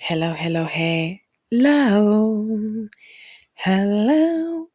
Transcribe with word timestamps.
Hello, 0.00 0.32
hello, 0.32 0.64
hey. 0.64 1.22
Hello. 1.50 2.88
Hello. 3.56 4.68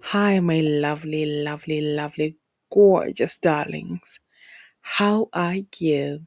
Hi, 0.00 0.40
my 0.40 0.60
lovely, 0.60 1.26
lovely, 1.44 1.82
lovely, 1.82 2.38
gorgeous 2.72 3.36
darlings. 3.36 4.18
How 4.80 5.28
are 5.34 5.56
you? 5.78 6.26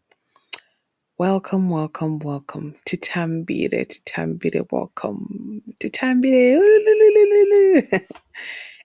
Welcome, 1.17 1.69
welcome, 1.69 2.19
welcome 2.19 2.75
to 2.85 2.95
Tambire, 2.95 3.89
to 3.89 4.01
Tambire, 4.03 4.67
welcome 4.71 5.63
to 5.79 5.89
Tambire. 5.89 6.61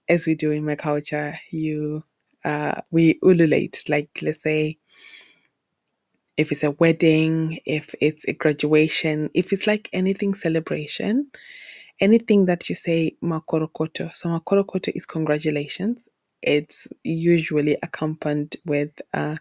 As 0.08 0.26
we 0.26 0.34
do 0.34 0.50
in 0.50 0.64
my 0.64 0.76
culture, 0.76 1.38
you, 1.52 2.02
uh, 2.42 2.80
we 2.90 3.18
ululate, 3.22 3.84
like 3.88 4.18
let's 4.22 4.42
say 4.42 4.78
if 6.40 6.52
it's 6.52 6.64
a 6.64 6.72
wedding, 6.72 7.60
if 7.66 7.94
it's 8.02 8.26
a 8.28 8.34
graduation, 8.34 9.30
if 9.34 9.52
it's 9.52 9.68
like 9.68 9.90
anything 9.94 10.34
celebration, 10.34 11.30
anything 12.00 12.46
that 12.46 12.68
you 12.68 12.76
say 12.76 13.12
makorokoto. 13.22 14.14
So 14.16 14.30
makorokoto 14.30 14.92
is 14.94 15.06
congratulations. 15.06 16.08
It's 16.42 16.88
usually 17.04 17.78
accompanied 17.82 18.56
with 18.66 19.00
uh 19.14 19.36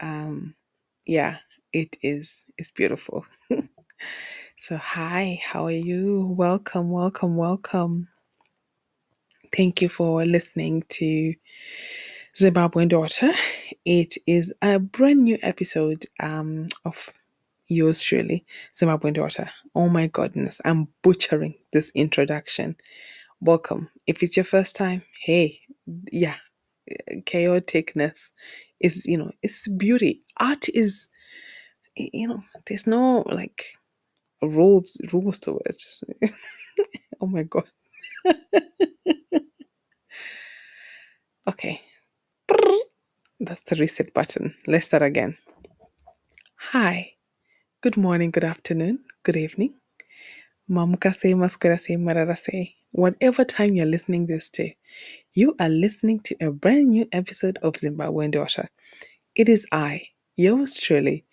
um 0.00 0.54
yeah, 1.06 1.38
it 1.72 1.96
is 2.02 2.44
it's 2.58 2.70
beautiful. 2.72 3.26
so 4.58 4.76
hi, 4.76 5.40
how 5.44 5.66
are 5.66 5.72
you? 5.72 6.34
Welcome, 6.38 6.90
welcome, 6.90 7.36
welcome. 7.36 8.08
Thank 9.56 9.82
you 9.82 9.88
for 9.88 10.24
listening 10.26 10.84
to 10.90 11.34
Zimbabwean 12.36 12.88
Daughter. 12.88 13.30
It 13.84 14.16
is 14.26 14.54
a 14.62 14.78
brand 14.78 15.20
new 15.22 15.38
episode 15.42 16.06
um, 16.20 16.66
of 16.84 17.10
yours 17.68 18.02
truly, 18.02 18.44
Zimbabwean 18.74 19.14
Daughter. 19.14 19.50
Oh 19.74 19.88
my 19.88 20.06
goodness, 20.08 20.60
I'm 20.64 20.88
butchering 21.02 21.54
this 21.72 21.90
introduction. 21.94 22.76
Welcome. 23.40 23.90
If 24.06 24.22
it's 24.22 24.36
your 24.36 24.44
first 24.44 24.76
time, 24.76 25.02
hey, 25.20 25.60
yeah, 26.12 26.36
chaoticness 27.24 28.32
is, 28.80 29.06
you 29.06 29.18
know, 29.18 29.32
it's 29.42 29.68
beauty. 29.68 30.22
Art 30.38 30.68
is, 30.70 31.08
you 31.96 32.28
know, 32.28 32.40
there's 32.68 32.86
no 32.86 33.24
like 33.26 33.64
rules 34.42 35.00
rules 35.12 35.38
to 35.40 35.60
it. 35.66 35.82
oh 37.22 37.26
my 37.28 37.44
god. 37.44 37.64
Okay. 41.48 41.80
That's 43.40 43.62
the 43.62 43.76
reset 43.76 44.14
button. 44.14 44.54
Let's 44.66 44.86
start 44.86 45.02
again. 45.02 45.36
Hi. 46.56 47.12
Good 47.82 47.96
morning, 47.96 48.30
good 48.30 48.44
afternoon, 48.44 48.98
good 49.22 49.36
evening. 49.36 49.74
Mamukase, 50.70 51.34
maskurase, 51.34 51.96
mararase. 51.96 52.74
Whatever 52.92 53.44
time 53.44 53.74
you're 53.74 53.86
listening 53.86 54.26
this 54.26 54.50
to, 54.50 54.70
you 55.34 55.54
are 55.60 55.68
listening 55.70 56.20
to 56.20 56.36
a 56.42 56.50
brand 56.50 56.88
new 56.88 57.06
episode 57.12 57.58
of 57.62 57.74
Zimbabwean 57.74 58.32
Daughter. 58.32 58.68
It 59.34 59.48
is 59.48 59.66
I, 59.72 60.02
yours 60.36 60.78
truly, 60.78 61.24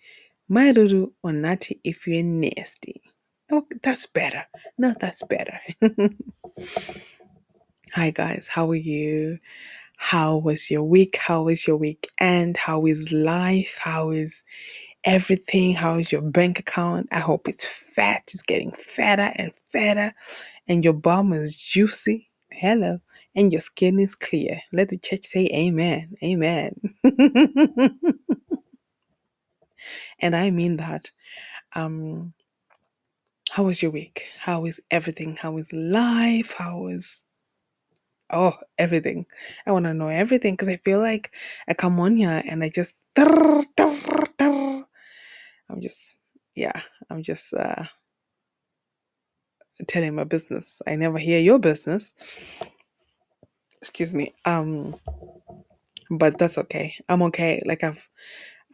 Mai 0.48 0.72
Ruru 0.72 1.12
Onati 1.26 1.80
if 1.84 2.06
you're 2.06 2.22
nasty. 2.22 3.02
Oh, 3.52 3.66
that's 3.82 4.06
better. 4.06 4.46
No, 4.78 4.94
that's 4.98 5.22
better. 5.24 5.60
Hi 7.94 8.10
guys, 8.10 8.48
how 8.50 8.70
are 8.70 8.74
you? 8.74 9.38
How 9.98 10.38
was 10.38 10.70
your 10.70 10.84
week? 10.84 11.16
How 11.16 11.42
was 11.42 11.66
your 11.66 11.76
weekend? 11.76 12.56
How 12.56 12.86
is 12.86 13.12
life? 13.12 13.78
How 13.80 14.10
is 14.10 14.44
everything? 15.04 15.74
How 15.74 15.98
is 15.98 16.12
your 16.12 16.22
bank 16.22 16.60
account? 16.60 17.08
I 17.12 17.18
hope 17.18 17.48
it's 17.48 17.66
fat, 17.66 18.22
it's 18.28 18.42
getting 18.42 18.72
fatter 18.72 19.32
and 19.34 19.52
fatter, 19.72 20.12
and 20.68 20.84
your 20.84 20.94
bum 20.94 21.32
is 21.32 21.56
juicy. 21.56 22.30
Hello. 22.52 23.00
And 23.34 23.52
your 23.52 23.60
skin 23.60 23.98
is 24.00 24.14
clear. 24.14 24.60
Let 24.72 24.88
the 24.88 24.98
church 24.98 25.26
say 25.26 25.50
amen. 25.52 26.14
Amen. 26.24 26.74
and 30.20 30.34
I 30.36 30.50
mean 30.50 30.76
that. 30.78 31.10
Um, 31.74 32.32
how 33.50 33.64
was 33.64 33.82
your 33.82 33.90
week? 33.90 34.28
How 34.38 34.64
is 34.64 34.80
everything? 34.90 35.36
How 35.36 35.56
is 35.58 35.72
life? 35.72 36.54
How 36.56 36.86
is 36.86 37.24
oh 38.30 38.54
everything? 38.78 39.26
I 39.66 39.72
want 39.72 39.84
to 39.86 39.94
know 39.94 40.08
everything 40.08 40.54
because 40.54 40.68
I 40.68 40.76
feel 40.78 41.00
like 41.00 41.34
I 41.68 41.74
come 41.74 41.98
on 42.00 42.16
here 42.16 42.42
and 42.48 42.62
I 42.64 42.70
just 42.70 42.96
I'm 43.18 43.64
just 45.80 46.18
yeah 46.54 46.80
I'm 47.10 47.22
just 47.22 47.52
uh 47.54 47.84
telling 49.86 50.14
my 50.14 50.24
business. 50.24 50.80
I 50.86 50.96
never 50.96 51.18
hear 51.18 51.40
your 51.40 51.58
business. 51.58 52.12
Excuse 53.80 54.14
me. 54.14 54.34
Um, 54.44 54.96
but 56.10 56.38
that's 56.38 56.58
okay. 56.58 56.94
I'm 57.08 57.22
okay. 57.24 57.62
Like 57.66 57.84
I've 57.84 58.08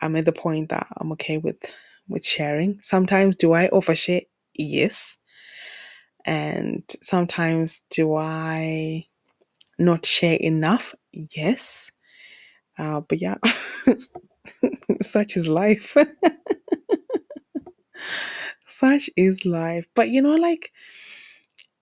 I'm 0.02 0.16
at 0.16 0.24
the 0.24 0.32
point 0.32 0.70
that 0.70 0.86
I'm 0.96 1.12
okay 1.12 1.38
with 1.38 1.56
with 2.08 2.24
sharing. 2.24 2.78
Sometimes 2.82 3.36
do 3.36 3.52
I 3.52 3.68
overshare? 3.68 4.26
Yes. 4.54 5.16
And 6.26 6.84
sometimes 7.02 7.82
do 7.90 8.16
I 8.16 9.06
not 9.78 10.06
share 10.06 10.36
enough? 10.36 10.94
Yes. 11.12 11.90
Uh, 12.78 13.00
but 13.00 13.20
yeah, 13.20 13.36
such 15.02 15.36
is 15.36 15.48
life. 15.48 15.96
such 18.66 19.10
is 19.16 19.46
life. 19.46 19.86
But 19.94 20.08
you 20.08 20.22
know, 20.22 20.36
like 20.36 20.72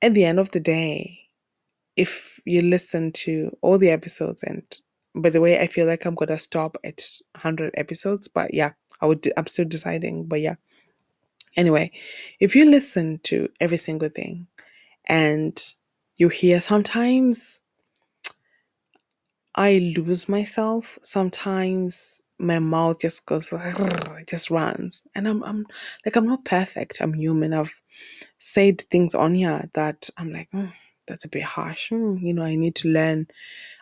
at 0.03 0.15
the 0.15 0.25
end 0.25 0.39
of 0.39 0.51
the 0.51 0.61
day, 0.61 1.19
if 1.97 2.41
you 2.45 2.63
listen 2.63 3.13
to 3.13 3.57
all 3.63 3.79
the 3.79 3.91
episodes 3.91 4.43
and 4.43 4.63
by 5.15 5.31
the 5.31 5.41
way, 5.41 5.59
I 5.59 5.67
feel 5.67 5.87
like 5.87 6.07
I'm 6.07 6.15
gonna 6.15 6.39
stop 6.39 6.77
at 6.85 7.03
100 7.35 7.75
episodes, 7.77 8.29
but 8.29 8.55
yeah, 8.55 8.73
I 9.01 9.07
would. 9.07 9.27
I'm 9.37 9.47
still 9.47 9.67
deciding, 9.67 10.25
but 10.27 10.41
yeah. 10.41 10.55
Anyway, 11.57 11.91
if 12.41 12.57
you 12.57 12.65
listen 12.65 13.21
to 13.25 13.49
every 13.61 13.77
single 13.77 14.09
thing 14.09 14.47
and 15.07 15.61
you 16.17 16.29
hear 16.31 16.61
sometimes 16.61 17.61
I 19.55 19.95
lose 19.97 20.29
myself, 20.29 20.99
sometimes 21.03 22.21
my 22.39 22.59
mouth 22.59 23.01
just 23.01 23.27
goes, 23.27 23.53
it 23.53 24.27
just 24.29 24.51
runs, 24.51 25.05
and 25.15 25.29
I'm, 25.29 25.43
I'm 25.45 25.67
like, 26.05 26.17
I'm 26.17 26.27
not 26.27 26.45
perfect. 26.45 26.99
I'm 27.01 27.15
human. 27.15 27.53
I've 27.53 27.75
said 28.39 28.81
things 28.91 29.15
on 29.15 29.35
here 29.35 29.71
that 29.75 30.11
I'm 30.19 30.33
like, 30.33 30.49
"Hmm, 30.53 30.67
that's 31.07 31.25
a 31.25 31.29
bit 31.29 31.45
harsh. 31.45 31.91
Hmm, 31.91 32.17
you 32.21 32.35
know, 32.35 32.43
I 32.45 32.57
need 32.57 32.75
to 32.77 32.89
learn 32.89 33.27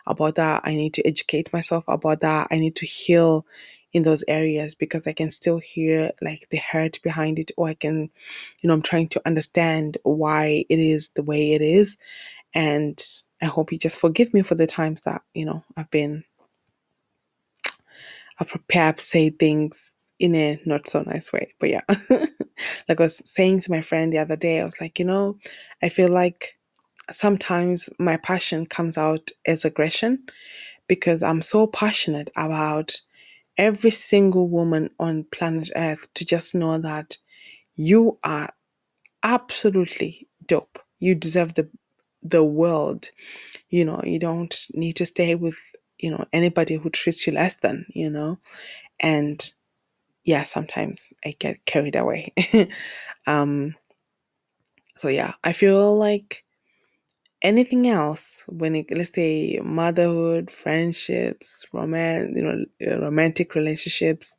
about 0.07 0.35
that. 0.35 0.61
I 0.65 0.75
need 0.75 0.93
to 0.95 1.07
educate 1.07 1.53
myself 1.53 1.85
about 1.87 2.21
that. 2.21 2.47
I 2.51 2.59
need 2.59 2.75
to 2.77 2.85
heal 2.85 3.45
in 3.93 4.03
those 4.03 4.23
areas 4.27 4.75
because 4.75 5.07
I 5.07 5.13
can 5.13 5.29
still 5.31 5.59
hear 5.59 6.11
like 6.21 6.47
the 6.49 6.57
hurt 6.57 7.01
behind 7.03 7.39
it, 7.39 7.51
or 7.57 7.67
I 7.69 7.73
can, 7.75 8.09
you 8.61 8.67
know, 8.67 8.73
I'm 8.73 8.81
trying 8.81 9.09
to 9.09 9.21
understand 9.25 9.97
why 10.03 10.65
it 10.69 10.79
is 10.79 11.09
the 11.15 11.23
way 11.23 11.53
it 11.53 11.61
is. 11.61 11.97
And 12.53 13.01
I 13.41 13.47
hope 13.47 13.71
you 13.71 13.79
just 13.79 13.99
forgive 13.99 14.33
me 14.33 14.43
for 14.43 14.55
the 14.55 14.67
times 14.67 15.01
that, 15.03 15.21
you 15.33 15.45
know, 15.45 15.63
I've 15.77 15.91
been, 15.91 16.23
I've 18.39 18.55
perhaps 18.69 19.05
said 19.05 19.39
things 19.39 19.95
in 20.19 20.35
a 20.35 20.59
not 20.65 20.87
so 20.87 21.03
nice 21.03 21.33
way. 21.33 21.53
But 21.59 21.69
yeah, 21.69 21.81
like 22.89 22.99
I 22.99 23.03
was 23.03 23.21
saying 23.25 23.61
to 23.61 23.71
my 23.71 23.81
friend 23.81 24.13
the 24.13 24.19
other 24.19 24.35
day, 24.37 24.61
I 24.61 24.65
was 24.65 24.81
like, 24.81 24.99
you 24.99 25.05
know, 25.05 25.37
I 25.83 25.89
feel 25.89 26.09
like 26.09 26.57
sometimes 27.11 27.89
my 27.99 28.17
passion 28.17 28.65
comes 28.65 28.97
out 28.97 29.31
as 29.45 29.65
aggression 29.65 30.23
because 30.87 31.23
I'm 31.23 31.41
so 31.41 31.67
passionate 31.67 32.31
about 32.37 32.93
every 33.57 33.91
single 33.91 34.49
woman 34.49 34.89
on 34.99 35.25
planet 35.31 35.71
Earth 35.75 36.13
to 36.15 36.25
just 36.25 36.55
know 36.55 36.79
that 36.79 37.17
you 37.75 38.19
are 38.23 38.49
absolutely 39.23 40.27
dope. 40.47 40.79
You 40.99 41.15
deserve 41.15 41.55
the 41.55 41.69
the 42.23 42.43
world. 42.43 43.09
You 43.69 43.85
know, 43.85 44.01
you 44.03 44.19
don't 44.19 44.55
need 44.73 44.95
to 44.97 45.05
stay 45.05 45.35
with, 45.35 45.57
you 45.99 46.11
know, 46.11 46.25
anybody 46.33 46.75
who 46.75 46.89
treats 46.89 47.27
you 47.27 47.33
less 47.33 47.55
than, 47.55 47.85
you 47.89 48.09
know. 48.09 48.39
And 48.99 49.41
yeah, 50.25 50.43
sometimes 50.43 51.13
I 51.25 51.35
get 51.39 51.65
carried 51.65 51.95
away. 51.95 52.33
um 53.27 53.75
so 54.97 55.09
yeah, 55.09 55.33
I 55.43 55.53
feel 55.53 55.97
like 55.97 56.37
anything 57.41 57.87
else 57.87 58.43
when 58.49 58.75
it 58.75 58.85
let's 58.91 59.13
say 59.13 59.59
motherhood 59.63 60.51
friendships 60.51 61.65
romance 61.71 62.31
you 62.35 62.43
know 62.43 62.99
romantic 63.01 63.55
relationships 63.55 64.33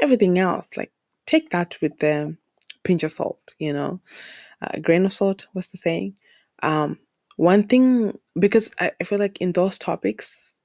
everything 0.00 0.38
else 0.38 0.76
like 0.76 0.92
take 1.26 1.50
that 1.50 1.76
with 1.82 1.98
the 1.98 2.36
pinch 2.84 3.02
of 3.02 3.10
salt 3.10 3.54
you 3.58 3.72
know 3.72 4.00
a 4.62 4.80
grain 4.80 5.06
of 5.06 5.12
salt 5.12 5.46
what's 5.52 5.68
the 5.72 5.78
saying 5.78 6.14
um 6.62 6.98
one 7.36 7.66
thing 7.68 8.18
because 8.38 8.70
I, 8.80 8.92
I 9.00 9.04
feel 9.04 9.18
like 9.18 9.40
in 9.40 9.52
those 9.52 9.78
topics 9.78 10.56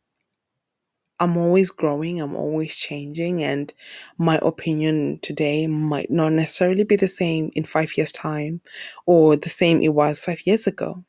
I'm 1.21 1.37
always 1.37 1.69
growing, 1.71 2.19
I'm 2.19 2.35
always 2.35 2.77
changing, 2.77 3.43
and 3.43 3.73
my 4.17 4.39
opinion 4.41 5.19
today 5.21 5.65
might 5.67 6.09
not 6.11 6.33
necessarily 6.33 6.83
be 6.83 6.95
the 6.97 7.07
same 7.07 7.49
in 7.55 7.63
five 7.63 7.95
years' 7.95 8.11
time 8.11 8.59
or 9.05 9.35
the 9.37 9.47
same 9.49 9.81
it 9.81 9.93
was 9.93 10.19
five 10.19 10.41
years 10.45 10.67
ago. 10.67 11.03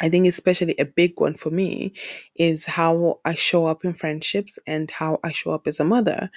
I 0.00 0.08
think, 0.08 0.26
especially 0.26 0.74
a 0.78 0.84
big 0.84 1.20
one 1.20 1.34
for 1.34 1.50
me, 1.50 1.92
is 2.36 2.66
how 2.66 3.20
I 3.24 3.34
show 3.34 3.66
up 3.66 3.84
in 3.84 3.94
friendships 3.94 4.58
and 4.66 4.90
how 4.90 5.18
I 5.24 5.32
show 5.32 5.50
up 5.52 5.66
as 5.68 5.80
a 5.80 5.84
mother. 5.84 6.30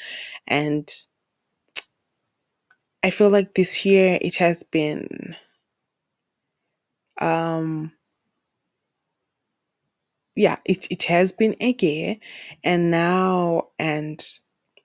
And 0.47 0.89
I 3.03 3.11
feel 3.11 3.29
like 3.29 3.53
this 3.53 3.85
year 3.85 4.17
it 4.21 4.35
has 4.37 4.63
been 4.63 5.35
um 7.19 7.91
yeah, 10.35 10.57
it 10.65 10.87
it 10.91 11.03
has 11.03 11.31
been 11.33 11.55
a 11.61 11.75
year 11.79 12.17
and 12.63 12.91
now 12.91 13.69
and 13.79 14.23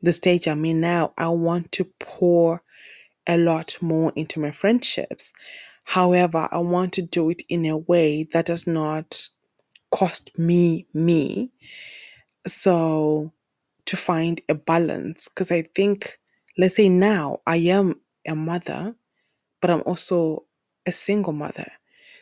the 0.03 0.13
stage 0.15 0.49
I'm 0.49 0.65
in 0.67 0.81
now, 0.81 1.15
I 1.19 1.29
want 1.29 1.73
to 1.75 1.87
pour 2.01 2.63
a 3.29 3.39
lot 3.39 3.77
more 3.83 4.13
into 4.17 4.41
my 4.41 4.53
friendships. 4.53 5.33
However, 5.85 6.49
I 6.53 6.59
want 6.59 6.95
to 6.95 7.03
do 7.03 7.31
it 7.31 7.43
in 7.49 7.67
a 7.67 7.79
way 7.79 8.29
that 8.33 8.47
does 8.47 8.67
not 8.67 9.29
cost 9.93 10.39
me 10.39 10.87
me. 10.95 11.53
So 12.47 13.33
to 13.87 13.97
find 13.97 14.41
a 14.49 14.55
balance, 14.55 15.29
because 15.29 15.53
I 15.53 15.63
think, 15.75 16.19
let's 16.59 16.77
say 16.77 16.89
now 16.89 17.41
I 17.47 17.57
am 17.59 18.01
a 18.29 18.35
mother, 18.37 18.95
but 19.61 19.71
I'm 19.71 19.83
also 19.87 20.47
a 20.87 20.93
single 20.93 21.33
mother. 21.35 21.71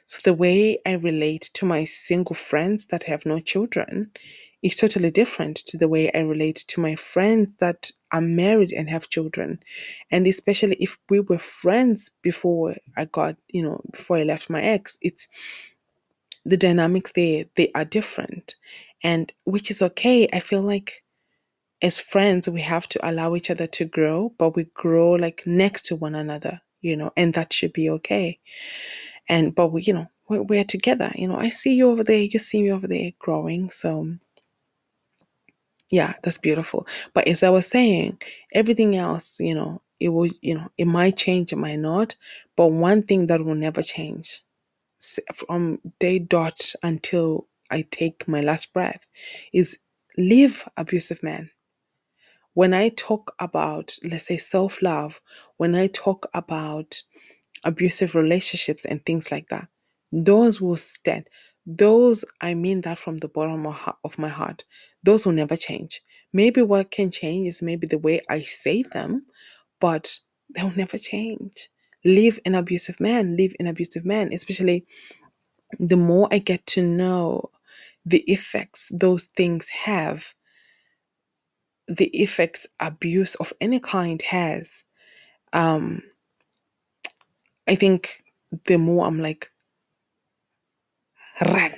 So 0.06 0.20
the 0.24 0.34
way 0.34 0.78
I 0.86 0.94
relate 0.94 1.50
to 1.54 1.66
my 1.66 1.84
single 1.84 2.34
friends 2.36 2.86
that 2.86 3.04
have 3.04 3.26
no 3.26 3.40
children 3.40 4.12
is 4.62 4.76
totally 4.76 5.10
different 5.10 5.58
to 5.58 5.78
the 5.78 5.88
way 5.88 6.10
I 6.12 6.20
relate 6.20 6.64
to 6.68 6.80
my 6.80 6.96
friends 6.96 7.48
that 7.60 7.90
are 8.12 8.20
married 8.20 8.72
and 8.72 8.88
have 8.90 9.10
children. 9.10 9.60
And 10.10 10.26
especially 10.26 10.76
if 10.80 10.98
we 11.10 11.20
were 11.20 11.38
friends 11.38 12.10
before 12.22 12.74
I 12.96 13.06
got, 13.06 13.36
you 13.48 13.62
know, 13.62 13.80
before 13.92 14.18
I 14.18 14.24
left 14.24 14.50
my 14.50 14.62
ex, 14.62 14.98
it's 15.02 15.28
the 16.44 16.56
dynamics 16.56 17.12
there, 17.12 17.44
they 17.56 17.70
are 17.74 17.84
different. 17.84 18.56
And 19.02 19.32
which 19.44 19.70
is 19.70 19.82
okay. 19.82 20.28
I 20.32 20.40
feel 20.40 20.62
like 20.62 21.04
as 21.82 22.00
friends, 22.00 22.48
we 22.48 22.60
have 22.62 22.88
to 22.90 23.08
allow 23.08 23.34
each 23.36 23.50
other 23.50 23.66
to 23.66 23.84
grow, 23.84 24.34
but 24.38 24.56
we 24.56 24.64
grow 24.74 25.12
like 25.12 25.42
next 25.46 25.86
to 25.86 25.96
one 25.96 26.14
another, 26.14 26.60
you 26.80 26.96
know, 26.96 27.12
and 27.16 27.34
that 27.34 27.52
should 27.52 27.72
be 27.72 27.90
okay. 27.90 28.38
And, 29.28 29.54
but 29.54 29.68
we, 29.68 29.82
you 29.82 29.94
know, 29.94 30.06
we're, 30.28 30.42
we're 30.42 30.64
together, 30.64 31.12
you 31.16 31.28
know, 31.28 31.36
I 31.38 31.50
see 31.50 31.74
you 31.74 31.90
over 31.90 32.04
there, 32.04 32.18
you 32.22 32.38
see 32.38 32.62
me 32.62 32.72
over 32.72 32.88
there 32.88 33.12
growing. 33.18 33.70
So, 33.70 34.08
yeah, 35.90 36.14
that's 36.22 36.38
beautiful. 36.38 36.86
But 37.14 37.28
as 37.28 37.42
I 37.42 37.50
was 37.50 37.66
saying, 37.68 38.20
everything 38.52 38.96
else, 38.96 39.40
you 39.40 39.54
know, 39.54 39.82
it 40.00 40.10
will, 40.10 40.30
you 40.42 40.54
know, 40.56 40.68
it 40.78 40.86
might 40.86 41.16
change, 41.16 41.52
it 41.52 41.56
might 41.58 41.78
not. 41.80 42.16
But 42.56 42.68
one 42.68 43.02
thing 43.04 43.28
that 43.28 43.44
will 43.44 43.54
never 43.56 43.82
change 43.82 44.42
from 45.34 45.80
day 46.00 46.18
dot 46.18 46.72
until 46.82 47.48
I 47.70 47.84
take 47.90 48.28
my 48.28 48.40
last 48.40 48.72
breath 48.72 49.08
is 49.52 49.78
leave 50.18 50.68
abusive 50.76 51.22
men. 51.22 51.50
When 52.54 52.74
I 52.74 52.90
talk 52.90 53.34
about, 53.40 53.96
let's 54.04 54.26
say, 54.26 54.38
self 54.38 54.82
love, 54.82 55.20
when 55.58 55.74
I 55.74 55.88
talk 55.88 56.26
about 56.34 57.02
abusive 57.64 58.14
relationships 58.14 58.84
and 58.84 59.04
things 59.06 59.32
like 59.32 59.48
that, 59.50 59.68
those 60.12 60.60
will 60.60 60.76
stand. 60.76 61.28
Those, 61.66 62.24
I 62.40 62.54
mean 62.54 62.82
that 62.82 62.98
from 62.98 63.18
the 63.18 63.28
bottom 63.28 63.66
of 64.04 64.18
my 64.18 64.28
heart. 64.28 64.64
Those 65.04 65.26
will 65.26 65.34
never 65.34 65.56
change. 65.56 66.02
Maybe 66.32 66.62
what 66.62 66.90
can 66.90 67.10
change 67.10 67.48
is 67.48 67.62
maybe 67.62 67.86
the 67.86 67.98
way 67.98 68.20
I 68.30 68.42
say 68.42 68.82
them, 68.84 69.26
but 69.80 70.18
they'll 70.54 70.72
never 70.76 70.98
change. 70.98 71.68
Leave 72.04 72.40
an 72.46 72.54
abusive 72.54 73.00
man, 73.00 73.36
leave 73.36 73.54
an 73.60 73.66
abusive 73.68 74.04
man, 74.04 74.32
especially 74.32 74.86
the 75.80 75.96
more 75.96 76.28
I 76.32 76.38
get 76.38 76.66
to 76.68 76.82
know 76.82 77.50
the 78.06 78.20
effects 78.26 78.90
those 78.94 79.26
things 79.36 79.68
have, 79.68 80.34
the 81.88 82.08
effects 82.08 82.66
abuse 82.80 83.34
of 83.36 83.52
any 83.60 83.80
kind 83.80 84.22
has, 84.22 84.84
um, 85.52 86.02
I 87.68 87.76
think 87.76 88.22
the 88.66 88.78
more 88.78 89.06
I'm 89.06 89.20
like, 89.20 89.50
run, 91.40 91.72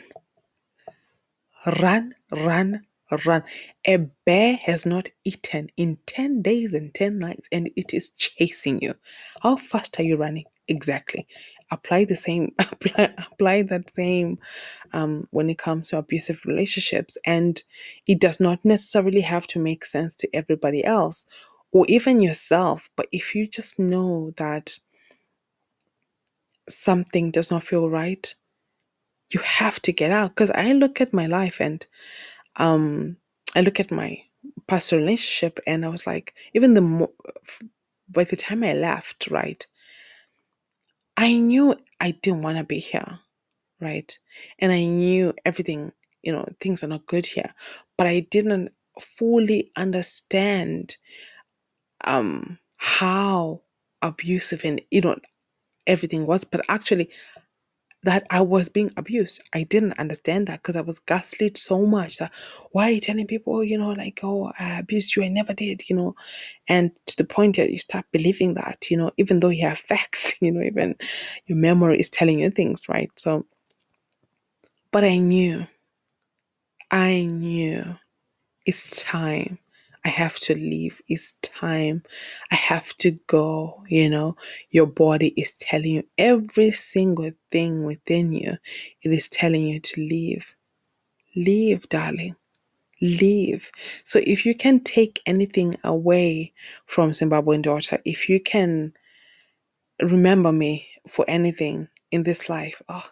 run, 1.66 2.14
run, 2.32 2.82
run. 3.26 3.44
A 3.86 3.98
bear 4.26 4.58
has 4.64 4.86
not 4.86 5.08
eaten 5.24 5.68
in 5.76 5.98
10 6.06 6.42
days 6.42 6.74
and 6.74 6.94
10 6.94 7.18
nights 7.18 7.48
and 7.52 7.70
it 7.76 7.94
is 7.94 8.10
chasing 8.10 8.80
you. 8.82 8.94
How 9.42 9.56
fast 9.56 10.00
are 10.00 10.04
you 10.04 10.16
running? 10.16 10.46
Exactly. 10.68 11.26
Apply 11.70 12.04
the 12.06 12.16
same, 12.16 12.54
apply, 12.60 13.14
apply 13.32 13.62
that 13.64 13.90
same 13.90 14.38
um, 14.94 15.28
when 15.32 15.50
it 15.50 15.58
comes 15.58 15.90
to 15.90 15.98
abusive 15.98 16.42
relationships. 16.46 17.18
And 17.26 17.62
it 18.08 18.20
does 18.20 18.40
not 18.40 18.64
necessarily 18.64 19.22
have 19.22 19.46
to 19.48 19.60
make 19.60 19.86
sense 19.86 20.16
to 20.16 20.30
everybody 20.36 20.84
else 20.84 21.26
or 21.72 21.86
even 21.88 22.20
yourself. 22.20 22.90
But 22.96 23.08
if 23.12 23.34
you 23.36 23.48
just 23.48 23.78
know 23.78 24.32
that 24.38 24.78
something 26.68 27.30
does 27.30 27.50
not 27.50 27.64
feel 27.64 27.90
right, 27.90 28.34
you 29.32 29.40
have 29.40 29.80
to 29.82 29.92
get 29.92 30.12
out. 30.12 30.30
Because 30.30 30.50
I 30.50 30.72
look 30.72 31.00
at 31.00 31.12
my 31.14 31.26
life 31.26 31.60
and 31.60 31.86
um, 32.56 33.16
I 33.56 33.62
look 33.62 33.80
at 33.80 33.90
my 33.92 34.22
past 34.68 34.92
relationship 34.92 35.60
and 35.66 35.84
I 35.84 35.88
was 35.88 36.06
like, 36.06 36.34
even 36.54 36.74
the 36.74 36.82
mo- 36.82 37.14
by 38.10 38.24
the 38.24 38.36
time 38.36 38.64
I 38.64 38.74
left, 38.74 39.28
right, 39.30 39.66
I 41.16 41.34
knew 41.34 41.74
I 42.00 42.12
didn't 42.12 42.42
want 42.42 42.58
to 42.58 42.64
be 42.64 42.78
here, 42.78 43.20
right, 43.80 44.18
and 44.58 44.72
I 44.72 44.84
knew 44.84 45.34
everything, 45.44 45.92
you 46.22 46.32
know, 46.32 46.46
things 46.60 46.84
are 46.84 46.88
not 46.88 47.06
good 47.06 47.26
here, 47.26 47.52
but 47.98 48.06
I 48.06 48.20
didn't 48.30 48.70
fully 49.00 49.72
understand 49.76 50.96
um 52.04 52.58
how 52.76 53.62
abusive 54.02 54.64
and 54.64 54.80
you 54.90 55.00
know 55.00 55.16
everything 55.86 56.26
was, 56.26 56.44
but 56.44 56.62
actually 56.68 57.10
that 58.04 58.26
I 58.30 58.40
was 58.40 58.68
being 58.68 58.92
abused. 58.96 59.42
I 59.52 59.64
didn't 59.64 59.98
understand 59.98 60.46
that 60.46 60.62
because 60.62 60.76
I 60.76 60.80
was 60.80 61.00
gaslit 61.00 61.58
so 61.58 61.84
much 61.86 62.18
that 62.18 62.32
why 62.72 62.88
are 62.88 62.92
you 62.92 63.00
telling 63.00 63.26
people, 63.26 63.64
you 63.64 63.76
know, 63.78 63.90
like, 63.90 64.20
oh, 64.22 64.52
I 64.58 64.78
abused 64.78 65.16
you, 65.16 65.24
I 65.24 65.28
never 65.28 65.52
did, 65.52 65.88
you 65.90 65.96
know, 65.96 66.14
and 66.68 66.92
to 67.06 67.16
the 67.16 67.24
point 67.24 67.56
that 67.56 67.70
you 67.70 67.78
start 67.78 68.06
believing 68.12 68.54
that, 68.54 68.90
you 68.90 68.96
know, 68.96 69.10
even 69.18 69.40
though 69.40 69.48
you 69.48 69.66
have 69.66 69.78
facts, 69.78 70.34
you 70.40 70.52
know, 70.52 70.62
even 70.62 70.96
your 71.46 71.58
memory 71.58 71.98
is 71.98 72.08
telling 72.08 72.40
you 72.40 72.50
things, 72.50 72.88
right? 72.88 73.10
So, 73.16 73.44
but 74.92 75.04
I 75.04 75.18
knew, 75.18 75.66
I 76.90 77.22
knew 77.24 77.96
it's 78.66 79.02
time. 79.04 79.58
I 80.06 80.10
have 80.10 80.38
to 80.42 80.54
leave. 80.54 81.02
It's 81.08 81.32
time. 81.42 82.04
I 82.52 82.56
have 82.56 82.96
to 82.98 83.12
go. 83.26 83.84
You 83.88 84.10
know, 84.10 84.36
your 84.70 84.86
body 84.86 85.34
is 85.36 85.54
telling 85.54 85.90
you 85.92 86.04
every 86.16 86.70
single 86.70 87.32
thing 87.52 87.84
within 87.84 88.32
you. 88.32 88.54
It 89.02 89.10
is 89.10 89.28
telling 89.28 89.66
you 89.68 89.80
to 89.80 90.00
leave. 90.00 90.56
Leave, 91.36 91.88
darling. 91.90 92.36
Leave. 93.02 93.72
So 94.04 94.20
if 94.24 94.46
you 94.46 94.54
can 94.54 94.80
take 94.80 95.22
anything 95.26 95.74
away 95.84 96.54
from 96.86 97.12
Zimbabwean 97.12 97.62
daughter, 97.62 98.00
if 98.04 98.28
you 98.28 98.40
can 98.40 98.94
remember 100.02 100.52
me 100.52 100.88
for 101.08 101.24
anything 101.28 101.88
in 102.12 102.22
this 102.24 102.48
life, 102.48 102.82
oh, 102.88 103.08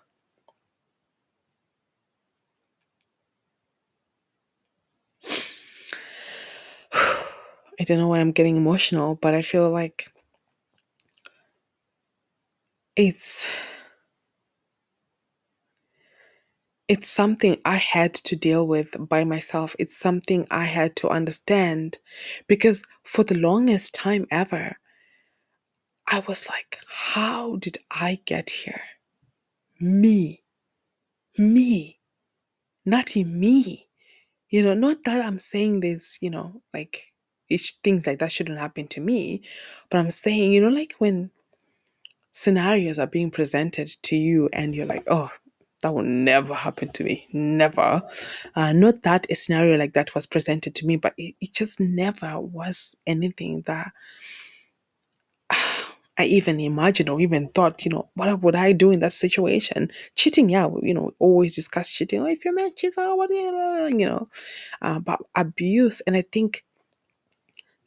I 7.80 7.84
don't 7.84 7.98
know 7.98 8.08
why 8.08 8.20
I'm 8.20 8.32
getting 8.32 8.56
emotional, 8.56 9.16
but 9.16 9.34
I 9.34 9.42
feel 9.42 9.70
like 9.70 10.08
it's 12.96 13.46
it's 16.88 17.08
something 17.08 17.60
I 17.64 17.76
had 17.76 18.14
to 18.14 18.36
deal 18.36 18.66
with 18.68 18.94
by 19.08 19.24
myself. 19.24 19.74
It's 19.78 19.96
something 19.96 20.46
I 20.50 20.64
had 20.64 20.96
to 20.96 21.08
understand 21.08 21.98
because 22.46 22.82
for 23.04 23.24
the 23.24 23.38
longest 23.38 23.94
time 23.94 24.26
ever, 24.30 24.76
I 26.08 26.20
was 26.20 26.48
like, 26.48 26.78
how 26.88 27.56
did 27.56 27.78
I 27.90 28.20
get 28.26 28.50
here? 28.50 28.82
Me, 29.80 30.42
me, 31.38 32.00
not 32.86 33.16
in 33.16 33.38
me. 33.40 33.88
You 34.50 34.62
know, 34.64 34.74
not 34.74 35.04
that 35.04 35.24
I'm 35.24 35.38
saying 35.38 35.80
this, 35.80 36.18
you 36.22 36.30
know, 36.30 36.62
like 36.74 37.13
it, 37.48 37.60
things 37.82 38.06
like 38.06 38.18
that 38.20 38.32
shouldn't 38.32 38.58
happen 38.58 38.88
to 38.88 39.00
me, 39.00 39.42
but 39.90 39.98
I'm 39.98 40.10
saying, 40.10 40.52
you 40.52 40.60
know, 40.60 40.68
like 40.68 40.94
when 40.98 41.30
scenarios 42.32 42.98
are 42.98 43.06
being 43.06 43.30
presented 43.30 43.88
to 44.02 44.16
you 44.16 44.48
and 44.52 44.74
you're 44.74 44.86
like, 44.86 45.04
oh, 45.08 45.30
that 45.82 45.94
will 45.94 46.02
never 46.02 46.54
happen 46.54 46.88
to 46.88 47.04
me. 47.04 47.28
Never. 47.32 48.00
Uh, 48.56 48.72
not 48.72 49.02
that 49.02 49.26
a 49.30 49.34
scenario 49.34 49.76
like 49.76 49.92
that 49.92 50.14
was 50.14 50.26
presented 50.26 50.74
to 50.76 50.86
me, 50.86 50.96
but 50.96 51.14
it, 51.18 51.34
it 51.40 51.52
just 51.52 51.78
never 51.78 52.40
was 52.40 52.96
anything 53.06 53.62
that 53.66 53.92
I 56.16 56.24
even 56.24 56.60
imagined 56.60 57.10
or 57.10 57.20
even 57.20 57.48
thought, 57.48 57.84
you 57.84 57.90
know, 57.90 58.08
what 58.14 58.40
would 58.40 58.54
I 58.54 58.72
do 58.72 58.92
in 58.92 59.00
that 59.00 59.12
situation? 59.12 59.90
Cheating, 60.14 60.48
yeah, 60.48 60.68
you 60.82 60.94
know, 60.94 61.12
always 61.18 61.54
discuss 61.54 61.92
cheating. 61.92 62.22
Oh, 62.22 62.26
if 62.26 62.44
your 62.44 62.54
man 62.54 62.70
cheats, 62.76 62.96
oh, 62.98 63.16
what 63.16 63.30
you, 63.30 63.98
you 63.98 64.06
know, 64.06 64.28
uh, 64.80 65.00
but 65.00 65.20
abuse. 65.34 66.00
And 66.06 66.16
I 66.16 66.24
think 66.32 66.63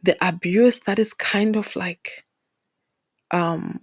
the 0.04 0.18
abuse 0.28 0.80
that 0.82 1.00
is 1.00 1.14
kind 1.14 1.56
of 1.56 1.76
like 1.76 2.26
um 3.32 3.82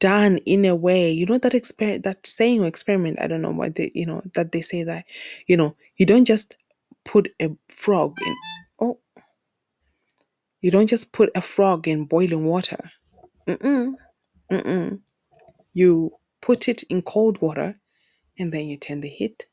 done 0.00 0.38
in 0.46 0.64
a 0.64 0.74
way 0.76 1.10
you 1.12 1.26
know 1.26 1.38
that 1.38 1.54
experiment 1.54 2.04
that 2.04 2.26
saying 2.26 2.62
or 2.62 2.66
experiment 2.66 3.18
i 3.20 3.26
don't 3.26 3.42
know 3.42 3.52
what 3.52 3.76
they 3.76 3.90
you 3.94 4.06
know 4.06 4.22
that 4.34 4.52
they 4.52 4.60
say 4.60 4.84
that 4.84 5.04
you 5.48 5.56
know 5.56 5.76
you 5.96 6.06
don't 6.06 6.26
just 6.26 6.56
put 7.04 7.30
a 7.42 7.50
frog 7.68 8.14
in 8.26 8.36
oh 8.80 8.98
you 10.62 10.70
don't 10.70 10.88
just 10.88 11.12
put 11.12 11.30
a 11.36 11.42
frog 11.42 11.88
in 11.88 12.06
boiling 12.06 12.44
water 12.46 12.90
Mm-mm. 13.48 13.94
Mm-mm. 14.52 15.00
you 15.74 16.12
put 16.42 16.68
it 16.68 16.84
in 16.84 17.02
cold 17.02 17.40
water 17.42 17.74
and 18.38 18.52
then 18.52 18.68
you 18.68 18.76
turn 18.78 19.00
the 19.00 19.08
heat 19.08 19.46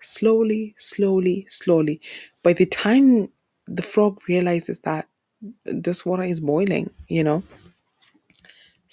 slowly 0.00 0.74
slowly 0.78 1.46
slowly 1.48 2.00
by 2.42 2.52
the 2.54 2.66
time 2.66 3.28
the 3.66 3.82
frog 3.82 4.20
realizes 4.28 4.80
that 4.80 5.08
this 5.64 6.04
water 6.06 6.22
is 6.22 6.40
boiling 6.40 6.90
you 7.08 7.24
know 7.24 7.42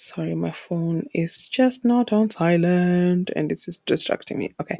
Sorry, 0.02 0.34
my 0.34 0.50
phone 0.50 1.06
is 1.14 1.42
just 1.42 1.84
not 1.84 2.12
on 2.12 2.28
silent 2.28 3.30
and 3.36 3.48
this 3.48 3.68
is 3.68 3.78
distracting 3.78 4.36
me. 4.36 4.52
Okay. 4.60 4.76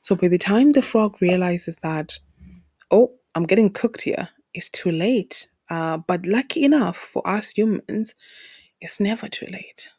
So 0.00 0.14
by 0.14 0.28
the 0.28 0.38
time 0.38 0.72
the 0.72 0.80
frog 0.80 1.20
realizes 1.20 1.76
that, 1.82 2.18
oh, 2.90 3.12
I'm 3.34 3.44
getting 3.44 3.68
cooked 3.68 4.00
here, 4.00 4.30
it's 4.54 4.70
too 4.70 4.90
late. 4.90 5.46
Uh, 5.68 5.98
but 5.98 6.24
lucky 6.24 6.64
enough 6.64 6.96
for 6.96 7.26
us 7.28 7.52
humans, 7.52 8.14
it's 8.80 8.98
never 8.98 9.28
too 9.28 9.46
late. 9.46 9.90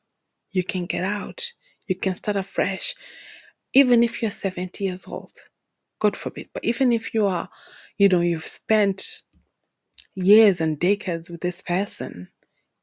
You 0.52 0.64
can 0.64 0.88
get 0.88 1.04
out, 1.04 1.52
you 1.86 1.96
can 1.96 2.16
start 2.16 2.38
afresh, 2.38 2.96
even 3.74 4.02
if 4.02 4.24
you're 4.24 4.32
70 4.32 4.84
years 4.84 5.06
old. 5.08 5.34
God 6.00 6.18
forbid. 6.18 6.50
But 6.52 6.66
even 6.66 6.92
if 6.92 7.14
you 7.14 7.28
are, 7.28 7.48
you 8.00 8.10
know, 8.10 8.22
you've 8.22 8.48
spent 8.48 9.22
years 10.16 10.62
and 10.62 10.80
decades 10.80 11.30
with 11.30 11.42
this 11.42 11.62
person, 11.62 12.30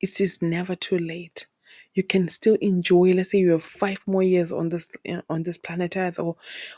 it 0.01 0.21
is 0.21 0.43
never 0.43 0.75
too 0.77 0.99
late. 0.99 1.47
You 1.95 2.03
can 2.03 2.29
still 2.29 2.57
enjoy 2.61 3.13
let's 3.15 3.31
say 3.33 3.39
you 3.39 3.51
have 3.53 3.63
five 3.63 4.03
more 4.07 4.23
years 4.23 4.53
on 4.53 4.69
this 4.69 4.89
eh, 5.05 5.21
on 5.29 5.43
this 5.43 5.59
planet 5.59 5.97
earth 5.97 6.19
or 6.19 6.37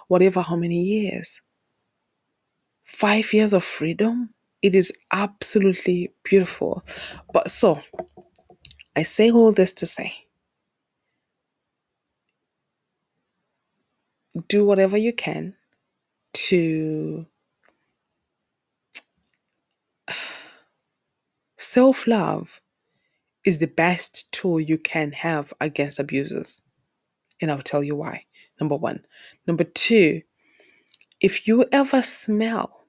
whatever 0.09 0.43
how 0.43 0.57
many 0.57 0.83
years? 0.83 1.41
Five 2.85 3.33
years 3.33 3.53
of 3.53 3.65
freedom? 3.65 4.31
It 4.63 4.75
is 4.75 4.93
absolutely 5.13 6.13
beautiful. 6.25 6.83
But 7.33 7.51
so 7.51 7.81
i 8.97 9.03
say 9.03 9.31
all 9.31 9.53
this 9.53 9.73
to 9.73 9.87
say 9.87 10.15
do 14.49 14.65
whatever 14.65 14.97
you 14.97 15.13
can 15.13 15.55
to 16.35 17.27
self 21.62 22.07
love 22.07 22.61
is 23.45 23.59
the 23.59 23.66
best 23.66 24.31
tool 24.33 24.61
you 24.61 24.78
can 24.78 25.12
have 25.12 25.52
against 25.61 25.99
abusers. 25.99 26.62
And 27.40 27.50
I'll 27.50 27.59
tell 27.59 27.83
you 27.83 27.97
why. 27.97 28.25
Number 28.61 28.76
one. 28.76 29.04
Number 29.47 29.64
two, 29.64 30.23
if 31.21 31.47
you 31.49 31.64
ever 31.73 32.02
smell 32.02 32.87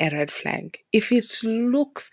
a 0.00 0.10
red 0.10 0.30
flag, 0.30 0.78
if 0.92 1.12
it 1.12 1.26
looks 1.44 2.10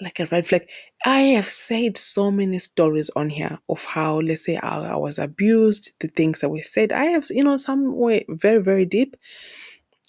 like 0.00 0.20
a 0.20 0.26
red 0.26 0.46
flag, 0.46 0.68
I 1.04 1.20
have 1.20 1.46
said 1.46 1.96
so 1.96 2.30
many 2.30 2.58
stories 2.58 3.10
on 3.16 3.30
here 3.30 3.58
of 3.68 3.84
how, 3.84 4.20
let's 4.20 4.44
say, 4.44 4.56
I, 4.58 4.92
I 4.92 4.96
was 4.96 5.18
abused, 5.18 5.94
the 6.00 6.08
things 6.08 6.40
that 6.40 6.50
were 6.50 6.62
said. 6.62 6.92
I 6.92 7.04
have, 7.06 7.26
you 7.30 7.42
know, 7.42 7.56
some 7.56 7.96
were 7.96 8.22
very, 8.28 8.62
very 8.62 8.84
deep. 8.84 9.16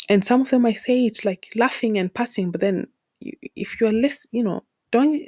And 0.09 0.23
some 0.23 0.41
of 0.41 0.49
them 0.49 0.65
I 0.65 0.73
say 0.73 1.05
it's 1.05 1.25
like 1.25 1.49
laughing 1.55 1.97
and 1.97 2.13
passing, 2.13 2.51
but 2.51 2.61
then 2.61 2.87
if 3.21 3.79
you're 3.79 3.91
less, 3.91 4.27
you 4.31 4.43
know, 4.43 4.63
don't 4.91 5.19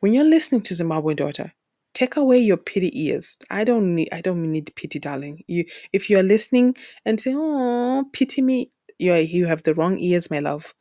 when 0.00 0.12
you're 0.12 0.24
listening 0.24 0.62
to 0.62 0.74
Zimbabwe 0.74 1.14
daughter, 1.14 1.52
take 1.94 2.16
away 2.16 2.38
your 2.38 2.56
pity 2.58 2.90
ears. 3.06 3.36
I 3.50 3.64
don't 3.64 3.94
need 3.94 4.08
I 4.12 4.20
don't 4.20 4.50
need 4.52 4.72
pity, 4.76 4.98
darling. 4.98 5.44
You 5.48 5.64
if 5.92 6.10
you're 6.10 6.22
listening 6.22 6.76
and 7.04 7.20
say, 7.20 7.34
Oh, 7.36 8.04
pity 8.12 8.42
me, 8.42 8.70
you 8.98 9.14
you 9.14 9.46
have 9.46 9.62
the 9.62 9.74
wrong 9.74 9.98
ears, 9.98 10.30
my 10.30 10.40
love. 10.40 10.74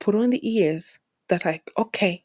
Put 0.00 0.14
on 0.14 0.30
the 0.30 0.46
ears 0.48 0.98
that 1.28 1.44
like, 1.44 1.70
okay, 1.78 2.24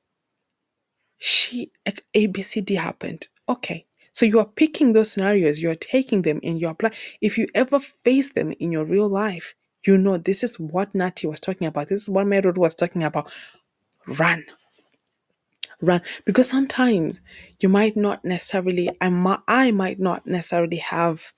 she 1.17 1.71
ABCD 2.15 2.77
happened. 2.77 3.27
Okay. 3.47 3.85
So 4.13 4.25
you 4.25 4.39
are 4.39 4.45
picking 4.45 4.93
those 4.93 5.11
scenarios, 5.11 5.61
you 5.61 5.69
are 5.69 5.75
taking 5.75 6.23
them 6.23 6.39
and 6.43 6.59
you 6.59 6.67
apply. 6.67 6.91
If 7.21 7.37
you 7.37 7.47
ever 7.55 7.79
face 7.79 8.31
them 8.33 8.51
in 8.59 8.71
your 8.71 8.85
real 8.85 9.07
life, 9.09 9.55
you 9.85 9.97
know 9.97 10.17
this 10.17 10.43
is 10.43 10.59
what 10.59 10.93
Nati 10.95 11.27
was 11.27 11.39
talking 11.39 11.67
about. 11.67 11.89
This 11.89 12.03
is 12.03 12.09
what 12.09 12.27
Merod 12.27 12.57
was 12.57 12.75
talking 12.75 13.03
about. 13.03 13.31
Run. 14.07 14.43
Run. 15.81 16.01
Because 16.25 16.49
sometimes 16.49 17.21
you 17.61 17.69
might 17.69 17.95
not 17.95 18.25
necessarily, 18.25 18.89
I 18.99 19.09
might, 19.09 19.39
I 19.47 19.71
might 19.71 19.99
not 19.99 20.27
necessarily 20.27 20.77
have 20.77 21.31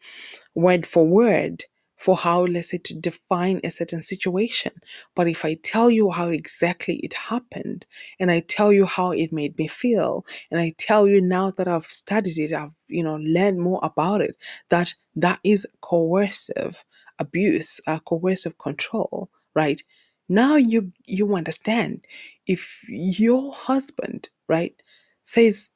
word 0.55 0.85
for 0.85 1.07
word 1.07 1.63
for 1.97 2.17
how, 2.17 2.45
let's 2.45 2.71
say, 2.71 2.79
to 2.79 2.95
define 2.95 3.61
a 3.63 3.69
certain 3.69 4.01
situation. 4.01 4.71
But 5.15 5.27
if 5.27 5.45
I 5.45 5.53
tell 5.61 5.91
you 5.91 6.09
how 6.09 6.29
exactly 6.29 6.95
it 7.03 7.13
happened, 7.13 7.85
and 8.19 8.31
I 8.31 8.39
tell 8.39 8.73
you 8.73 8.85
how 8.87 9.11
it 9.11 9.31
made 9.31 9.55
me 9.59 9.67
feel, 9.67 10.25
and 10.49 10.59
I 10.59 10.73
tell 10.79 11.07
you 11.07 11.21
now 11.21 11.51
that 11.51 11.67
I've 11.67 11.85
studied 11.85 12.39
it, 12.39 12.53
I've, 12.53 12.71
you 12.87 13.03
know, 13.03 13.17
learned 13.17 13.59
more 13.59 13.79
about 13.83 14.21
it, 14.21 14.35
that 14.69 14.95
that 15.15 15.39
is 15.43 15.67
coercive 15.81 16.83
abuse, 17.21 17.81
uh, 17.87 17.99
coercive 18.01 18.59
control, 18.59 19.29
right? 19.55 19.81
Now 20.29 20.57
you 20.57 20.93
you 21.07 21.35
understand 21.35 22.05
if 22.47 22.85
your 22.89 23.53
husband, 23.53 24.29
right, 24.49 24.75
says 25.23 25.69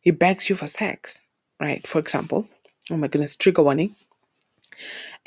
he 0.00 0.12
begs 0.12 0.50
you 0.50 0.56
for 0.56 0.68
sex, 0.68 1.20
right? 1.60 1.86
For 1.86 1.98
example, 2.00 2.48
oh 2.90 2.98
my 2.98 3.08
goodness, 3.08 3.36
trigger 3.36 3.64
warning, 3.64 3.96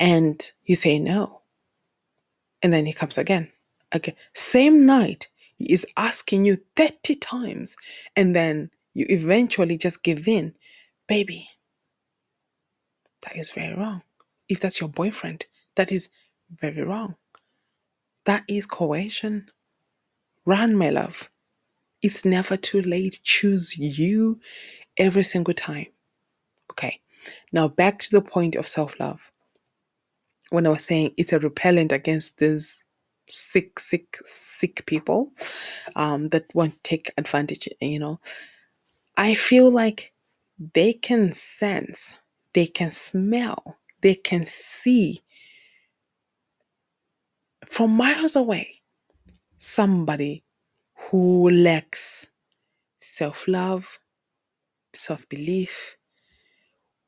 and 0.00 0.40
you 0.64 0.76
say 0.76 0.98
no, 0.98 1.42
and 2.62 2.72
then 2.72 2.86
he 2.86 2.92
comes 2.94 3.18
again, 3.18 3.50
again, 3.92 4.16
same 4.34 4.86
night, 4.86 5.28
he 5.56 5.72
is 5.72 5.86
asking 5.96 6.46
you 6.46 6.58
thirty 6.76 7.16
times, 7.16 7.76
and 8.16 8.36
then 8.36 8.70
you 8.94 9.06
eventually 9.10 9.78
just 9.78 10.04
give 10.04 10.28
in, 10.28 10.54
baby. 11.08 11.48
That 13.22 13.36
is 13.36 13.50
very 13.50 13.74
wrong. 13.74 14.02
If 14.48 14.60
that's 14.60 14.80
your 14.80 14.88
boyfriend, 14.90 15.46
that 15.76 15.92
is 15.92 16.08
very 16.60 16.82
wrong. 16.82 17.16
That 18.24 18.44
is 18.48 18.66
coercion. 18.66 19.48
Run, 20.44 20.76
my 20.76 20.90
love. 20.90 21.30
It's 22.02 22.24
never 22.24 22.56
too 22.56 22.82
late. 22.82 23.20
Choose 23.22 23.76
you 23.78 24.40
every 24.96 25.22
single 25.22 25.54
time. 25.54 25.86
Okay. 26.72 27.00
Now 27.52 27.68
back 27.68 28.00
to 28.00 28.10
the 28.10 28.22
point 28.22 28.56
of 28.56 28.68
self 28.68 28.98
love. 28.98 29.32
When 30.50 30.66
I 30.66 30.70
was 30.70 30.84
saying 30.84 31.14
it's 31.16 31.32
a 31.32 31.38
repellent 31.38 31.92
against 31.92 32.38
these 32.38 32.86
sick, 33.28 33.78
sick, 33.78 34.18
sick 34.24 34.84
people 34.86 35.32
um, 35.96 36.28
that 36.28 36.44
want 36.54 36.74
to 36.74 36.80
take 36.82 37.12
advantage, 37.16 37.68
you 37.80 37.98
know, 37.98 38.20
I 39.16 39.34
feel 39.34 39.70
like 39.70 40.12
they 40.74 40.92
can 40.92 41.32
sense, 41.32 42.16
they 42.52 42.66
can 42.66 42.90
smell, 42.90 43.78
they 44.02 44.14
can 44.14 44.44
see 44.44 45.22
from 47.66 47.92
miles 47.92 48.36
away 48.36 48.82
somebody 49.58 50.44
who 51.10 51.50
lacks 51.50 52.28
self 53.00 53.48
love, 53.48 53.98
self 54.94 55.28
belief, 55.28 55.96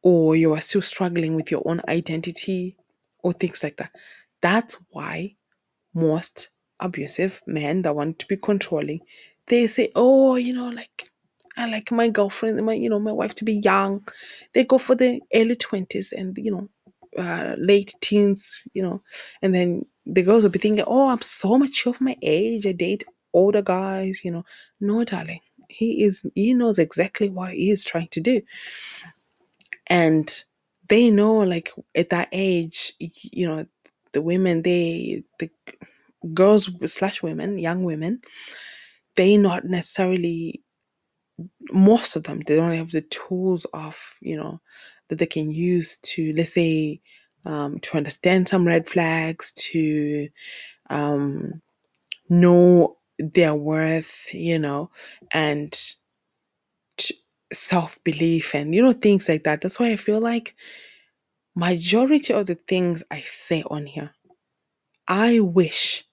or 0.02 0.36
you 0.36 0.52
are 0.54 0.60
still 0.60 0.82
struggling 0.82 1.34
with 1.34 1.50
your 1.50 1.62
own 1.66 1.80
identity, 1.88 2.76
or 3.22 3.32
things 3.32 3.62
like 3.62 3.76
that. 3.78 3.90
That's 4.42 4.76
why 4.90 5.36
most 5.94 6.50
abusive 6.80 7.42
men 7.46 7.82
that 7.82 7.94
want 7.96 8.18
to 8.20 8.26
be 8.26 8.36
controlling, 8.36 9.00
they 9.48 9.66
say, 9.66 9.90
"Oh, 9.94 10.36
you 10.36 10.52
know, 10.54 10.68
like 10.68 11.10
I 11.56 11.70
like 11.70 11.92
my 11.92 12.08
girlfriend, 12.08 12.64
my 12.64 12.74
you 12.74 12.90
know, 12.90 13.00
my 13.00 13.12
wife 13.12 13.34
to 13.36 13.44
be 13.44 13.54
young." 13.64 14.06
They 14.54 14.64
go 14.64 14.78
for 14.78 14.94
the 14.94 15.20
early 15.34 15.56
twenties 15.56 16.12
and 16.12 16.36
you 16.38 16.52
know, 16.52 16.70
uh, 17.22 17.56
late 17.58 17.94
teens, 18.00 18.60
you 18.74 18.82
know, 18.82 19.02
and 19.42 19.54
then 19.54 19.84
the 20.06 20.22
girls 20.22 20.44
will 20.44 20.50
be 20.50 20.58
thinking, 20.60 20.84
"Oh, 20.86 21.10
I'm 21.10 21.22
so 21.22 21.58
mature 21.58 21.94
for 21.94 22.04
my 22.04 22.16
age. 22.22 22.66
I 22.66 22.72
date 22.72 23.04
older 23.34 23.62
guys." 23.62 24.24
You 24.24 24.32
know, 24.32 24.44
no, 24.80 25.04
darling. 25.04 25.40
He 25.68 26.04
is. 26.04 26.26
He 26.34 26.54
knows 26.54 26.78
exactly 26.78 27.30
what 27.30 27.52
he 27.54 27.70
is 27.70 27.84
trying 27.84 28.08
to 28.08 28.20
do, 28.20 28.42
and 29.86 30.30
they 30.88 31.10
know 31.10 31.38
like 31.38 31.72
at 31.96 32.10
that 32.10 32.28
age 32.32 32.92
you 32.98 33.46
know 33.46 33.66
the 34.12 34.22
women 34.22 34.62
they 34.62 35.22
the 35.38 35.50
girls 36.34 36.70
slash 36.86 37.22
women 37.22 37.58
young 37.58 37.84
women 37.84 38.20
they 39.16 39.36
not 39.36 39.64
necessarily 39.64 40.62
most 41.72 42.16
of 42.16 42.24
them 42.24 42.40
they 42.40 42.56
don't 42.56 42.72
have 42.72 42.92
the 42.92 43.02
tools 43.02 43.66
of 43.74 44.16
you 44.20 44.36
know 44.36 44.60
that 45.08 45.18
they 45.18 45.26
can 45.26 45.50
use 45.50 45.98
to 45.98 46.32
let's 46.36 46.54
say 46.54 47.00
um, 47.46 47.78
to 47.80 47.96
understand 47.96 48.48
some 48.48 48.66
red 48.66 48.88
flags 48.88 49.52
to 49.52 50.28
um, 50.90 51.62
know 52.30 52.96
their 53.18 53.54
worth 53.54 54.26
you 54.34 54.58
know 54.58 54.90
and 55.32 55.78
self-belief 57.52 58.54
and 58.54 58.74
you 58.74 58.82
know 58.82 58.92
things 58.92 59.28
like 59.28 59.44
that. 59.44 59.60
That's 59.62 59.80
why 59.80 59.92
i 59.92 59.96
feel 59.96 60.20
like 60.20 60.56
majority 61.56 62.32
of 62.34 62.46
the 62.46 62.56
things 62.56 63.02
i 63.10 63.20
say 63.22 63.62
on 63.70 63.86
here 63.86 64.12
i 65.08 65.40
wish 65.40 66.04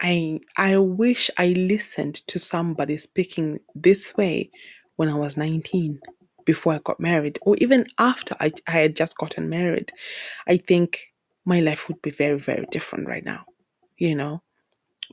I 0.00 0.40
I 0.58 0.78
wish 0.78 1.30
I 1.38 1.48
listened 1.58 2.16
to 2.28 2.40
somebody 2.40 2.98
speaking 2.98 3.60
this 3.74 4.16
way 4.16 4.52
when 4.96 5.10
I 5.10 5.16
was 5.16 5.38
19 5.38 6.00
before 6.44 6.74
I 6.74 6.80
got 6.84 7.00
married 7.00 7.38
or 7.42 7.56
even 7.58 7.86
after 7.98 8.36
I, 8.40 8.52
I 8.68 8.72
had 8.72 8.96
just 8.96 9.16
gotten 9.18 9.48
married. 9.48 9.92
I 10.48 10.58
think 10.58 11.12
my 11.44 11.60
life 11.60 11.88
would 11.88 12.00
be 12.02 12.10
very, 12.10 12.38
very 12.38 12.66
different 12.70 13.08
right 13.08 13.24
now, 13.24 13.44
you 13.96 14.14
know. 14.14 14.42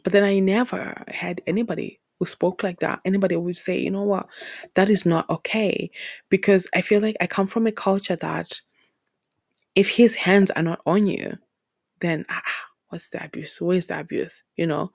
But 0.04 0.14
then 0.14 0.24
I 0.24 0.40
never 0.40 1.04
had 1.08 1.42
anybody 1.48 2.00
who 2.20 2.26
spoke 2.26 2.64
like 2.64 2.80
that. 2.80 3.00
Anybody 3.06 3.36
would 3.36 3.56
say, 3.56 3.80
you 3.80 3.92
know 3.92 4.04
what, 4.04 4.28
that 4.76 4.90
is 4.90 5.06
not 5.06 5.30
okay. 5.30 5.90
Because 6.30 6.68
I 6.76 6.82
feel 6.82 7.02
like 7.02 7.16
I 7.22 7.28
come 7.28 7.48
from 7.48 7.68
a 7.68 7.72
culture 7.72 8.16
that 8.18 8.60
if 9.76 9.90
his 9.90 10.16
hands 10.16 10.52
are 10.52 10.64
not 10.64 10.82
on 10.86 11.08
you, 11.08 11.38
then 12.02 12.26
ah, 12.30 12.42
what's 12.90 13.10
the 13.10 13.24
abuse? 13.24 13.60
Where's 13.62 13.88
the 13.88 14.00
abuse? 14.00 14.44
You 14.56 14.68
know, 14.68 14.92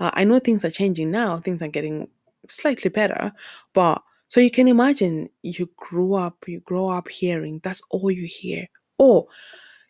uh, 0.00 0.10
I 0.14 0.24
know 0.24 0.38
things 0.38 0.64
are 0.64 0.70
changing 0.70 1.10
now. 1.10 1.38
Things 1.38 1.62
are 1.62 1.68
getting 1.68 2.08
slightly 2.48 2.90
better, 2.90 3.32
but 3.72 4.02
so 4.28 4.40
you 4.40 4.50
can 4.50 4.68
imagine 4.68 5.28
you 5.42 5.70
grew 5.76 6.14
up, 6.14 6.36
you 6.48 6.60
grow 6.60 6.90
up 6.90 7.08
hearing 7.08 7.60
that's 7.62 7.82
all 7.90 8.10
you 8.10 8.26
hear. 8.26 8.66
Or, 8.98 9.26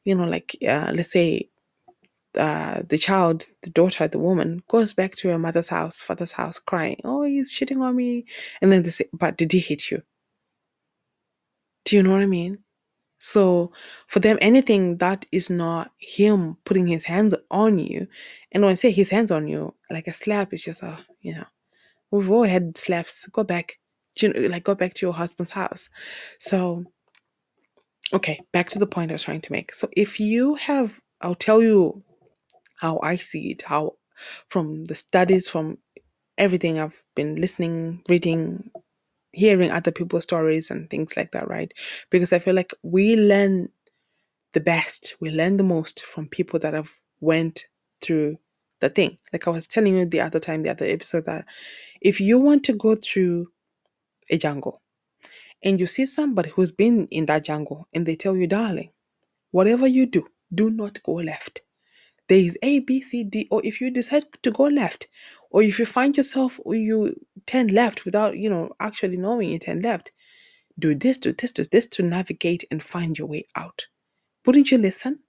you 0.05 0.14
know, 0.14 0.26
like 0.26 0.57
uh, 0.66 0.93
let's 0.95 1.12
say 1.12 1.49
uh, 2.37 2.83
the 2.88 2.99
child, 2.99 3.45
the 3.62 3.71
daughter, 3.71 4.09
the 4.09 4.19
woman 4.19 4.62
goes 4.69 4.93
back 4.95 5.12
to 5.16 5.28
her 5.28 5.38
mother's 5.38 5.69
house, 5.69 6.00
father's 6.00 6.33
house, 6.33 6.59
crying, 6.59 7.00
"Oh, 7.05 7.23
he's 7.25 7.52
cheating 7.55 7.83
on 7.83 7.97
me," 7.97 8.26
and 8.61 8.73
then 8.73 8.83
they 8.83 8.90
say, 8.90 9.07
"But 9.12 9.37
did 9.38 9.52
he 9.52 9.61
hit 9.61 9.90
you?" 9.90 10.02
Do 11.85 11.97
you 11.97 12.02
know 12.02 12.11
what 12.12 12.23
I 12.23 12.26
mean? 12.26 12.59
So 13.21 13.73
for 14.09 14.21
them, 14.21 14.38
anything 14.40 14.99
that 14.99 15.26
is 15.33 15.50
not 15.50 15.93
him 15.99 16.57
putting 16.64 16.87
his 16.87 17.05
hands 17.05 17.35
on 17.50 17.78
you, 17.78 18.07
and 18.52 18.62
when 18.62 18.73
I 18.73 18.75
say 18.75 18.90
his 18.90 19.11
hands 19.11 19.31
on 19.31 19.49
you, 19.49 19.75
like 19.90 20.09
a 20.09 20.12
slap 20.12 20.52
is 20.52 20.64
just 20.64 20.83
a, 20.83 20.99
you 21.23 21.35
know, 21.35 21.47
we've 22.11 22.31
all 22.31 22.45
had 22.45 22.76
slaps. 22.78 23.26
Go 23.28 23.45
back, 23.45 23.78
like 24.23 24.64
go 24.64 24.75
back 24.75 24.94
to 24.94 25.06
your 25.06 25.14
husband's 25.14 25.50
house. 25.50 25.88
So, 26.38 26.85
okay, 28.12 28.40
back 28.52 28.68
to 28.70 28.78
the 28.78 28.87
point 28.87 29.11
I 29.11 29.14
was 29.14 29.23
trying 29.23 29.42
to 29.42 29.52
make. 29.52 29.75
So 29.75 29.88
if 29.96 30.20
you 30.20 30.54
have, 30.56 30.99
I'll 31.20 31.35
tell 31.35 31.62
you 31.62 32.02
how 32.78 32.99
I 33.02 33.16
see 33.16 33.50
it, 33.50 33.62
how 33.62 33.94
from 34.49 34.85
the 34.87 34.94
studies, 34.94 35.49
from 35.49 35.78
everything 36.38 36.78
I've 36.78 37.02
been 37.14 37.37
listening, 37.37 38.02
reading, 38.08 38.70
hearing 39.32 39.70
other 39.70 39.92
people's 39.92 40.25
stories 40.25 40.70
and 40.70 40.88
things 40.88 41.16
like 41.16 41.32
that, 41.32 41.49
right? 41.49 41.73
Because 42.11 42.32
I 42.32 42.38
feel 42.38 42.54
like 42.54 42.73
we 42.82 43.16
learn 43.16 43.68
the 44.52 44.61
best, 44.61 45.16
we 45.20 45.30
learn 45.30 45.56
the 45.56 45.64
most 45.64 46.04
from 46.04 46.28
people 46.28 46.58
that 46.61 46.75
have 46.75 46.92
went 47.20 47.66
through 48.00 48.38
the 48.80 48.88
thing. 48.88 49.18
Like 49.32 49.46
I 49.46 49.50
was 49.50 49.66
telling 49.66 49.96
you 49.96 50.06
the 50.06 50.20
other 50.20 50.40
time, 50.40 50.62
the 50.62 50.70
other 50.70 50.87
episode, 50.87 51.26
that 51.26 51.46
if 52.00 52.20
you 52.20 52.38
want 52.38 52.64
to 52.64 52.73
go 52.73 52.95
through 52.95 53.49
a 54.30 54.39
jungle 54.39 54.75
and 55.62 55.80
you 55.80 55.86
see 55.86 56.06
somebody 56.06 56.50
who's 56.50 56.73
been 56.73 57.08
in 57.10 57.26
that 57.26 57.45
jungle 57.45 57.89
and 57.95 58.06
they 58.06 58.17
tell 58.17 58.36
you, 58.36 58.47
darling, 58.47 58.91
whatever 59.52 59.86
you 59.86 60.06
do, 60.06 60.26
do 60.54 60.71
not 60.71 61.02
go 61.02 61.15
left. 61.15 61.62
There 62.28 62.39
is 62.39 62.58
A, 62.62 62.80
B, 62.80 63.02
C, 63.02 63.25
D, 63.25 63.49
or 63.50 63.60
if 63.65 63.80
you 63.80 63.91
decide 63.91 64.25
to 64.43 64.50
go 64.50 64.65
left, 64.65 65.08
or 65.50 65.62
if 65.62 65.78
you 65.78 65.86
find 65.86 66.17
yourself 66.17 66.60
or 66.65 66.75
you 66.75 67.15
turn 67.47 67.69
left 67.69 68.04
without, 68.04 68.36
you 68.36 68.50
know, 68.50 68.71
actually 68.80 69.17
knowing 69.17 69.50
you 69.50 69.58
turn 69.58 69.82
left, 69.82 70.12
do 70.78 70.95
this, 70.95 71.19
do 71.19 71.32
this, 71.32 71.52
do 71.52 71.65
this 71.65 71.86
to 71.89 72.02
navigate 72.02 72.65
and 72.71 72.82
find 72.82 73.19
your 73.19 73.28
way 73.28 73.45
out. 73.56 73.86
Wouldn't 74.47 74.71
you 74.71 74.78
listen? 74.78 75.21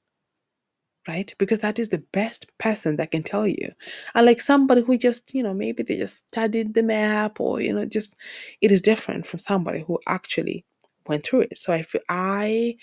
Right? 1.07 1.33
Because 1.39 1.59
that 1.59 1.79
is 1.79 1.89
the 1.89 2.03
best 2.13 2.47
person 2.59 2.97
that 2.97 3.11
can 3.11 3.23
tell 3.23 3.47
you. 3.47 3.69
Unlike 4.15 4.41
somebody 4.41 4.81
who 4.83 4.97
just, 4.97 5.33
you 5.33 5.43
know, 5.43 5.53
maybe 5.53 5.83
they 5.83 5.97
just 5.97 6.27
studied 6.29 6.73
the 6.73 6.83
map 6.83 7.39
or, 7.39 7.61
you 7.61 7.73
know, 7.73 7.85
just 7.85 8.15
it 8.61 8.71
is 8.71 8.81
different 8.81 9.25
from 9.25 9.39
somebody 9.39 9.83
who 9.87 9.99
actually 10.07 10.65
went 11.07 11.25
through 11.25 11.41
it. 11.41 11.57
So 11.57 11.73
I 11.73 11.83
feel 11.83 12.01
I 12.09 12.75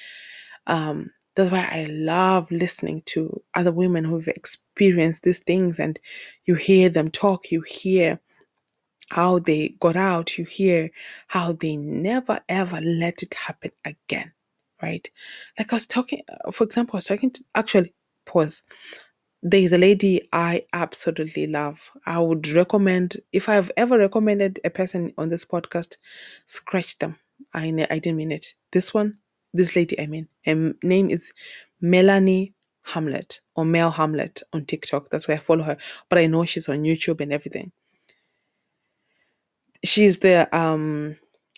um 0.66 1.10
that's 1.36 1.50
why 1.50 1.68
I 1.70 1.86
love 1.90 2.50
listening 2.50 3.02
to 3.06 3.42
other 3.54 3.72
women 3.72 4.04
who've 4.04 4.28
experienced 4.28 5.24
these 5.24 5.40
things 5.40 5.80
and 5.80 5.98
you 6.46 6.56
hear 6.56 6.88
them 6.90 7.10
talk, 7.10 7.52
you 7.52 7.62
hear 7.62 8.20
how 9.10 9.38
they 9.40 9.74
got 9.80 9.96
out, 9.96 10.38
you 10.38 10.44
hear 10.44 10.90
how 11.28 11.52
they 11.52 11.76
never 11.76 12.40
ever 12.48 12.80
let 12.82 13.22
it 13.22 13.34
happen 13.34 13.72
again, 13.84 14.32
right? 14.82 15.08
Like 15.58 15.72
I 15.72 15.76
was 15.76 15.86
talking, 15.86 16.22
for 16.52 16.64
example, 16.64 16.96
I 16.96 16.98
was 16.98 17.04
talking 17.06 17.30
to 17.32 17.44
actually, 17.54 17.94
pause. 18.26 18.62
There 19.42 19.60
is 19.60 19.72
a 19.72 19.78
lady 19.78 20.28
I 20.32 20.62
absolutely 20.72 21.46
love. 21.46 21.90
I 22.06 22.18
would 22.18 22.48
recommend, 22.48 23.18
if 23.32 23.48
I've 23.48 23.70
ever 23.76 23.98
recommended 23.98 24.58
a 24.64 24.70
person 24.70 25.12
on 25.18 25.28
this 25.28 25.44
podcast, 25.44 25.96
scratch 26.46 26.98
them. 26.98 27.18
I, 27.52 27.66
I 27.90 27.98
didn't 27.98 28.16
mean 28.16 28.32
it. 28.32 28.54
This 28.72 28.94
one, 28.94 29.18
this 29.52 29.76
lady, 29.76 30.00
I 30.00 30.06
mean, 30.06 30.28
her 30.46 30.72
name 30.82 31.10
is 31.10 31.30
Melanie 31.80 32.54
Hamlet 32.84 33.40
or 33.54 33.64
Mel 33.64 33.90
Hamlet 33.90 34.42
on 34.52 34.64
TikTok. 34.64 35.10
That's 35.10 35.28
where 35.28 35.36
I 35.36 35.40
follow 35.40 35.64
her. 35.64 35.76
But 36.08 36.18
I 36.18 36.26
know 36.26 36.44
she's 36.44 36.68
on 36.68 36.84
YouTube 36.84 37.20
and 37.20 37.32
everything. 37.32 37.72
She's 39.84 40.20
the 40.20 40.48
um 40.56 41.16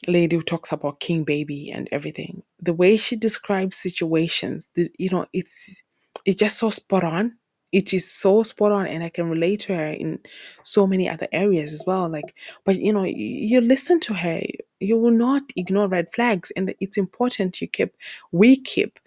lady 0.08 0.36
who 0.36 0.42
talks 0.42 0.72
about 0.72 1.00
King 1.00 1.24
Baby 1.24 1.70
and 1.70 1.88
everything. 1.92 2.42
The 2.60 2.74
way 2.74 2.96
she 2.96 3.16
describes 3.16 3.76
situations, 3.76 4.68
the, 4.74 4.88
you 4.98 5.10
know, 5.10 5.26
it's 5.32 5.82
it's 6.26 6.38
just 6.40 6.58
so 6.58 6.70
spot 6.70 7.04
on. 7.04 7.38
It 7.72 7.94
is 7.94 8.10
so 8.10 8.44
spot 8.44 8.72
on, 8.72 8.88
and 8.88 9.04
I 9.04 9.10
can 9.10 9.30
relate 9.30 9.60
to 9.62 9.76
her 9.76 9.88
in 9.88 10.20
so 10.64 10.86
many 10.86 11.08
other 11.10 11.28
areas 11.32 11.72
as 11.74 11.84
well. 11.86 12.10
Like, 12.10 12.36
but 12.64 12.76
you 12.78 12.92
know, 12.92 13.04
you 13.04 13.60
listen 13.62 14.00
to 14.02 14.14
her, 14.14 14.42
you 14.80 14.98
will 14.98 15.12
not 15.12 15.42
ignore 15.56 15.88
red 15.88 16.08
flags, 16.14 16.52
and 16.56 16.74
it's 16.80 16.98
important 16.98 17.60
you 17.62 17.68
keep, 17.68 17.94
we 18.32 18.58
keep, 18.62 19.00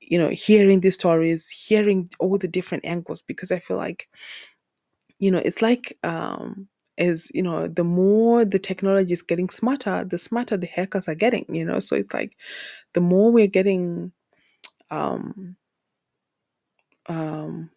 you 0.00 0.18
know, 0.18 0.30
hearing 0.30 0.80
these 0.82 0.94
stories, 0.96 1.50
hearing 1.50 2.10
all 2.20 2.38
the 2.38 2.48
different 2.48 2.86
angles, 2.86 3.22
because 3.22 3.52
I 3.52 3.60
feel 3.60 3.78
like, 3.78 4.08
you 5.18 5.30
know, 5.30 5.38
it's 5.44 5.62
like 5.62 5.96
um 6.02 6.68
is 6.96 7.30
you 7.34 7.42
know 7.42 7.66
the 7.66 7.82
more 7.84 8.44
the 8.44 8.58
technology 8.58 9.12
is 9.12 9.22
getting 9.22 9.48
smarter 9.48 10.04
the 10.04 10.16
smarter 10.18 10.56
the 10.56 10.68
hackers 10.68 11.08
are 11.08 11.16
getting 11.16 11.44
you 11.48 11.64
know 11.64 11.80
so 11.80 11.96
it's 11.96 12.14
like 12.14 12.36
the 12.94 13.00
more 13.00 13.32
we're 13.32 13.48
getting 13.48 14.12
um 14.90 15.56
um 17.08 17.70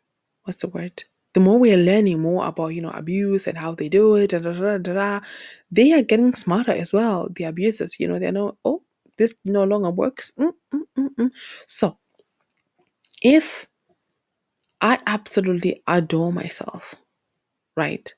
what's 0.44 0.62
the 0.62 0.70
word 0.70 1.04
the 1.34 1.40
more 1.40 1.60
we 1.60 1.74
are 1.74 1.78
learning 1.78 2.20
more 2.20 2.48
about 2.48 2.70
you 2.70 2.82
know 2.82 2.92
abuse 2.92 3.48
and 3.48 3.58
how 3.58 3.76
they 3.76 3.90
do 3.90 4.16
it 4.16 4.34
and 4.34 4.46
da, 4.46 4.54
da, 4.54 4.78
da, 4.80 4.94
da, 4.94 5.20
they 5.72 5.94
are 5.94 6.02
getting 6.04 6.34
smarter 6.36 6.72
as 6.72 6.94
well 6.94 7.30
the 7.36 7.46
abusers 7.46 8.00
you 8.00 8.08
know 8.08 8.20
they 8.20 8.32
know 8.32 8.58
oh 8.66 8.82
this 9.18 9.36
no 9.46 9.64
longer 9.64 9.92
works 9.92 10.32
mm, 10.40 10.54
mm, 10.74 10.82
mm, 10.98 11.10
mm. 11.20 11.32
so 11.68 11.98
if 13.24 13.68
i 14.82 15.00
absolutely 15.08 15.82
adore 15.88 16.34
myself 16.34 16.96
right 17.78 18.10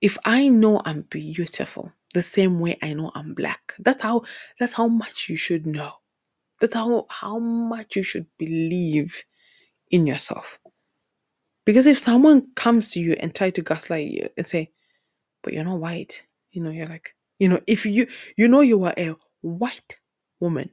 if 0.00 0.16
I 0.24 0.48
know 0.48 0.80
I'm 0.84 1.02
beautiful 1.02 1.92
the 2.14 2.22
same 2.22 2.60
way 2.60 2.78
I 2.82 2.94
know 2.94 3.10
I'm 3.14 3.34
black, 3.34 3.74
that's 3.80 4.02
how 4.02 4.22
that's 4.58 4.74
how 4.74 4.88
much 4.88 5.28
you 5.28 5.36
should 5.36 5.66
know. 5.66 5.92
That's 6.60 6.74
how 6.74 7.06
how 7.10 7.38
much 7.38 7.96
you 7.96 8.02
should 8.04 8.26
believe 8.38 9.24
in 9.90 10.06
yourself. 10.06 10.58
Because 11.64 11.86
if 11.86 11.98
someone 11.98 12.48
comes 12.54 12.88
to 12.92 13.00
you 13.00 13.14
and 13.20 13.34
try 13.34 13.50
to 13.50 13.62
gaslight 13.62 14.08
you 14.10 14.28
and 14.36 14.46
say, 14.46 14.70
but 15.42 15.52
you're 15.52 15.64
not 15.64 15.80
white, 15.80 16.22
you 16.52 16.62
know, 16.62 16.70
you're 16.70 16.86
like, 16.86 17.14
you 17.38 17.48
know, 17.48 17.60
if 17.66 17.86
you 17.86 18.06
you 18.36 18.48
know 18.48 18.60
you 18.60 18.82
are 18.84 18.94
a 18.96 19.14
white 19.42 19.98
woman, 20.40 20.70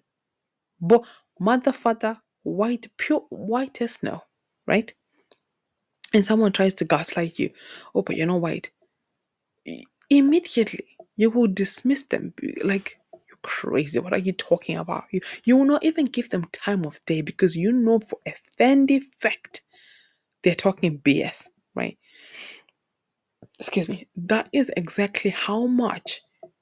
but 0.81 1.05
mother, 1.39 1.71
father, 1.71 2.17
white, 2.43 2.87
pure 2.97 3.21
white 3.29 3.81
as 3.81 3.93
snow, 3.93 4.23
right? 4.67 4.93
And 6.13 6.25
someone 6.25 6.51
tries 6.51 6.73
to 6.75 6.85
gaslight 6.85 7.39
you, 7.39 7.49
oh, 7.95 8.01
but 8.01 8.17
you're 8.17 8.27
not 8.27 8.41
white 8.41 8.71
immediately 10.09 10.85
you 11.15 11.29
will 11.31 11.47
dismiss 11.47 12.03
them 12.03 12.33
like 12.63 12.99
crazy. 13.43 13.99
What 13.99 14.13
are 14.13 14.19
you 14.19 14.33
talking 14.33 14.77
about? 14.77 15.05
You, 15.11 15.21
you 15.45 15.57
will 15.57 15.65
not 15.65 15.83
even 15.85 16.05
give 16.07 16.29
them 16.29 16.45
time 16.51 16.85
of 16.85 16.99
day 17.05 17.21
because 17.21 17.55
you 17.57 17.71
know 17.73 17.99
for 17.99 18.19
a 18.27 18.33
fendi 18.59 19.01
fact 19.19 19.61
they're 20.43 20.55
talking 20.55 20.99
BS, 20.99 21.49
right? 21.75 21.97
Excuse 23.59 23.89
me. 23.89 24.07
That 24.15 24.49
is 24.53 24.71
exactly 24.77 25.31
how 25.31 25.67
much 25.67 26.21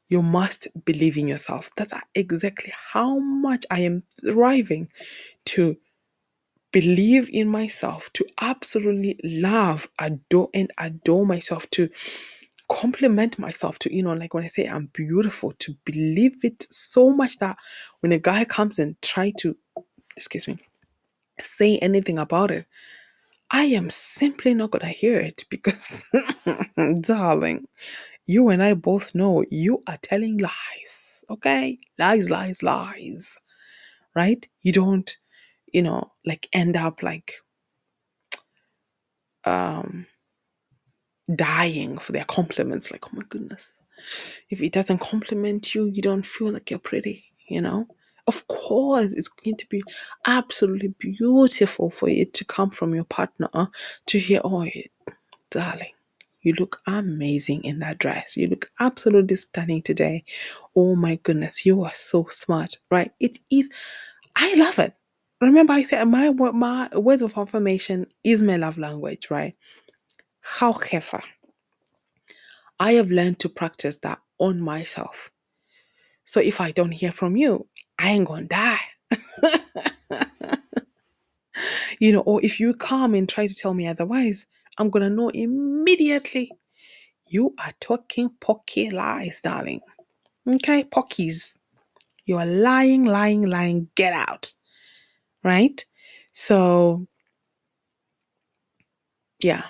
you 0.10 0.22
must 0.24 0.68
believe 0.86 1.18
in 1.18 1.28
yourself. 1.28 1.70
That's 1.78 1.94
exactly 2.16 2.74
how 2.94 3.20
much 3.20 3.66
I 3.72 3.82
am 3.82 4.04
thriving 4.26 4.90
to 5.48 5.78
believe 6.72 7.30
in 7.32 7.50
myself, 7.50 8.12
to 8.14 8.26
absolutely 8.42 9.20
love, 9.24 9.88
adore, 10.00 10.50
and 10.54 10.72
adore 10.78 11.26
myself, 11.26 11.70
to 11.72 11.90
compliment 12.70 13.40
myself 13.40 13.80
to 13.80 13.94
you 13.94 14.04
know 14.04 14.14
like 14.14 14.34
when 14.34 14.44
i 14.44 14.48
say 14.48 14.66
i'm 14.68 14.88
beautiful 14.88 15.52
to 15.60 15.76
believe 15.86 16.44
it 16.44 16.68
so 16.70 17.12
much 17.12 17.38
that 17.40 17.58
when 18.02 18.12
a 18.12 18.20
guy 18.20 18.46
comes 18.46 18.80
and 18.80 19.02
try 19.02 19.32
to 19.38 19.56
excuse 20.16 20.48
me 20.48 20.58
say 21.40 21.78
anything 21.80 22.20
about 22.20 22.52
it 22.52 22.66
i 23.52 23.64
am 23.64 23.90
simply 23.90 24.54
not 24.54 24.72
gonna 24.72 24.88
hear 24.88 25.20
it 25.20 25.46
because 25.50 26.06
darling 27.02 27.66
you 28.26 28.50
and 28.50 28.62
i 28.62 28.74
both 28.74 29.16
know 29.16 29.44
you 29.50 29.82
are 29.88 29.98
telling 30.02 30.38
lies 30.38 31.24
okay? 31.30 31.78
Lies 31.98 32.30
lies 32.30 32.64
lies 32.64 33.38
right? 34.16 34.48
You 34.62 34.72
don't 34.74 35.18
you 35.72 35.82
know 35.84 36.12
like 36.26 36.48
end 36.54 36.76
up 36.76 37.04
like 37.04 37.34
um 39.46 40.06
dying 41.36 41.98
for 41.98 42.12
their 42.12 42.26
compliments. 42.26 42.92
Like, 42.92 43.08
oh 43.08 43.12
my 43.14 43.24
goodness. 43.30 43.82
If 44.50 44.62
it 44.62 44.74
doesn't 44.74 45.00
compliment 45.00 45.76
you, 45.76 45.86
you 45.86 46.02
don't 46.02 46.26
feel 46.26 46.52
like 46.52 46.70
you're 46.70 46.80
pretty, 46.80 47.26
you 47.48 47.62
know? 47.62 47.88
Of 48.28 48.48
course, 48.48 49.14
it's 49.14 49.28
going 49.28 49.58
to 49.58 49.68
be 49.70 49.84
absolutely 50.28 50.90
beautiful 51.00 51.90
for 51.90 52.10
it 52.10 52.34
to 52.36 52.46
come 52.46 52.70
from 52.70 52.94
your 52.94 53.06
partner 53.06 53.50
to 54.08 54.20
hear, 54.20 54.42
oh, 54.44 54.68
darling, 55.50 55.94
you 56.42 56.54
look 56.54 56.80
amazing 56.88 57.64
in 57.64 57.80
that 57.80 57.98
dress. 57.98 58.38
You 58.38 58.48
look 58.48 58.72
absolutely 58.80 59.36
stunning 59.36 59.82
today. 59.82 60.24
Oh 60.76 60.96
my 60.96 61.16
goodness, 61.24 61.66
you 61.66 61.84
are 61.84 61.94
so 61.94 62.28
smart, 62.30 62.78
right? 62.92 63.12
It 63.20 63.40
is, 63.52 63.70
I 64.38 64.56
love 64.56 64.80
it. 64.80 64.94
Remember, 65.42 65.74
I 65.74 65.84
said 65.84 66.06
my, 66.06 66.30
my 66.32 66.90
words 66.96 67.22
of 67.22 67.38
affirmation 67.38 68.08
is 68.24 68.44
my 68.44 68.58
love 68.58 68.78
language, 68.78 69.30
right? 69.32 69.56
However, 70.42 71.22
I 72.80 72.94
have 72.94 73.12
learned 73.12 73.40
to 73.40 73.50
practice 73.50 73.98
that 73.98 74.20
on 74.40 74.62
myself. 74.62 75.32
So 76.26 76.40
if 76.40 76.62
I 76.62 76.72
don't 76.72 76.92
hear 76.92 77.12
from 77.12 77.36
you, 77.36 77.68
I 77.98 78.12
ain't 78.12 78.28
gonna 78.28 78.44
die. 78.44 78.80
you 82.00 82.12
know, 82.12 82.22
or 82.22 82.44
if 82.44 82.60
you 82.60 82.74
come 82.74 83.14
and 83.16 83.28
try 83.28 83.48
to 83.48 83.56
tell 83.56 83.74
me 83.74 83.88
otherwise, 83.88 84.46
I'm 84.78 84.90
gonna 84.90 85.10
know 85.10 85.30
immediately 85.30 86.52
you 87.28 87.54
are 87.60 87.74
talking 87.80 88.30
pocky 88.40 88.90
lies, 88.90 89.42
darling. 89.42 89.82
Okay, 90.48 90.84
pockies. 90.84 91.58
You 92.26 92.38
are 92.38 92.46
lying, 92.46 93.06
lying, 93.06 93.44
lying. 93.48 93.90
Get 93.96 94.14
out. 94.14 94.52
Right? 95.44 95.84
So, 96.32 97.08
yeah. 99.42 99.64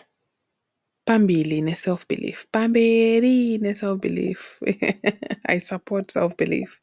Pambili 1.09 1.63
ne 1.63 1.75
self 1.75 2.07
belief. 2.09 2.47
Pambili 2.53 3.59
ne 3.61 3.75
self 3.75 4.01
belief. 4.01 4.59
I 5.49 5.59
support 5.59 6.11
self 6.11 6.37
belief, 6.37 6.81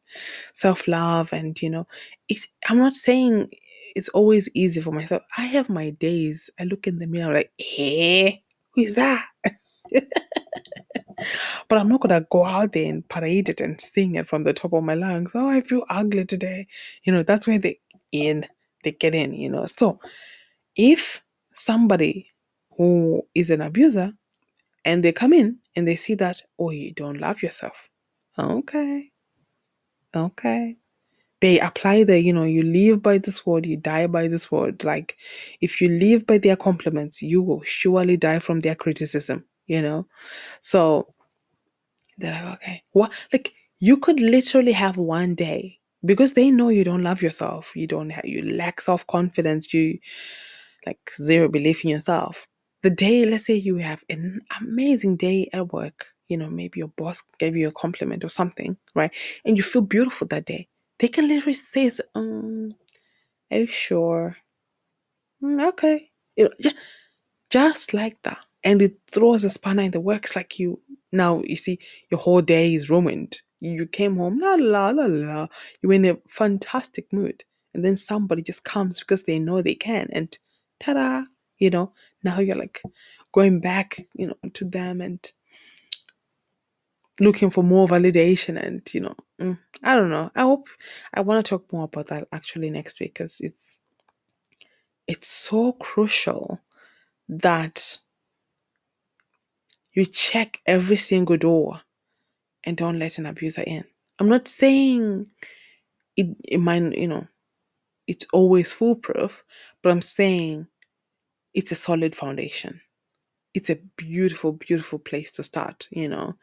self 0.55 0.87
love, 0.89 1.33
and 1.33 1.61
you 1.61 1.71
know, 1.71 1.87
it's, 2.29 2.47
I'm 2.69 2.79
not 2.79 2.93
saying 2.93 3.49
it's 3.95 4.09
always 4.11 4.49
easy 4.55 4.81
for 4.81 4.91
myself. 4.93 5.23
I 5.39 5.43
have 5.43 5.69
my 5.69 5.91
days. 5.91 6.51
I 6.61 6.65
look 6.65 6.87
in 6.87 6.99
the 6.99 7.07
mirror, 7.07 7.29
I'm 7.29 7.35
like, 7.35 7.53
eh, 7.79 8.33
who 8.75 8.83
is 8.83 8.95
that? 8.95 9.25
but 11.69 11.79
I'm 11.79 11.89
not 11.89 12.01
gonna 12.01 12.25
go 12.31 12.45
out 12.45 12.73
there 12.73 12.89
and 12.89 13.07
parade 13.09 13.49
it 13.49 13.61
and 13.61 13.81
sing 13.81 14.15
it 14.15 14.27
from 14.27 14.43
the 14.43 14.53
top 14.53 14.73
of 14.73 14.83
my 14.83 14.95
lungs. 14.95 15.33
Oh, 15.35 15.49
I 15.49 15.61
feel 15.61 15.85
ugly 15.89 16.25
today. 16.25 16.67
You 17.03 17.13
know, 17.13 17.23
that's 17.23 17.47
where 17.47 17.59
they 17.59 17.79
in, 18.11 18.45
they 18.83 18.93
get 18.93 19.15
in, 19.15 19.33
you 19.33 19.49
know. 19.49 19.65
So 19.67 19.99
if 20.75 21.21
somebody 21.53 22.29
who 22.77 23.23
is 23.35 23.49
an 23.49 23.61
abuser 23.61 24.13
and 24.85 25.03
they 25.03 25.11
come 25.11 25.33
in 25.33 25.59
and 25.75 25.87
they 25.87 25.95
see 25.95 26.15
that, 26.15 26.41
oh, 26.59 26.71
you 26.71 26.93
don't 26.93 27.19
love 27.19 27.43
yourself. 27.43 27.89
Okay. 28.39 29.11
Okay. 30.15 30.77
They 31.41 31.59
apply 31.59 32.03
the, 32.05 32.19
you 32.21 32.33
know, 32.33 32.43
you 32.45 32.63
live 32.63 33.03
by 33.03 33.19
this 33.19 33.45
word, 33.45 33.65
you 33.65 33.77
die 33.77 34.07
by 34.07 34.27
this 34.27 34.51
word. 34.51 34.83
Like, 34.83 35.17
if 35.61 35.81
you 35.81 35.89
live 35.89 36.25
by 36.27 36.39
their 36.39 36.55
compliments, 36.55 37.21
you 37.21 37.43
will 37.43 37.61
surely 37.63 38.17
die 38.17 38.39
from 38.39 38.59
their 38.61 38.75
criticism, 38.75 39.45
you 39.67 39.81
know? 39.81 40.07
So 40.61 41.13
they're 42.17 42.33
like, 42.33 42.53
okay. 42.55 42.83
What? 42.93 43.11
Like, 43.33 43.53
you 43.79 43.97
could 43.97 44.19
literally 44.19 44.73
have 44.73 44.97
one 44.97 45.35
day 45.35 45.79
because 46.05 46.33
they 46.33 46.51
know 46.51 46.69
you 46.69 46.83
don't 46.83 47.03
love 47.03 47.21
yourself. 47.21 47.73
You 47.75 47.87
don't 47.87 48.09
have, 48.11 48.25
you 48.25 48.43
lack 48.55 48.81
self 48.81 49.07
confidence. 49.07 49.73
You 49.73 49.99
like 50.85 50.99
zero 51.19 51.49
belief 51.49 51.83
in 51.85 51.91
yourself 51.91 52.47
the 52.83 52.89
day, 52.89 53.25
let's 53.25 53.45
say 53.45 53.55
you 53.55 53.77
have 53.77 54.03
an 54.09 54.41
amazing 54.61 55.17
day 55.17 55.49
at 55.53 55.73
work, 55.73 56.07
you 56.29 56.37
know, 56.37 56.49
maybe 56.49 56.79
your 56.79 56.89
boss 56.89 57.21
gave 57.39 57.55
you 57.55 57.67
a 57.69 57.71
compliment 57.71 58.23
or 58.23 58.29
something, 58.29 58.77
right? 58.95 59.15
And 59.45 59.57
you 59.57 59.63
feel 59.63 59.81
beautiful 59.81 60.27
that 60.27 60.45
day. 60.45 60.67
They 60.99 61.07
can 61.07 61.27
literally 61.27 61.53
say, 61.53 61.91
um, 62.15 62.73
are 63.51 63.59
you 63.59 63.67
sure? 63.67 64.37
Mm, 65.43 65.67
okay. 65.69 66.11
You 66.35 66.45
know, 66.45 66.51
yeah, 66.59 66.71
just 67.49 67.93
like 67.93 68.21
that. 68.23 68.39
And 68.63 68.81
it 68.81 68.97
throws 69.11 69.43
a 69.43 69.49
spanner 69.49 69.83
in 69.83 69.91
the 69.91 70.01
works 70.01 70.35
like 70.35 70.59
you 70.59 70.81
now 71.13 71.41
you 71.45 71.55
see 71.55 71.79
your 72.11 72.19
whole 72.19 72.41
day 72.41 72.73
is 72.73 72.89
ruined. 72.89 73.39
You 73.61 73.87
came 73.87 74.17
home, 74.17 74.39
la 74.39 74.55
la 74.55 74.89
la 74.89 75.05
la. 75.05 75.47
You're 75.81 75.93
in 75.93 76.05
a 76.05 76.17
fantastic 76.29 77.11
mood. 77.13 77.43
And 77.73 77.85
then 77.85 77.95
somebody 77.95 78.43
just 78.43 78.63
comes 78.65 78.99
because 78.99 79.23
they 79.23 79.39
know 79.39 79.61
they 79.61 79.75
can 79.75 80.09
and 80.11 80.37
ta-da, 80.79 81.23
you 81.59 81.69
know? 81.71 81.93
Now 82.23 82.39
you're 82.39 82.57
like 82.57 82.81
going 83.33 83.59
back 83.61 83.99
you 84.15 84.27
know 84.27 84.37
to 84.53 84.65
them 84.65 85.01
and 85.01 85.19
looking 87.19 87.49
for 87.51 87.63
more 87.63 87.87
validation 87.87 88.61
and 88.61 88.81
you 88.93 89.01
know 89.01 89.15
mm, 89.41 89.57
i 89.83 89.95
don't 89.95 90.09
know. 90.11 90.31
I 90.35 90.41
hope 90.43 90.69
i 91.13 91.21
want 91.21 91.45
to 91.45 91.49
talk 91.49 91.71
more 91.73 91.85
about 91.85 92.07
that 92.07 92.27
actually 92.33 92.69
next 92.71 92.99
week 92.99 93.13
because 93.15 93.39
it's 93.41 93.79
it's 95.07 95.29
so 95.29 95.73
crucial 95.73 96.61
that 97.29 97.97
you 99.93 100.05
check 100.05 100.59
every 100.67 100.97
single 100.97 101.37
door 101.37 101.81
and 102.65 102.77
don't 102.77 102.99
let 102.99 103.17
an 103.19 103.25
abuser 103.27 103.63
in. 103.63 103.83
I'm 104.19 104.29
not 104.29 104.47
saying 104.47 105.27
it, 106.17 106.27
it 106.47 106.59
might 106.59 106.95
you 106.97 107.07
know 107.07 107.27
it's 108.07 108.25
always 108.33 108.71
foolproof 108.71 109.43
but 109.81 109.91
i'm 109.91 110.01
saying 110.01 110.67
it's 111.57 111.71
a 111.71 111.75
solid 111.75 112.15
foundation. 112.15 112.79
It's 113.55 113.71
a 113.71 113.79
beautiful, 113.97 114.51
beautiful 114.51 114.99
place 114.99 115.31
to 115.31 115.43
start, 115.43 115.87
you 115.89 116.07
know. 116.07 116.35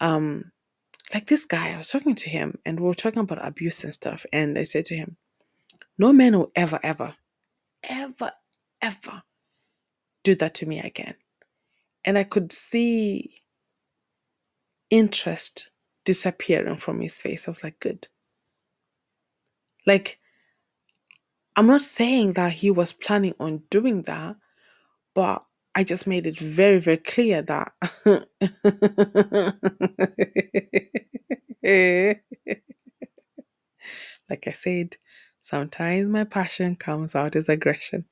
Um, 0.00 0.50
like 1.12 1.28
this 1.28 1.44
guy, 1.44 1.72
I 1.72 1.78
was 1.78 1.90
talking 1.90 2.16
to 2.16 2.28
him 2.28 2.58
and 2.66 2.80
we 2.80 2.86
were 2.88 2.94
talking 2.94 3.20
about 3.20 3.46
abuse 3.46 3.84
and 3.84 3.94
stuff. 3.94 4.26
And 4.32 4.58
I 4.58 4.64
said 4.64 4.86
to 4.86 4.96
him, 4.96 5.16
No 5.98 6.12
man 6.12 6.36
will 6.36 6.50
ever, 6.56 6.80
ever, 6.82 7.14
ever, 7.84 8.32
ever 8.82 9.22
do 10.24 10.34
that 10.34 10.54
to 10.54 10.66
me 10.66 10.80
again. 10.80 11.14
And 12.04 12.18
I 12.18 12.24
could 12.24 12.50
see 12.50 13.40
interest 14.90 15.70
disappearing 16.04 16.76
from 16.76 17.00
his 17.00 17.20
face. 17.20 17.46
I 17.46 17.52
was 17.52 17.62
like, 17.62 17.78
Good. 17.78 18.08
Like, 19.86 20.18
I'm 21.56 21.66
not 21.66 21.80
saying 21.82 22.34
that 22.34 22.52
he 22.52 22.70
was 22.70 22.92
planning 22.92 23.34
on 23.38 23.62
doing 23.70 24.02
that, 24.02 24.36
but 25.14 25.44
I 25.74 25.84
just 25.84 26.06
made 26.06 26.26
it 26.26 26.38
very, 26.38 26.80
very 26.80 26.96
clear 26.98 27.42
that 27.42 27.72
like 34.30 34.46
I 34.46 34.52
said, 34.52 34.96
sometimes 35.40 36.06
my 36.06 36.24
passion 36.24 36.76
comes 36.76 37.14
out 37.14 37.36
as 37.36 37.48
aggression. 37.48 38.04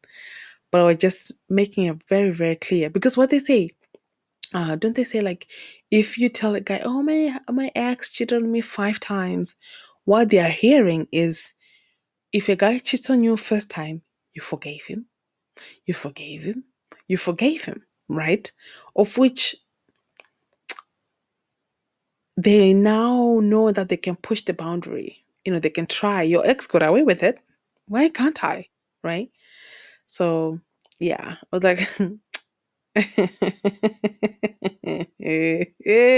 But 0.71 0.83
I 0.83 0.85
was 0.85 0.97
just 0.97 1.33
making 1.49 1.87
it 1.87 1.99
very, 2.09 2.31
very 2.31 2.57
clear 2.57 2.91
because 2.91 3.17
what 3.17 3.31
they 3.31 3.41
say, 3.41 3.71
uh, 4.55 4.77
don't 4.77 4.97
they 4.97 5.05
say 5.05 5.21
like 5.21 5.49
if 5.91 6.19
you 6.19 6.29
tell 6.29 6.55
a 6.55 6.61
guy, 6.61 6.81
oh 6.85 7.03
my 7.03 7.39
my 7.51 7.71
ex 7.75 8.13
cheated 8.13 8.43
on 8.43 8.51
me 8.51 8.61
five 8.61 9.01
times, 9.01 9.55
what 10.05 10.31
they 10.31 10.39
are 10.39 10.49
hearing 10.49 11.07
is 11.13 11.53
if 12.33 12.49
a 12.49 12.57
guy 12.57 12.79
cheats 12.79 13.11
on 13.11 13.23
you 13.25 13.37
first 13.37 13.71
time, 13.71 14.03
you 14.35 14.43
forgave 14.43 14.85
him, 14.85 15.07
you 15.87 15.95
forgave 15.95 16.43
him, 16.45 16.65
you 17.09 17.17
forgave 17.19 17.65
him, 17.65 17.83
right? 18.09 18.51
Of 18.97 19.19
which 19.19 19.57
they 22.37 22.73
now 22.75 23.41
know 23.43 23.71
that 23.73 23.89
they 23.89 23.97
can 23.99 24.17
push 24.17 24.43
the 24.45 24.53
boundary. 24.55 25.25
You 25.45 25.53
know, 25.53 25.59
they 25.61 25.71
can 25.71 25.87
try. 25.87 26.23
Your 26.23 26.47
ex 26.47 26.67
got 26.67 26.83
away 26.83 27.03
with 27.03 27.23
it. 27.23 27.41
Why 27.87 28.09
can't 28.11 28.43
I? 28.45 28.69
Right? 29.05 29.31
So 30.07 30.61
yeah, 31.01 31.37
I 31.41 31.47
was 31.57 31.65
like 31.65 31.89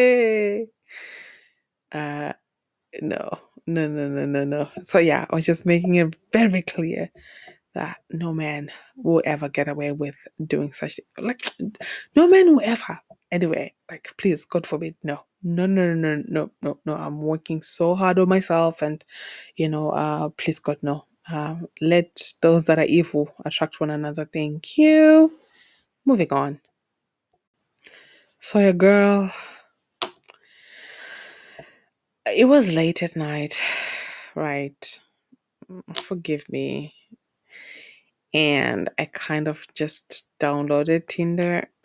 uh 1.92 2.32
no, 3.02 3.30
no, 3.66 3.88
no, 3.88 4.08
no, 4.08 4.26
no, 4.26 4.44
no. 4.44 4.68
So 4.84 4.98
yeah, 4.98 5.26
I 5.30 5.36
was 5.36 5.46
just 5.46 5.66
making 5.66 5.96
it 5.96 6.16
very 6.32 6.62
clear 6.62 7.08
that 7.74 7.98
no 8.10 8.32
man 8.34 8.70
will 8.96 9.22
ever 9.24 9.48
get 9.48 9.68
away 9.68 9.92
with 9.92 10.16
doing 10.46 10.72
such 10.72 11.00
like 11.18 11.42
no 12.16 12.28
man 12.28 12.54
will 12.54 12.62
ever. 12.64 13.00
Anyway 13.32 13.74
like 13.90 14.08
please 14.18 14.44
god 14.44 14.66
forbid 14.66 14.96
no. 15.04 15.20
No 15.42 15.66
no 15.66 15.94
no 15.94 16.22
no 16.28 16.50
no 16.62 16.78
no 16.84 16.96
i'm 16.96 17.22
working 17.22 17.62
so 17.62 17.94
hard 17.94 18.18
on 18.18 18.28
myself 18.28 18.82
and 18.82 19.04
you 19.56 19.68
know 19.68 19.90
uh 19.90 20.28
please 20.30 20.58
god 20.58 20.78
no. 20.82 21.06
Um 21.32 21.68
let 21.80 22.20
those 22.42 22.64
that 22.66 22.78
are 22.78 22.84
evil 22.86 23.28
attract 23.44 23.80
one 23.80 23.90
another. 23.90 24.26
Thank 24.32 24.78
you. 24.78 25.32
Moving 26.06 26.32
on. 26.32 26.60
So 28.40 28.60
your 28.60 28.74
girl 28.74 29.32
it 32.26 32.46
was 32.46 32.74
late 32.74 33.02
at 33.02 33.16
night 33.16 33.62
right 34.34 35.00
forgive 35.94 36.48
me 36.50 36.94
and 38.34 38.90
I 38.98 39.04
kind 39.06 39.46
of 39.46 39.64
just 39.74 40.26
downloaded 40.40 41.06
Tinder. 41.06 41.68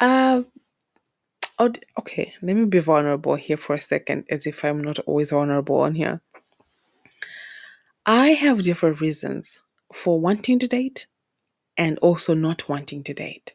oh, 0.00 0.44
okay, 1.98 2.34
let 2.42 2.56
me 2.56 2.66
be 2.66 2.80
vulnerable 2.80 3.34
here 3.36 3.56
for 3.56 3.72
a 3.74 3.80
second, 3.80 4.26
as 4.28 4.46
if 4.46 4.62
I'm 4.62 4.82
not 4.82 4.98
always 5.00 5.30
vulnerable 5.30 5.80
on 5.80 5.94
here. 5.94 6.20
I 8.04 8.28
have 8.28 8.62
different 8.62 9.00
reasons 9.00 9.58
for 9.94 10.20
wanting 10.20 10.58
to 10.58 10.68
date 10.68 11.06
and 11.80 11.98
also 12.00 12.34
not 12.34 12.68
wanting 12.70 13.04
to 13.06 13.14
date. 13.14 13.54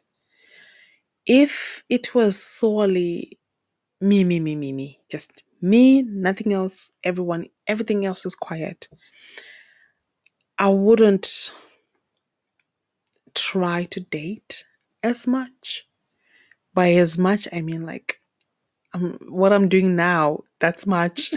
If 1.26 1.84
it 1.90 2.14
was 2.14 2.42
solely 2.42 3.38
me, 4.00 4.24
me, 4.24 4.40
me, 4.40 4.56
me, 4.56 4.72
me, 4.72 5.00
just 5.10 5.44
me, 5.62 6.02
nothing 6.02 6.52
else, 6.52 6.92
everyone, 7.04 7.46
everything 7.68 8.06
else 8.06 8.26
is 8.26 8.36
quiet, 8.36 8.88
I 10.58 10.68
wouldn't 10.70 11.52
try 13.34 13.84
to 13.86 14.00
date 14.00 14.64
as 15.02 15.26
much. 15.26 15.86
By 16.74 16.92
as 16.94 17.18
much, 17.18 17.48
I 17.52 17.62
mean 17.62 17.86
like 17.86 18.20
um, 18.94 19.18
what 19.28 19.52
I'm 19.52 19.68
doing 19.68 19.96
now, 19.96 20.40
that's 20.60 20.86
much. 20.86 21.34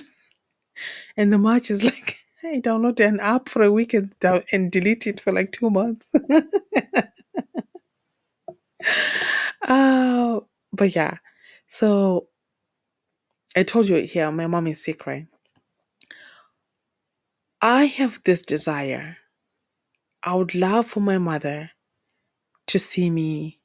and 1.17 1.34
the 1.34 1.39
much 1.39 1.71
is 1.71 1.84
like, 1.84 2.19
I 2.43 2.62
download 2.62 2.99
an 3.02 3.19
app 3.19 3.49
for 3.49 3.63
a 3.63 3.71
week 3.71 3.93
and, 3.93 4.17
down, 4.19 4.43
and 4.52 4.71
delete 4.71 5.08
it 5.08 5.19
for 5.19 5.34
like 5.34 5.52
two 5.52 5.69
months. 5.69 6.12
uh, 9.67 10.39
but 10.73 10.95
yeah, 10.95 11.17
so 11.67 12.28
I 13.56 13.63
told 13.63 13.89
you 13.89 13.97
here, 13.97 14.32
my 14.32 14.47
mom 14.47 14.67
is 14.67 14.84
sick, 14.84 15.08
right? 15.08 15.28
I 17.62 17.86
have 17.86 18.21
this 18.25 18.41
desire. 18.41 19.17
I 20.23 20.36
would 20.36 20.56
love 20.56 20.88
for 20.88 21.02
my 21.02 21.17
mother 21.17 21.71
to 22.67 22.80
see 22.80 23.10
me 23.10 23.60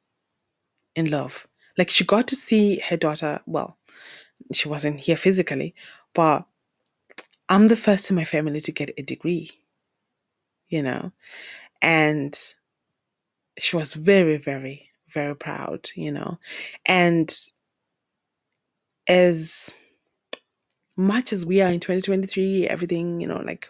in 0.96 1.10
love. 1.10 1.46
Like 1.78 1.90
she 1.90 2.04
got 2.04 2.28
to 2.28 2.36
see 2.36 2.80
her 2.80 2.96
daughter, 2.96 3.40
well, 3.46 3.78
she 4.52 4.68
wasn't 4.68 5.00
here 5.00 5.16
physically, 5.16 5.74
but 6.14 6.44
I'm 7.48 7.68
the 7.68 7.76
first 7.76 8.10
in 8.10 8.16
my 8.16 8.24
family 8.24 8.60
to 8.62 8.72
get 8.72 8.90
a 8.98 9.02
degree, 9.02 9.50
you 10.68 10.82
know, 10.82 11.12
and 11.82 12.38
she 13.58 13.76
was 13.76 13.94
very, 13.94 14.36
very, 14.38 14.88
very 15.10 15.36
proud, 15.36 15.90
you 15.96 16.12
know, 16.12 16.38
and 16.86 17.34
as 19.08 19.72
much 20.96 21.32
as 21.32 21.46
we 21.46 21.60
are 21.60 21.70
in 21.70 21.80
2023, 21.80 22.68
everything, 22.68 23.20
you 23.20 23.26
know, 23.26 23.42
like 23.44 23.68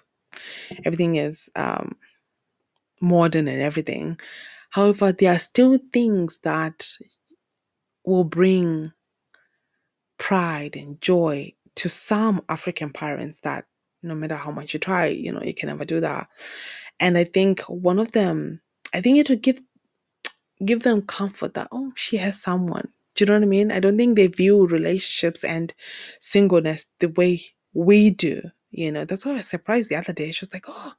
everything 0.85 1.17
is 1.17 1.49
um, 1.57 1.97
modern 3.01 3.49
and 3.49 3.63
everything. 3.63 4.19
However, 4.71 5.13
there 5.13 5.33
are 5.35 5.39
still 5.39 5.79
things 5.93 6.39
that 6.45 6.89
will 8.05 8.25
bring 8.25 8.93
pride 10.19 10.77
and 10.77 11.01
joy 11.01 11.53
to 11.77 11.89
some 11.89 12.43
African 12.49 12.91
parents 12.91 13.41
that 13.41 13.65
no 14.03 14.15
matter 14.15 14.37
how 14.37 14.51
much 14.51 14.75
you 14.75 14.81
try, 14.81 15.07
you 15.07 15.33
know, 15.33 15.43
you 15.43 15.55
can 15.55 15.69
never 15.69 15.85
do 15.85 16.01
that. 16.01 16.29
And 17.01 17.19
I 17.19 17.25
think 17.25 17.61
one 17.63 17.99
of 17.99 18.13
them, 18.13 18.61
I 18.93 19.01
think 19.01 19.19
it 19.19 19.29
would 19.31 19.43
give 19.43 19.61
give 20.65 20.83
them 20.83 21.03
comfort 21.03 21.55
that 21.55 21.69
oh, 21.73 21.93
she 21.97 22.17
has 22.19 22.41
someone. 22.41 22.89
Do 23.15 23.23
you 23.23 23.27
know 23.27 23.35
what 23.35 23.43
I 23.43 23.47
mean? 23.47 23.73
I 23.73 23.81
don't 23.81 23.97
think 23.97 24.17
they 24.17 24.27
view 24.27 24.67
relationships 24.67 25.45
and 25.45 25.73
singleness 26.21 26.87
the 26.99 27.09
way 27.11 27.41
we 27.73 28.11
do. 28.11 28.43
You 28.71 28.91
know, 28.91 29.05
that's 29.05 29.25
why 29.25 29.33
I 29.33 29.37
was 29.37 29.47
surprised 29.49 29.89
the 29.89 29.97
other 29.97 30.13
day. 30.13 30.33
She 30.33 30.45
was 30.45 30.53
like, 30.53 30.67
"Oh, 30.69 30.93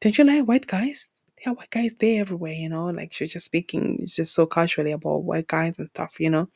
don't 0.00 0.16
you 0.16 0.24
like 0.24 0.46
white 0.46 0.66
guys? 0.66 1.10
Yeah, 1.44 1.52
white 1.52 1.70
guys 1.70 1.94
they 1.98 2.18
everywhere." 2.18 2.52
You 2.52 2.68
know, 2.68 2.86
like 2.86 3.12
she 3.12 3.24
was 3.24 3.32
just 3.32 3.46
speaking 3.46 4.04
just 4.06 4.34
so 4.34 4.46
casually 4.46 4.92
about 4.92 5.24
white 5.24 5.46
guys 5.48 5.78
and 5.78 5.88
stuff. 5.90 6.20
You 6.20 6.30
know, 6.30 6.48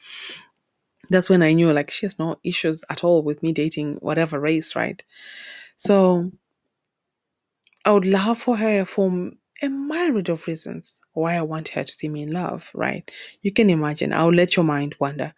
that's 1.09 1.31
when 1.31 1.43
I 1.43 1.53
knew 1.53 1.73
like 1.73 1.91
she 1.91 2.07
has 2.07 2.19
no 2.19 2.37
issues 2.45 2.85
at 2.91 3.05
all 3.05 3.23
with 3.23 3.43
me 3.43 3.53
dating 3.53 3.95
whatever 3.97 4.39
race, 4.39 4.77
right? 4.77 5.03
So 5.77 6.31
I 7.85 7.91
would 7.91 8.07
love 8.07 8.39
for 8.39 8.57
her 8.57 8.85
for 8.85 9.31
a 9.63 9.69
myriad 9.69 10.29
of 10.29 10.47
reasons 10.47 11.01
why 11.13 11.37
I 11.37 11.43
want 11.43 11.69
her 11.69 11.85
to 11.85 11.93
see 11.93 12.09
me 12.09 12.23
in 12.23 12.33
love, 12.33 12.71
right? 12.75 13.09
You 13.43 13.53
can 13.53 13.71
imagine. 13.71 14.13
I'll 14.13 14.33
let 14.33 14.57
your 14.57 14.65
mind 14.65 14.95
wander. 14.99 15.35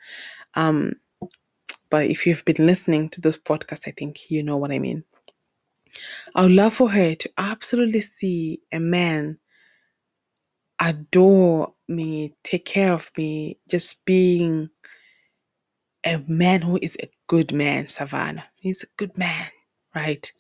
Um, 0.54 0.94
but 1.90 2.06
if 2.06 2.26
you've 2.26 2.44
been 2.44 2.66
listening 2.66 3.08
to 3.10 3.20
this 3.20 3.38
podcast, 3.38 3.86
I 3.86 3.92
think 3.92 4.30
you 4.30 4.42
know 4.42 4.56
what 4.56 4.72
I 4.72 4.78
mean. 4.78 5.04
I 6.34 6.42
would 6.42 6.52
love 6.52 6.74
for 6.74 6.90
her 6.90 7.14
to 7.14 7.30
absolutely 7.38 8.00
see 8.00 8.60
a 8.72 8.80
man 8.80 9.38
adore 10.80 11.72
me, 11.88 12.34
take 12.42 12.64
care 12.64 12.92
of 12.92 13.10
me, 13.16 13.58
just 13.68 14.04
being 14.04 14.68
a 16.04 16.22
man 16.28 16.62
who 16.62 16.78
is 16.82 16.96
a 17.02 17.10
good 17.28 17.52
man, 17.52 17.88
Savannah. 17.88 18.44
He's 18.56 18.82
a 18.82 18.88
good 18.96 19.16
man, 19.18 19.46
right? 19.94 20.30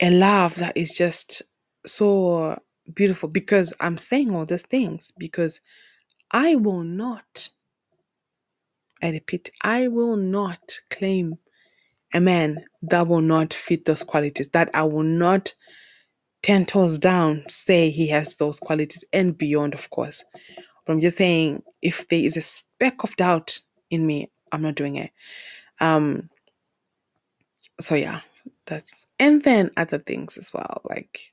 A 0.00 0.10
love 0.10 0.56
that 0.56 0.76
is 0.76 0.96
just 0.96 1.42
so 1.86 2.60
beautiful 2.94 3.28
because 3.28 3.72
I'm 3.80 3.98
saying 3.98 4.34
all 4.34 4.46
these 4.46 4.64
things 4.64 5.12
because 5.18 5.60
I 6.30 6.56
will 6.56 6.84
not, 6.84 7.48
I 9.02 9.10
repeat, 9.10 9.50
I 9.62 9.88
will 9.88 10.16
not 10.16 10.60
claim 10.90 11.38
a 12.14 12.20
man 12.20 12.64
that 12.82 13.06
will 13.08 13.22
not 13.22 13.54
fit 13.54 13.84
those 13.84 14.02
qualities, 14.02 14.48
that 14.48 14.70
I 14.74 14.82
will 14.84 15.02
not 15.04 15.54
10 16.42 16.66
toes 16.66 16.98
down 16.98 17.44
say 17.48 17.90
he 17.90 18.08
has 18.08 18.36
those 18.36 18.60
qualities 18.60 19.04
and 19.12 19.36
beyond, 19.36 19.74
of 19.74 19.90
course. 19.90 20.24
But 20.86 20.94
I'm 20.94 21.00
just 21.00 21.16
saying, 21.18 21.62
if 21.82 22.08
there 22.08 22.20
is 22.24 22.36
a 22.36 22.42
speck 22.82 23.04
of 23.04 23.14
doubt 23.16 23.60
in 23.90 24.04
me, 24.04 24.28
I'm 24.50 24.62
not 24.62 24.74
doing 24.74 24.96
it. 24.96 25.12
Um, 25.80 26.28
so 27.78 27.94
yeah, 27.94 28.22
that's 28.66 29.06
and 29.20 29.40
then 29.42 29.70
other 29.76 29.98
things 29.98 30.36
as 30.36 30.52
well, 30.52 30.82
like 30.88 31.32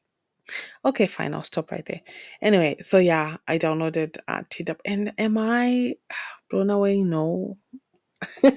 okay, 0.86 1.08
fine, 1.08 1.34
I'll 1.34 1.42
stop 1.44 1.72
right 1.72 1.86
there. 1.86 2.02
Anyway, 2.42 2.78
so 2.82 3.00
yeah, 3.00 3.38
I 3.48 3.58
downloaded 3.58 4.18
uh, 4.28 4.44
TW, 4.50 4.80
and 4.86 5.14
am 5.18 5.38
I 5.40 5.96
blown 6.52 6.70
away? 6.70 7.02
No. 7.04 7.58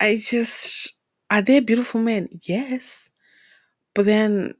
I 0.00 0.16
just 0.16 0.94
are 1.30 1.42
they 1.42 1.58
beautiful 1.60 2.00
men? 2.00 2.28
Yes, 2.46 3.10
but 3.94 4.04
then 4.06 4.54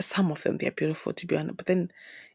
some 0.00 0.30
of 0.32 0.42
them 0.42 0.56
they're 0.56 0.72
beautiful 0.72 1.12
to 1.12 1.26
be 1.26 1.36
honest. 1.36 1.56
But 1.56 1.66
then 1.66 1.90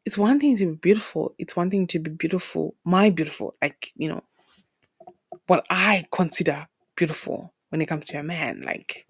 it's 0.05 0.17
one 0.17 0.39
thing 0.39 0.57
to 0.57 0.67
be 0.67 0.75
beautiful. 0.75 1.35
It's 1.39 1.55
one 1.55 1.69
thing 1.71 1.87
to 1.89 1.99
be 1.99 2.11
beautiful. 2.11 2.75
My 2.85 3.09
beautiful, 3.11 3.55
like 3.61 3.91
you 3.95 4.09
know, 4.09 4.23
what 5.47 5.65
I 5.69 6.05
consider 6.11 6.67
beautiful 6.97 7.53
when 7.69 7.81
it 7.81 7.87
comes 7.87 8.07
to 8.07 8.19
a 8.19 8.23
man. 8.23 8.61
Like 8.63 9.07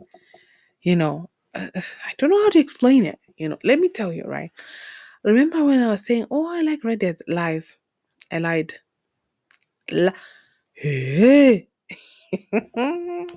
you 0.84 0.96
know, 0.98 1.30
uh, 1.56 1.68
I 1.76 2.14
don't 2.18 2.32
know 2.32 2.44
how 2.44 2.50
to 2.52 2.60
explain 2.60 3.06
it. 3.06 3.20
You 3.38 3.50
know, 3.50 3.60
let 3.64 3.80
me 3.80 3.90
tell 3.90 4.14
you, 4.14 4.26
right? 4.26 4.52
Remember 5.24 5.66
when 5.66 5.82
I 5.84 5.88
was 5.88 6.06
saying, 6.06 6.28
"Oh, 6.32 6.48
I 6.48 6.62
like 6.64 6.84
redheads"? 6.84 7.24
Lies. 7.28 7.78
I 8.32 8.40
lied. 8.40 8.74
Li- 9.92 10.12
hey. 10.74 11.70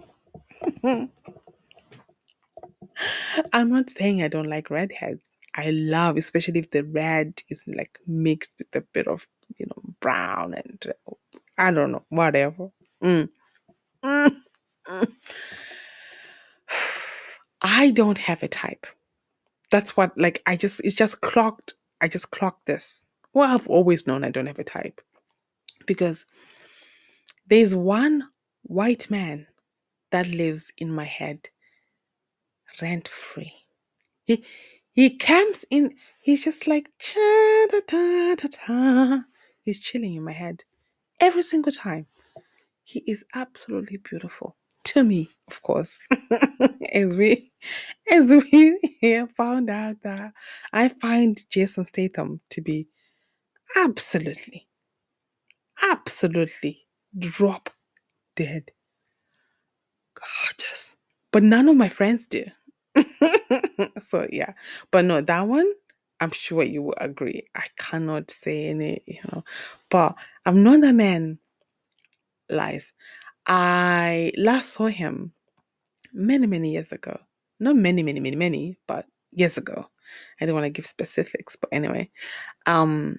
I'm 3.52 3.70
not 3.70 3.90
saying 3.90 4.22
I 4.22 4.28
don't 4.28 4.48
like 4.50 4.70
redheads. 4.70 5.32
I 5.54 5.70
love, 5.70 6.16
especially 6.16 6.60
if 6.60 6.70
the 6.70 6.84
red 6.84 7.42
is 7.50 7.64
like 7.68 7.98
mixed 8.06 8.54
with 8.58 8.74
a 8.76 8.82
bit 8.92 9.08
of, 9.08 9.26
you 9.58 9.66
know, 9.66 9.82
brown 10.00 10.54
and 10.54 10.84
uh, 10.88 11.12
I 11.58 11.72
don't 11.72 11.92
know, 11.92 12.04
whatever. 12.10 12.70
Mm. 13.02 13.30
Mm. 14.04 14.36
Mm. 14.88 15.12
I 17.62 17.90
don't 17.92 18.18
have 18.18 18.42
a 18.42 18.48
type. 18.48 18.86
That's 19.70 19.96
what, 19.96 20.16
like, 20.18 20.42
I 20.46 20.56
just, 20.56 20.84
it's 20.84 20.94
just 20.96 21.20
clocked. 21.22 21.74
I 22.00 22.08
just 22.08 22.30
clocked 22.30 22.66
this. 22.66 23.06
Well, 23.34 23.54
I've 23.54 23.68
always 23.68 24.06
known 24.06 24.24
I 24.24 24.30
don't 24.30 24.46
have 24.46 24.58
a 24.60 24.64
type 24.64 25.00
because 25.86 26.26
there's 27.48 27.74
one 27.74 28.24
white 28.64 29.10
man 29.10 29.46
that 30.12 30.28
lives 30.28 30.72
in 30.78 30.90
my 30.92 31.04
head 31.04 31.48
rent 32.82 33.08
free. 33.08 33.52
He 34.26 34.44
he 34.94 35.16
comes 35.16 35.64
in, 35.70 35.94
he's 36.20 36.44
just 36.44 36.66
like 36.66 36.88
cha 36.98 37.66
da 37.68 37.80
da 37.86 38.34
da 38.36 38.48
da. 38.66 39.18
He's 39.62 39.80
chilling 39.80 40.14
in 40.14 40.24
my 40.24 40.32
head 40.32 40.64
every 41.20 41.42
single 41.42 41.72
time. 41.72 42.06
He 42.84 43.00
is 43.06 43.24
absolutely 43.34 43.96
beautiful 43.98 44.56
to 44.84 45.02
me, 45.02 45.30
of 45.48 45.62
course. 45.62 46.06
as 46.92 47.16
we 47.16 47.50
as 48.10 48.30
we 48.30 48.96
here 49.00 49.26
found 49.26 49.68
out 49.68 49.96
that 50.02 50.32
I 50.72 50.88
find 50.88 51.40
Jason 51.50 51.84
Statham 51.84 52.40
to 52.50 52.60
be 52.60 52.86
absolutely, 53.76 54.68
absolutely 55.90 56.86
drop 57.18 57.70
dead 58.36 58.70
gorgeous. 60.14 60.96
But 61.32 61.42
none 61.42 61.68
of 61.68 61.76
my 61.76 61.88
friends 61.88 62.26
do. 62.26 62.44
so 64.00 64.26
yeah. 64.30 64.52
But 64.90 65.04
no, 65.04 65.20
that 65.20 65.46
one, 65.46 65.70
I'm 66.20 66.30
sure 66.30 66.62
you 66.62 66.82
will 66.82 66.94
agree. 66.98 67.46
I 67.54 67.66
cannot 67.76 68.30
say 68.30 68.66
any, 68.66 69.00
you 69.06 69.20
know. 69.32 69.44
But 69.90 70.16
I've 70.46 70.54
known 70.54 70.80
that 70.82 70.94
man 70.94 71.38
lies. 72.48 72.92
I 73.46 74.32
last 74.38 74.72
saw 74.72 74.86
him 74.86 75.32
many, 76.12 76.46
many 76.46 76.72
years 76.72 76.92
ago. 76.92 77.18
Not 77.60 77.76
many, 77.76 78.02
many, 78.02 78.20
many, 78.20 78.36
many, 78.36 78.78
but 78.86 79.06
years 79.32 79.58
ago. 79.58 79.86
I 80.40 80.46
don't 80.46 80.54
want 80.54 80.64
to 80.64 80.70
give 80.70 80.86
specifics, 80.86 81.56
but 81.56 81.70
anyway. 81.72 82.10
Um 82.66 83.18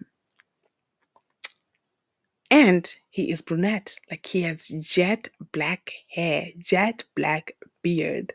and 2.51 2.95
he 3.09 3.31
is 3.31 3.41
brunette. 3.41 3.95
Like 4.09 4.25
he 4.25 4.41
has 4.43 4.67
jet 4.67 5.27
black 5.51 5.91
hair, 6.09 6.47
jet 6.59 7.03
black 7.15 7.51
beard. 7.81 8.33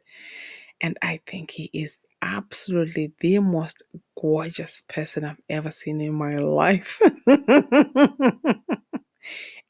And 0.80 0.98
I 1.02 1.20
think 1.26 1.50
he 1.50 1.70
is 1.72 1.98
absolutely 2.22 3.12
the 3.20 3.38
most 3.38 3.82
gorgeous 4.18 4.82
person 4.88 5.24
I've 5.24 5.40
ever 5.48 5.70
seen 5.70 6.00
in 6.00 6.14
my 6.14 6.38
life. 6.38 7.00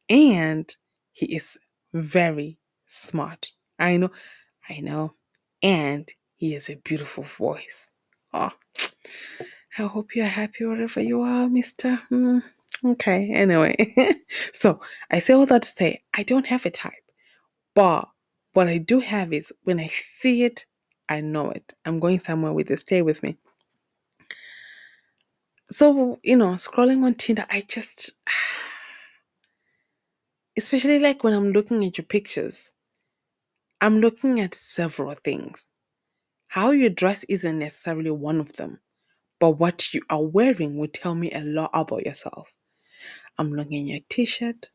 and 0.09 0.77
he 1.13 1.37
is 1.37 1.59
very 1.93 2.59
smart. 2.87 3.51
I 3.79 3.97
know, 3.97 4.11
I 4.69 4.81
know. 4.81 5.15
And 5.63 6.11
he 6.37 6.53
has 6.53 6.71
a 6.71 6.77
beautiful 6.77 7.25
voice. 7.25 7.91
Oh, 8.33 8.51
I 9.79 9.83
hope 9.83 10.17
you're 10.17 10.27
happy 10.27 10.65
wherever 10.65 11.01
you 11.01 11.23
are, 11.23 11.47
Mr. 11.47 11.99
Hmm. 12.09 12.39
Okay, 12.85 13.31
anyway. 13.33 13.95
so 14.53 14.81
I 15.11 15.19
say 15.19 15.35
all 15.35 15.47
that 15.47 15.63
to 15.63 15.69
say 15.69 16.03
I 16.15 16.23
don't 16.23 16.47
have 16.47 16.67
a 16.67 16.71
type. 16.71 16.93
But 17.75 18.09
what 18.53 18.69
I 18.69 18.79
do 18.79 19.01
have 19.01 19.33
is 19.33 19.53
when 19.65 19.79
I 19.79 19.87
see 19.87 20.45
it, 20.45 20.67
I 21.11 21.23
know 21.23 21.51
it. 21.51 21.75
I'm 21.87 22.01
going 22.01 22.21
somewhere 22.21 22.55
with 22.55 22.69
this. 22.69 22.83
Stay 22.83 23.03
with 23.03 23.23
me. 23.25 23.39
So, 25.71 26.21
you 26.23 26.37
know, 26.37 26.51
scrolling 26.53 27.05
on 27.05 27.15
Tinder, 27.15 27.47
I 27.51 27.63
just, 27.69 28.13
especially 30.59 30.99
like 31.01 31.25
when 31.25 31.35
I'm 31.35 31.53
looking 31.53 31.85
at 31.85 31.99
your 31.99 32.07
pictures, 32.07 32.73
I'm 33.81 34.01
looking 34.01 34.41
at 34.41 34.55
several 34.55 35.15
things. 35.15 35.69
How 36.49 36.73
you 36.73 36.91
dress 36.91 37.25
isn't 37.25 37.59
necessarily 37.59 38.11
one 38.11 38.41
of 38.41 38.55
them, 38.57 38.81
but 39.41 39.53
what 39.53 39.95
you 39.95 40.03
are 40.11 40.23
wearing 40.25 40.79
will 40.79 40.89
tell 40.89 41.15
me 41.15 41.33
a 41.33 41.41
lot 41.41 41.71
about 41.75 42.07
yourself. 42.07 42.55
I'm 43.39 43.53
looking 43.53 43.85
at 43.85 43.89
your 43.89 44.01
t 44.09 44.25
shirt, 44.27 44.71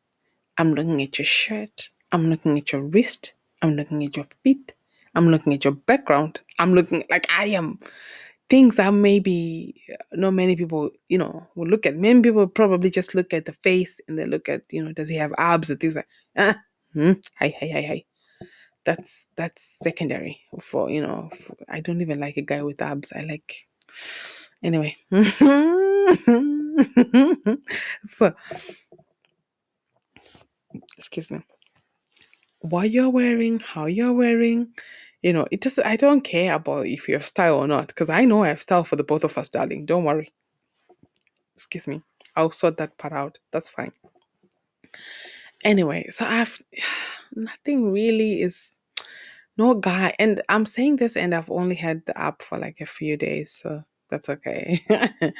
I'm 0.58 0.74
looking 0.74 1.02
at 1.02 1.18
your 1.18 1.26
shirt, 1.26 1.90
I'm 2.12 2.30
looking 2.30 2.58
at 2.58 2.72
your 2.72 2.82
wrist, 2.82 3.34
I'm 3.62 3.74
looking 3.76 4.04
at 4.04 4.16
your 4.16 4.26
feet, 4.44 4.72
I'm 5.16 5.28
looking 5.28 5.54
at 5.54 5.64
your 5.64 5.74
background, 5.74 6.40
I'm 6.60 6.74
looking 6.74 7.02
like 7.10 7.26
I 7.32 7.46
am 7.46 7.80
things 8.48 8.76
that 8.76 8.92
maybe 8.94 9.82
not 10.12 10.32
many 10.32 10.56
people, 10.56 10.90
you 11.08 11.18
know, 11.18 11.46
will 11.56 11.68
look 11.68 11.86
at. 11.86 11.96
Many 11.96 12.22
people 12.22 12.46
probably 12.46 12.90
just 12.90 13.14
look 13.14 13.34
at 13.34 13.46
the 13.46 13.52
face 13.64 14.00
and 14.08 14.18
they 14.18 14.26
look 14.26 14.48
at, 14.48 14.62
you 14.70 14.84
know, 14.84 14.92
does 14.92 15.08
he 15.08 15.16
have 15.16 15.32
abs 15.38 15.70
and 15.70 15.80
things 15.80 15.96
like, 15.96 16.08
ah, 16.36 16.56
hmm, 16.92 17.12
hi, 17.38 17.54
hi, 17.58 17.70
hi, 17.72 17.82
hi. 17.82 18.04
That's 18.84 19.26
that's 19.36 19.78
secondary 19.82 20.40
for 20.60 20.90
you 20.90 21.00
know. 21.00 21.28
For, 21.40 21.56
I 21.68 21.80
don't 21.80 22.00
even 22.02 22.20
like 22.20 22.36
a 22.36 22.42
guy 22.42 22.62
with 22.62 22.80
abs. 22.80 23.12
I 23.12 23.22
like 23.22 23.56
anyway. 24.62 24.94
so 28.04 28.32
excuse 30.96 31.32
me. 31.32 31.40
What 32.60 32.90
you're 32.92 33.10
wearing, 33.10 33.58
how 33.58 33.86
you're 33.86 34.12
wearing, 34.12 34.72
you 35.22 35.32
know, 35.32 35.46
it 35.50 35.62
just 35.62 35.78
I 35.84 35.96
don't 35.96 36.22
care 36.22 36.54
about 36.54 36.86
if 36.86 37.08
you 37.08 37.14
have 37.14 37.26
style 37.26 37.56
or 37.56 37.66
not, 37.66 37.88
because 37.88 38.10
I 38.10 38.24
know 38.24 38.44
I 38.44 38.48
have 38.48 38.60
style 38.60 38.84
for 38.84 38.96
the 38.96 39.04
both 39.04 39.24
of 39.24 39.36
us, 39.38 39.48
darling. 39.48 39.86
Don't 39.86 40.04
worry. 40.04 40.32
Excuse 41.54 41.88
me. 41.88 42.02
I'll 42.36 42.52
sort 42.52 42.76
that 42.76 42.98
part 42.98 43.12
out. 43.12 43.38
That's 43.50 43.70
fine. 43.70 43.92
Anyway, 45.64 46.06
so 46.10 46.26
I've 46.26 46.62
nothing 47.34 47.92
really 47.92 48.42
is 48.42 48.72
no 49.58 49.74
guy 49.74 50.14
and 50.18 50.42
I'm 50.48 50.66
saying 50.66 50.96
this 50.96 51.16
and 51.16 51.34
I've 51.34 51.50
only 51.50 51.76
had 51.76 52.04
the 52.06 52.18
app 52.18 52.42
for 52.42 52.58
like 52.58 52.80
a 52.80 52.86
few 52.86 53.16
days, 53.16 53.52
so 53.52 53.82
that's 54.10 54.28
okay. 54.28 54.80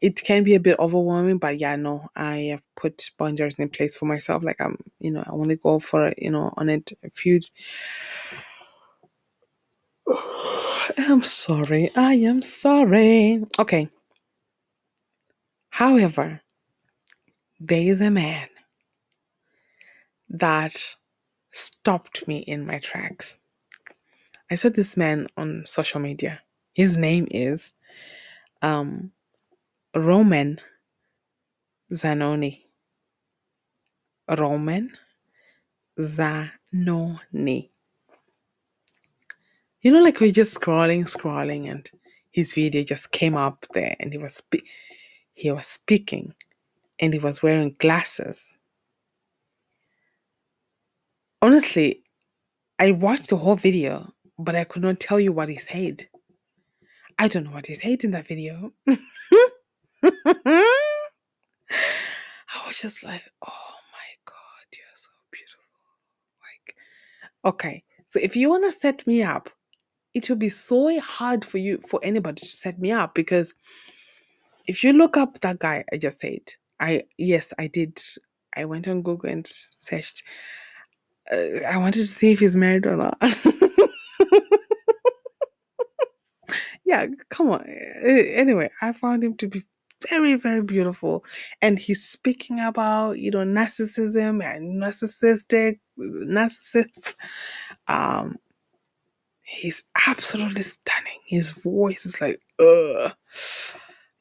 it 0.00 0.22
can 0.24 0.44
be 0.44 0.54
a 0.54 0.60
bit 0.60 0.78
overwhelming, 0.78 1.38
but 1.38 1.60
yeah, 1.60 1.76
no, 1.76 2.08
I 2.16 2.36
have 2.52 2.62
put 2.74 3.10
boundaries 3.18 3.58
in 3.58 3.68
place 3.68 3.96
for 3.96 4.06
myself. 4.06 4.42
Like 4.42 4.60
I'm, 4.60 4.78
you 4.98 5.10
know, 5.10 5.22
I 5.26 5.30
only 5.30 5.56
go 5.56 5.78
for 5.78 6.12
you 6.16 6.30
know 6.30 6.52
on 6.56 6.68
it 6.70 6.92
a 7.04 7.10
few. 7.10 7.40
I'm 10.98 11.22
sorry. 11.22 11.90
I 11.96 12.14
am 12.14 12.42
sorry. 12.42 13.44
Okay. 13.58 13.88
However, 15.70 16.40
there 17.60 17.82
is 17.82 18.00
a 18.00 18.10
man 18.10 18.48
that 20.30 20.96
stopped 21.52 22.26
me 22.28 22.38
in 22.38 22.66
my 22.66 22.78
tracks. 22.78 23.38
I 24.50 24.56
saw 24.56 24.68
this 24.70 24.96
man 24.96 25.28
on 25.36 25.62
social 25.66 26.00
media. 26.00 26.40
His 26.74 26.96
name 26.98 27.26
is 27.30 27.72
um, 28.62 29.12
Roman 29.94 30.60
Zanoni. 31.92 32.64
Roman 34.38 34.90
Zanoni. 36.00 37.70
You 39.82 39.92
know, 39.92 40.02
like 40.02 40.20
we're 40.20 40.30
just 40.30 40.58
scrolling, 40.58 41.04
scrolling, 41.04 41.70
and 41.70 41.90
his 42.32 42.52
video 42.52 42.84
just 42.84 43.12
came 43.12 43.34
up 43.34 43.66
there, 43.72 43.96
and 43.98 44.12
he 44.12 44.18
was 44.18 44.34
spe- 44.36 44.66
he 45.32 45.50
was 45.50 45.66
speaking, 45.66 46.34
and 46.98 47.14
he 47.14 47.18
was 47.18 47.42
wearing 47.42 47.74
glasses. 47.78 48.58
Honestly, 51.40 52.02
I 52.78 52.92
watched 52.92 53.30
the 53.30 53.38
whole 53.38 53.56
video, 53.56 54.12
but 54.38 54.54
I 54.54 54.64
could 54.64 54.82
not 54.82 55.00
tell 55.00 55.18
you 55.18 55.32
what 55.32 55.48
he 55.48 55.56
said. 55.56 56.06
I 57.18 57.28
don't 57.28 57.44
know 57.44 57.52
what 57.52 57.66
he 57.66 57.74
said 57.74 58.04
in 58.04 58.10
that 58.10 58.26
video. 58.26 58.72
I 58.86 58.98
was 62.66 62.78
just 62.80 63.02
like, 63.02 63.22
oh 63.46 63.74
my 63.92 64.10
God, 64.26 64.66
you're 64.76 64.94
so 64.94 65.10
beautiful. 65.30 65.64
Like, 66.42 66.76
okay, 67.54 67.82
so 68.08 68.20
if 68.22 68.36
you 68.36 68.50
want 68.50 68.64
to 68.64 68.72
set 68.72 69.06
me 69.06 69.22
up, 69.22 69.48
it 70.14 70.28
will 70.28 70.36
be 70.36 70.48
so 70.48 70.98
hard 71.00 71.44
for 71.44 71.58
you, 71.58 71.78
for 71.88 72.00
anybody 72.02 72.40
to 72.40 72.46
set 72.46 72.78
me 72.78 72.90
up 72.90 73.14
because 73.14 73.54
if 74.66 74.82
you 74.84 74.92
look 74.92 75.16
up 75.16 75.40
that 75.40 75.58
guy 75.58 75.84
I 75.92 75.96
just 75.96 76.20
said, 76.20 76.52
I, 76.80 77.02
yes, 77.18 77.52
I 77.58 77.66
did. 77.66 78.00
I 78.56 78.64
went 78.64 78.88
on 78.88 79.02
Google 79.02 79.30
and 79.30 79.46
searched. 79.46 80.22
Uh, 81.30 81.60
I 81.68 81.76
wanted 81.76 82.00
to 82.00 82.06
see 82.06 82.32
if 82.32 82.40
he's 82.40 82.56
married 82.56 82.86
or 82.86 82.96
not. 82.96 83.18
yeah, 86.84 87.06
come 87.28 87.50
on. 87.50 87.64
Anyway, 88.02 88.70
I 88.82 88.92
found 88.92 89.22
him 89.22 89.36
to 89.36 89.46
be 89.46 89.62
very, 90.08 90.34
very 90.36 90.62
beautiful. 90.62 91.24
And 91.60 91.78
he's 91.78 92.02
speaking 92.08 92.58
about, 92.58 93.18
you 93.18 93.30
know, 93.30 93.44
narcissism 93.44 94.42
and 94.42 94.82
narcissistic 94.82 95.78
narcissists. 95.98 97.14
Um 97.86 98.38
He's 99.50 99.82
absolutely 100.06 100.62
stunning. 100.62 101.18
His 101.26 101.50
voice 101.50 102.06
is 102.06 102.20
like. 102.20 102.40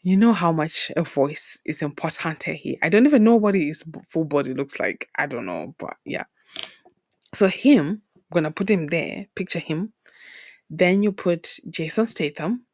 You 0.01 0.17
know 0.17 0.33
how 0.33 0.51
much 0.51 0.91
a 0.95 1.03
voice 1.03 1.59
is 1.65 1.81
important 1.81 2.41
here. 2.43 2.77
I 2.81 2.89
don't 2.89 3.05
even 3.05 3.23
know 3.23 3.35
what 3.35 3.53
his 3.53 3.83
full 4.07 4.25
body 4.25 4.53
looks 4.53 4.79
like. 4.79 5.07
I 5.17 5.27
don't 5.27 5.45
know, 5.45 5.75
but 5.77 5.97
yeah. 6.03 6.23
So 7.33 7.47
him, 7.47 8.01
I'm 8.15 8.21
gonna 8.33 8.51
put 8.51 8.71
him 8.71 8.87
there. 8.87 9.27
Picture 9.35 9.59
him. 9.59 9.93
Then 10.69 11.03
you 11.03 11.11
put 11.11 11.59
Jason 11.69 12.07
Statham. 12.07 12.65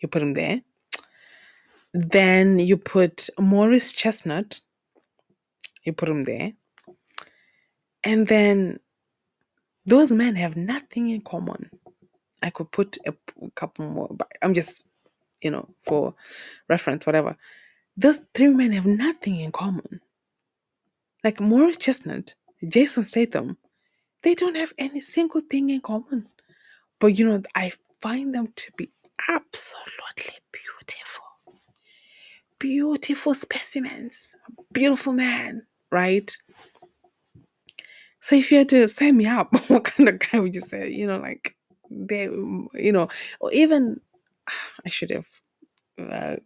You 0.00 0.08
put 0.08 0.22
him 0.22 0.34
there. 0.34 0.60
Then 1.92 2.58
you 2.58 2.76
put 2.76 3.28
Morris 3.38 3.92
Chestnut. 3.92 4.60
You 5.84 5.92
put 5.92 6.08
him 6.08 6.24
there. 6.24 6.52
And 8.04 8.26
then 8.28 8.78
those 9.86 10.12
men 10.12 10.36
have 10.36 10.56
nothing 10.56 11.10
in 11.10 11.22
common. 11.22 11.70
I 12.42 12.50
could 12.50 12.70
put 12.72 12.98
a 13.06 13.14
couple 13.54 13.90
more, 13.90 14.08
but 14.12 14.28
I'm 14.42 14.54
just, 14.54 14.86
you 15.42 15.50
know, 15.50 15.68
for 15.84 16.14
reference, 16.68 17.06
whatever. 17.06 17.36
Those 17.96 18.20
three 18.34 18.48
men 18.48 18.72
have 18.72 18.86
nothing 18.86 19.40
in 19.40 19.52
common. 19.52 20.00
Like 21.24 21.40
Morris 21.40 21.78
Chestnut, 21.78 22.34
Jason 22.68 23.04
Statham, 23.06 23.58
they 24.22 24.34
don't 24.34 24.56
have 24.56 24.72
any 24.78 25.00
single 25.02 25.42
thing 25.42 25.70
in 25.70 25.80
common. 25.80 26.28
But 27.00 27.18
you 27.18 27.28
know, 27.28 27.42
I 27.54 27.72
find 28.00 28.34
them 28.34 28.48
to 28.56 28.72
be 28.76 28.90
absolutely 29.30 30.36
beautiful. 30.52 31.24
Beautiful 32.58 33.34
specimens. 33.34 34.36
Beautiful 34.72 35.12
man, 35.14 35.62
right? 35.92 36.36
So 38.24 38.36
if 38.36 38.50
you 38.50 38.56
had 38.56 38.70
to 38.70 38.88
sign 38.88 39.18
me 39.18 39.26
up, 39.26 39.52
what 39.68 39.84
kind 39.84 40.08
of 40.08 40.18
guy 40.18 40.38
would 40.40 40.54
you 40.54 40.62
say? 40.62 40.90
You 40.90 41.06
know, 41.06 41.18
like 41.18 41.54
they, 41.90 42.22
you 42.22 42.90
know, 42.90 43.08
or 43.38 43.52
even 43.52 44.00
I 44.86 44.88
should 44.88 45.10
have 45.10 45.26
uh, 45.98 46.36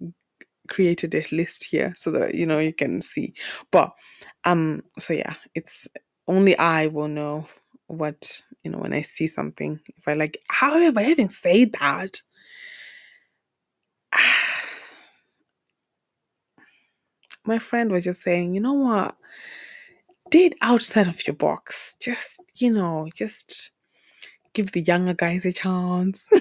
created 0.69 1.15
a 1.15 1.25
list 1.31 1.63
here 1.63 1.95
so 1.97 2.11
that 2.11 2.35
you 2.35 2.47
know 2.47 2.59
you 2.59 2.73
can 2.73 3.01
see. 3.01 3.33
But 3.71 3.93
um, 4.43 4.83
so 4.99 5.15
yeah, 5.15 5.35
it's 5.55 5.87
only 6.27 6.59
I 6.59 6.89
will 6.89 7.07
know 7.07 7.47
what 7.87 8.43
you 8.65 8.73
know 8.73 8.79
when 8.79 8.93
I 8.93 9.03
see 9.03 9.29
something. 9.29 9.79
If 9.99 10.09
I 10.09 10.15
like, 10.15 10.43
however, 10.51 11.01
having 11.01 11.31
said 11.31 11.75
that, 11.79 12.21
my 17.47 17.61
friend 17.61 17.93
was 17.93 18.03
just 18.03 18.25
saying, 18.25 18.57
you 18.57 18.61
know 18.61 18.73
what? 18.73 19.17
Date 20.31 20.57
outside 20.63 21.09
of 21.09 21.27
your 21.27 21.37
box. 21.37 21.97
Just, 22.01 22.41
you 22.57 22.73
know, 22.73 23.09
just 23.15 23.73
give 24.55 24.73
the 24.73 24.83
younger 24.83 25.15
guys 25.15 25.45
a 25.45 25.53
chance. 25.53 26.29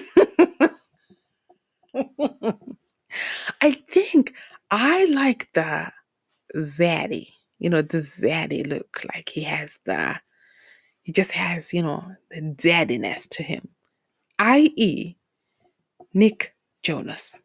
I 3.60 3.70
think 3.72 4.34
I 4.70 5.06
like 5.06 5.48
the 5.54 5.90
zaddy, 6.56 7.28
you 7.58 7.70
know, 7.70 7.82
the 7.82 7.98
zaddy 7.98 8.66
look. 8.66 9.04
Like 9.14 9.28
he 9.28 9.42
has 9.42 9.78
the, 9.84 10.16
he 11.02 11.12
just 11.12 11.32
has, 11.32 11.72
you 11.72 11.82
know, 11.82 12.04
the 12.30 12.54
zaddiness 12.56 13.28
to 13.30 13.42
him. 13.42 13.68
I.e., 14.38 15.16
Nick 16.14 16.54
Jonas. 16.82 17.40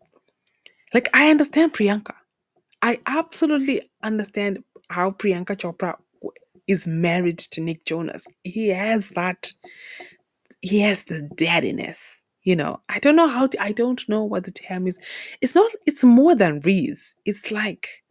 Like, 0.94 1.10
I 1.14 1.30
understand 1.30 1.74
Priyanka. 1.74 2.14
I 2.82 3.00
absolutely 3.08 3.82
understand 4.04 4.64
how 4.90 5.12
Priyanka 5.12 5.56
Chopra 5.58 5.96
is 6.68 6.88
married 6.88 7.40
to 7.40 7.62
Nick 7.62 7.86
Jonas. 7.86 8.28
He 8.44 8.70
has 8.70 9.10
that, 9.12 9.52
he 10.62 10.80
has 10.82 11.04
the 11.04 11.22
daddiness. 11.36 12.24
You 12.44 12.58
know, 12.58 12.82
I 12.90 13.00
don't 13.00 13.16
know 13.16 13.30
how, 13.30 13.48
to, 13.48 13.62
I 13.62 13.72
don't 13.72 14.08
know 14.10 14.24
what 14.24 14.44
the 14.44 14.52
term 14.52 14.86
is. 14.86 14.98
It's 15.42 15.56
not, 15.56 15.72
it's 15.86 16.04
more 16.04 16.36
than 16.36 16.60
Reese. 16.60 17.16
It's 17.26 17.52
like 17.52 18.04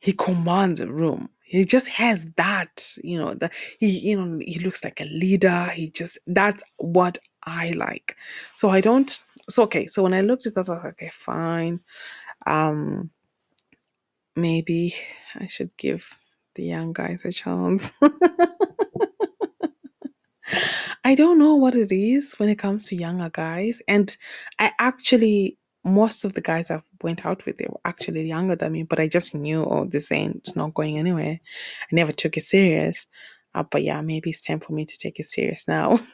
he 0.00 0.12
commands 0.12 0.80
a 0.80 0.86
room. 0.86 1.28
He 1.42 1.66
just 1.66 1.88
has 1.88 2.26
that, 2.36 2.96
you 3.02 3.18
know, 3.18 3.34
that 3.34 3.52
he, 3.78 3.88
you 3.88 4.16
know, 4.16 4.38
he 4.42 4.58
looks 4.60 4.82
like 4.82 5.00
a 5.00 5.04
leader. 5.04 5.66
He 5.66 5.90
just, 5.90 6.18
that's 6.26 6.62
what 6.78 7.18
I 7.44 7.72
like. 7.72 8.16
So 8.56 8.70
I 8.70 8.80
don't, 8.80 9.10
so 9.48 9.64
okay. 9.64 9.86
So 9.86 10.02
when 10.02 10.14
I 10.14 10.22
looked 10.22 10.46
at 10.46 10.54
that, 10.54 10.60
I 10.60 10.72
was 10.72 10.82
like, 10.82 10.84
okay, 10.94 11.10
fine. 11.12 11.80
Um, 12.46 13.10
maybe 14.34 14.94
I 15.36 15.46
should 15.46 15.76
give 15.76 16.08
the 16.54 16.64
young 16.64 16.92
guys 16.92 17.24
a 17.24 17.32
chance. 17.32 17.92
I 21.04 21.14
don't 21.14 21.38
know 21.38 21.56
what 21.56 21.74
it 21.74 21.92
is 21.92 22.34
when 22.38 22.48
it 22.48 22.58
comes 22.58 22.88
to 22.88 22.96
younger 22.96 23.28
guys. 23.30 23.82
And 23.88 24.16
I 24.58 24.72
actually, 24.78 25.58
most 25.84 26.24
of 26.24 26.32
the 26.32 26.40
guys 26.40 26.70
I've 26.70 26.82
went 27.02 27.26
out 27.26 27.44
with, 27.44 27.58
they 27.58 27.66
were 27.68 27.80
actually 27.84 28.26
younger 28.26 28.56
than 28.56 28.72
me, 28.72 28.84
but 28.84 29.00
I 29.00 29.08
just 29.08 29.34
knew, 29.34 29.64
oh, 29.64 29.84
this 29.84 30.10
ain't, 30.10 30.36
it's 30.36 30.56
not 30.56 30.74
going 30.74 30.98
anywhere. 30.98 31.38
I 31.82 31.86
never 31.92 32.12
took 32.12 32.36
it 32.36 32.44
serious. 32.44 33.06
Uh, 33.54 33.62
but 33.62 33.82
yeah, 33.82 34.00
maybe 34.00 34.30
it's 34.30 34.40
time 34.40 34.60
for 34.60 34.72
me 34.72 34.84
to 34.84 34.98
take 34.98 35.20
it 35.20 35.26
serious 35.26 35.68
now. 35.68 35.98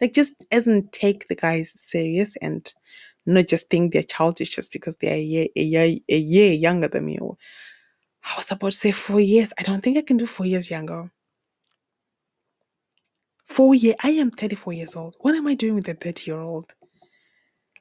Like, 0.00 0.12
just 0.12 0.34
doesn't 0.50 0.92
take 0.92 1.28
the 1.28 1.34
guys 1.34 1.72
serious 1.74 2.36
and 2.36 2.72
not 3.26 3.48
just 3.48 3.68
think 3.70 3.92
they're 3.92 4.02
childish 4.02 4.54
just 4.54 4.72
because 4.72 4.96
they're 4.96 5.14
a 5.14 5.20
year, 5.20 5.46
a 5.56 5.62
year, 5.62 5.98
a 6.08 6.16
year 6.16 6.52
younger 6.52 6.88
than 6.88 7.06
me. 7.06 7.18
Or 7.18 7.36
Ah, 8.24 8.34
I 8.34 8.38
was 8.38 8.50
about 8.52 8.72
to 8.72 8.76
say 8.76 8.92
four 8.92 9.20
years. 9.20 9.52
I 9.58 9.62
don't 9.62 9.82
think 9.82 9.98
I 9.98 10.02
can 10.02 10.16
do 10.16 10.26
four 10.26 10.46
years 10.46 10.70
younger. 10.70 11.10
Four 13.46 13.74
year. 13.74 13.94
I 14.02 14.10
am 14.10 14.30
34 14.30 14.72
years 14.74 14.96
old. 14.96 15.16
What 15.20 15.34
am 15.34 15.46
I 15.46 15.54
doing 15.54 15.76
with 15.76 15.88
a 15.88 15.94
30 15.94 16.30
year 16.30 16.40
old? 16.40 16.74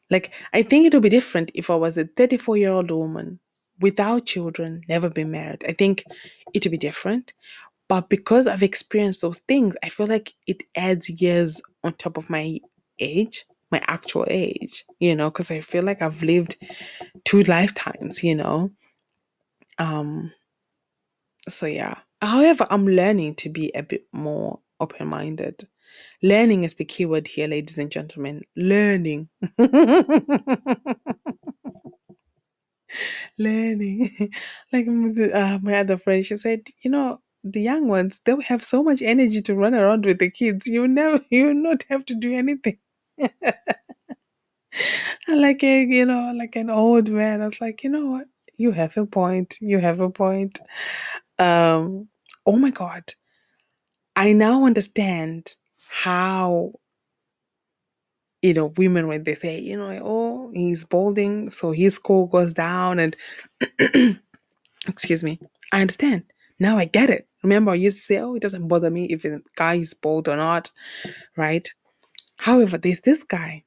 Like, 0.09 0.33
I 0.53 0.63
think 0.63 0.85
it 0.85 0.93
would 0.93 1.03
be 1.03 1.09
different 1.09 1.51
if 1.55 1.69
I 1.69 1.75
was 1.75 1.97
a 1.97 2.05
34 2.05 2.57
year 2.57 2.71
old 2.71 2.91
woman 2.91 3.39
without 3.79 4.25
children, 4.25 4.81
never 4.89 5.09
been 5.09 5.31
married. 5.31 5.63
I 5.67 5.73
think 5.73 6.03
it 6.53 6.65
would 6.65 6.71
be 6.71 6.77
different. 6.77 7.33
But 7.87 8.09
because 8.09 8.47
I've 8.47 8.63
experienced 8.63 9.21
those 9.21 9.39
things, 9.39 9.75
I 9.83 9.89
feel 9.89 10.07
like 10.07 10.33
it 10.47 10.63
adds 10.75 11.09
years 11.09 11.61
on 11.83 11.93
top 11.95 12.17
of 12.17 12.29
my 12.29 12.59
age, 12.99 13.45
my 13.71 13.81
actual 13.87 14.25
age, 14.29 14.85
you 14.99 15.15
know, 15.15 15.29
because 15.29 15.51
I 15.51 15.61
feel 15.61 15.83
like 15.83 16.01
I've 16.01 16.23
lived 16.23 16.57
two 17.25 17.43
lifetimes, 17.43 18.23
you 18.23 18.35
know. 18.35 18.71
Um, 19.81 20.31
so 21.49 21.65
yeah. 21.67 21.95
However, 22.21 22.67
I'm 22.69 22.87
learning 22.87 23.35
to 23.35 23.49
be 23.49 23.71
a 23.75 23.83
bit 23.83 24.05
more 24.13 24.59
open 24.79 25.07
minded. 25.07 25.67
Learning 26.23 26.63
is 26.65 26.75
the 26.75 26.85
key 26.85 27.05
word 27.05 27.27
here, 27.27 27.47
ladies 27.47 27.77
and 27.79 27.91
gentlemen. 27.91 28.41
Learning. 28.57 29.29
learning. 33.37 34.31
like 34.73 34.87
uh, 34.87 35.59
my 35.61 35.75
other 35.77 35.97
friend, 35.97 36.25
she 36.25 36.37
said, 36.37 36.61
you 36.83 36.91
know, 36.91 37.21
the 37.43 37.61
young 37.61 37.87
ones, 37.87 38.19
they'll 38.25 38.41
have 38.41 38.63
so 38.63 38.83
much 38.83 39.01
energy 39.01 39.41
to 39.43 39.55
run 39.55 39.75
around 39.75 40.05
with 40.05 40.19
the 40.19 40.31
kids. 40.31 40.67
You 40.67 40.87
never, 40.87 41.21
you 41.31 41.53
not 41.53 41.83
have 41.89 42.05
to 42.07 42.15
do 42.15 42.33
anything. 42.33 42.77
like 45.27 45.63
a, 45.63 45.83
you 45.85 46.05
know, 46.05 46.33
like 46.37 46.55
an 46.57 46.69
old 46.69 47.09
man. 47.09 47.41
I 47.41 47.45
was 47.45 47.61
like, 47.61 47.83
you 47.83 47.89
know 47.91 48.07
what? 48.11 48.27
You 48.61 48.71
have 48.73 48.97
a 48.97 49.07
point. 49.07 49.57
You 49.61 49.79
have 49.79 50.01
a 50.01 50.11
point. 50.11 50.59
Um, 51.39 52.09
oh 52.45 52.57
my 52.57 52.71
God. 52.71 53.03
I 54.15 54.33
now 54.33 54.65
understand 54.65 55.55
how, 55.89 56.73
you 58.41 58.53
know, 58.53 58.73
women, 58.77 59.07
when 59.07 59.23
they 59.23 59.35
say, 59.35 59.59
you 59.59 59.77
know, 59.77 59.99
oh, 60.03 60.51
he's 60.53 60.83
balding, 60.85 61.51
so 61.51 61.71
his 61.71 61.95
score 61.95 62.29
goes 62.29 62.53
down, 62.53 62.99
and 62.99 63.15
excuse 64.87 65.23
me, 65.23 65.39
I 65.73 65.81
understand. 65.81 66.23
Now 66.59 66.77
I 66.77 66.85
get 66.85 67.09
it. 67.09 67.27
Remember, 67.43 67.71
I 67.71 67.75
used 67.75 67.97
to 67.97 68.03
say, 68.03 68.19
oh, 68.19 68.35
it 68.35 68.41
doesn't 68.41 68.67
bother 68.67 68.91
me 68.91 69.05
if 69.05 69.25
a 69.25 69.39
guy 69.57 69.75
is 69.75 69.93
bald 69.95 70.29
or 70.29 70.37
not, 70.37 70.71
right? 71.37 71.67
However, 72.37 72.77
there's 72.77 73.01
this 73.01 73.23
guy. 73.23 73.63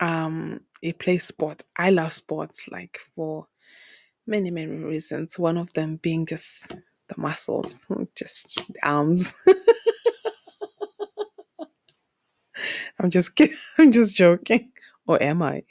Um, 0.00 0.60
he 0.82 0.92
plays 0.92 1.24
sport. 1.24 1.62
I 1.76 1.90
love 1.90 2.12
sports, 2.12 2.68
like 2.70 2.98
for 3.16 3.46
many, 4.28 4.50
many 4.50 4.76
reasons. 4.84 5.38
One 5.38 5.56
of 5.56 5.72
them 5.72 5.96
being 5.96 6.26
just 6.26 6.68
the 7.08 7.14
muscles, 7.16 7.86
just 8.16 8.62
the 8.72 8.86
arms. 8.86 9.34
I'm 13.00 13.10
just 13.10 13.36
kidding. 13.36 13.56
I'm 13.78 13.92
just 13.92 14.16
joking. 14.16 14.72
Or 15.06 15.22
am 15.22 15.42
I? 15.42 15.62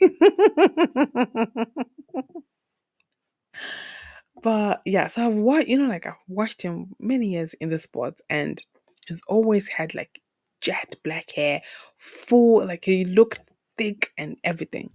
but 4.41 4.81
yeah, 4.85 5.07
so 5.07 5.27
I've 5.27 5.35
watched, 5.35 5.67
you 5.67 5.77
know, 5.77 5.87
like 5.87 6.07
I've 6.07 6.13
watched 6.27 6.61
him 6.61 6.95
many 6.99 7.27
years 7.27 7.53
in 7.55 7.69
the 7.69 7.77
sports 7.77 8.21
and 8.29 8.59
he's 9.07 9.21
always 9.27 9.67
had 9.67 9.93
like 9.93 10.21
jet 10.61 10.95
black 11.03 11.31
hair, 11.31 11.61
full, 11.97 12.65
like 12.65 12.85
he 12.85 13.05
looked 13.05 13.41
thick 13.77 14.11
and 14.17 14.37
everything. 14.43 14.89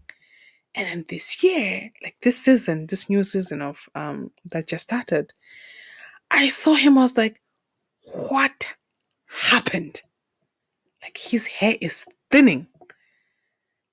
And 0.74 0.86
then 0.86 1.04
this 1.08 1.42
year, 1.44 1.90
like 2.02 2.16
this 2.22 2.38
season, 2.38 2.86
this 2.86 3.10
new 3.10 3.22
season 3.22 3.60
of 3.62 3.88
um 3.94 4.30
that 4.46 4.68
just 4.68 4.84
started, 4.84 5.32
I 6.30 6.48
saw 6.48 6.74
him, 6.74 6.96
I 6.98 7.02
was 7.02 7.16
like, 7.18 7.40
what 8.30 8.74
happened? 9.26 10.00
Like 11.02 11.18
his 11.18 11.46
hair 11.46 11.76
is 11.80 12.04
thinning. 12.30 12.66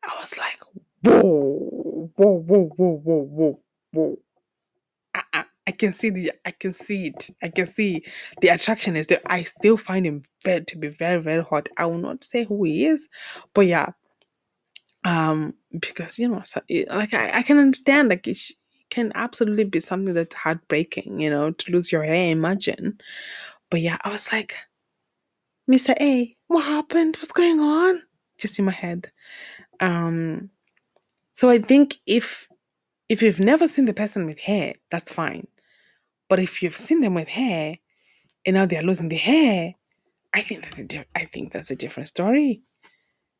I 0.04 0.16
was 0.20 0.38
like, 0.38 0.60
whoa, 1.04 2.12
whoa, 2.16 2.40
whoa, 2.40 2.70
whoa, 2.76 2.98
whoa, 3.04 3.22
whoa, 3.24 3.60
whoa. 3.92 4.18
I, 5.14 5.22
I, 5.34 5.44
I 5.68 5.72
can 5.72 5.92
see 5.92 6.10
the 6.10 6.32
I 6.46 6.52
can 6.52 6.74
see 6.74 7.08
it. 7.08 7.30
I 7.44 7.50
can 7.50 7.66
see 7.66 8.04
the 8.42 8.48
attraction 8.50 8.96
is 8.96 9.08
there. 9.08 9.22
I 9.26 9.44
still 9.44 9.78
find 9.78 10.06
him 10.06 10.22
very 10.44 10.64
to 10.66 10.78
be 10.78 10.88
very, 10.88 11.22
very 11.22 11.44
hot. 11.44 11.70
I 11.78 11.86
will 11.86 11.98
not 11.98 12.24
say 12.24 12.44
who 12.46 12.64
he 12.64 12.86
is, 12.86 13.10
but 13.54 13.62
yeah. 13.68 13.92
Um, 15.06 15.54
because 15.78 16.18
you 16.18 16.28
know, 16.28 16.42
so, 16.44 16.62
like 16.90 17.14
I, 17.14 17.40
I 17.40 17.42
can 17.44 17.58
understand 17.58 18.10
like 18.10 18.28
it 18.28 18.38
can 18.90 19.12
absolutely 19.16 19.66
be 19.66 19.80
something 19.80 20.14
that's 20.14 20.36
heartbreaking, 20.36 21.20
you 21.20 21.30
know, 21.30 21.52
to 21.52 21.72
lose 21.72 21.92
your 21.92 22.04
hair, 22.04 22.32
imagine. 22.32 23.00
But 23.70 23.82
yeah, 23.82 23.98
I 24.04 24.10
was 24.10 24.32
like, 24.32 24.56
Mr. 25.70 25.94
A, 26.02 26.36
what 26.48 26.66
happened? 26.66 27.16
What's 27.18 27.32
going 27.32 27.60
on? 27.60 28.02
Just 28.38 28.58
in 28.58 28.66
my 28.66 28.72
head. 28.72 29.12
Um, 29.80 30.50
so 31.34 31.50
I 31.50 31.60
think 31.60 31.98
if 32.06 32.48
if 33.08 33.22
you've 33.22 33.40
never 33.40 33.68
seen 33.68 33.86
the 33.86 33.94
person 33.94 34.26
with 34.26 34.40
hair, 34.40 34.74
that's 34.92 35.14
fine. 35.14 35.48
But 36.28 36.40
if 36.40 36.62
you've 36.62 36.76
seen 36.76 37.02
them 37.02 37.16
with 37.16 37.28
hair 37.28 37.78
and 38.46 38.56
now 38.56 38.66
they're 38.66 38.84
losing 38.84 39.10
the 39.10 39.18
hair, 39.18 39.74
I 40.34 40.42
think 40.42 40.64
that's 40.64 40.80
a 40.80 40.84
di- 40.84 41.06
I 41.16 41.26
think 41.26 41.52
that's 41.52 41.72
a 41.72 41.76
different 41.76 42.10
story. 42.10 42.62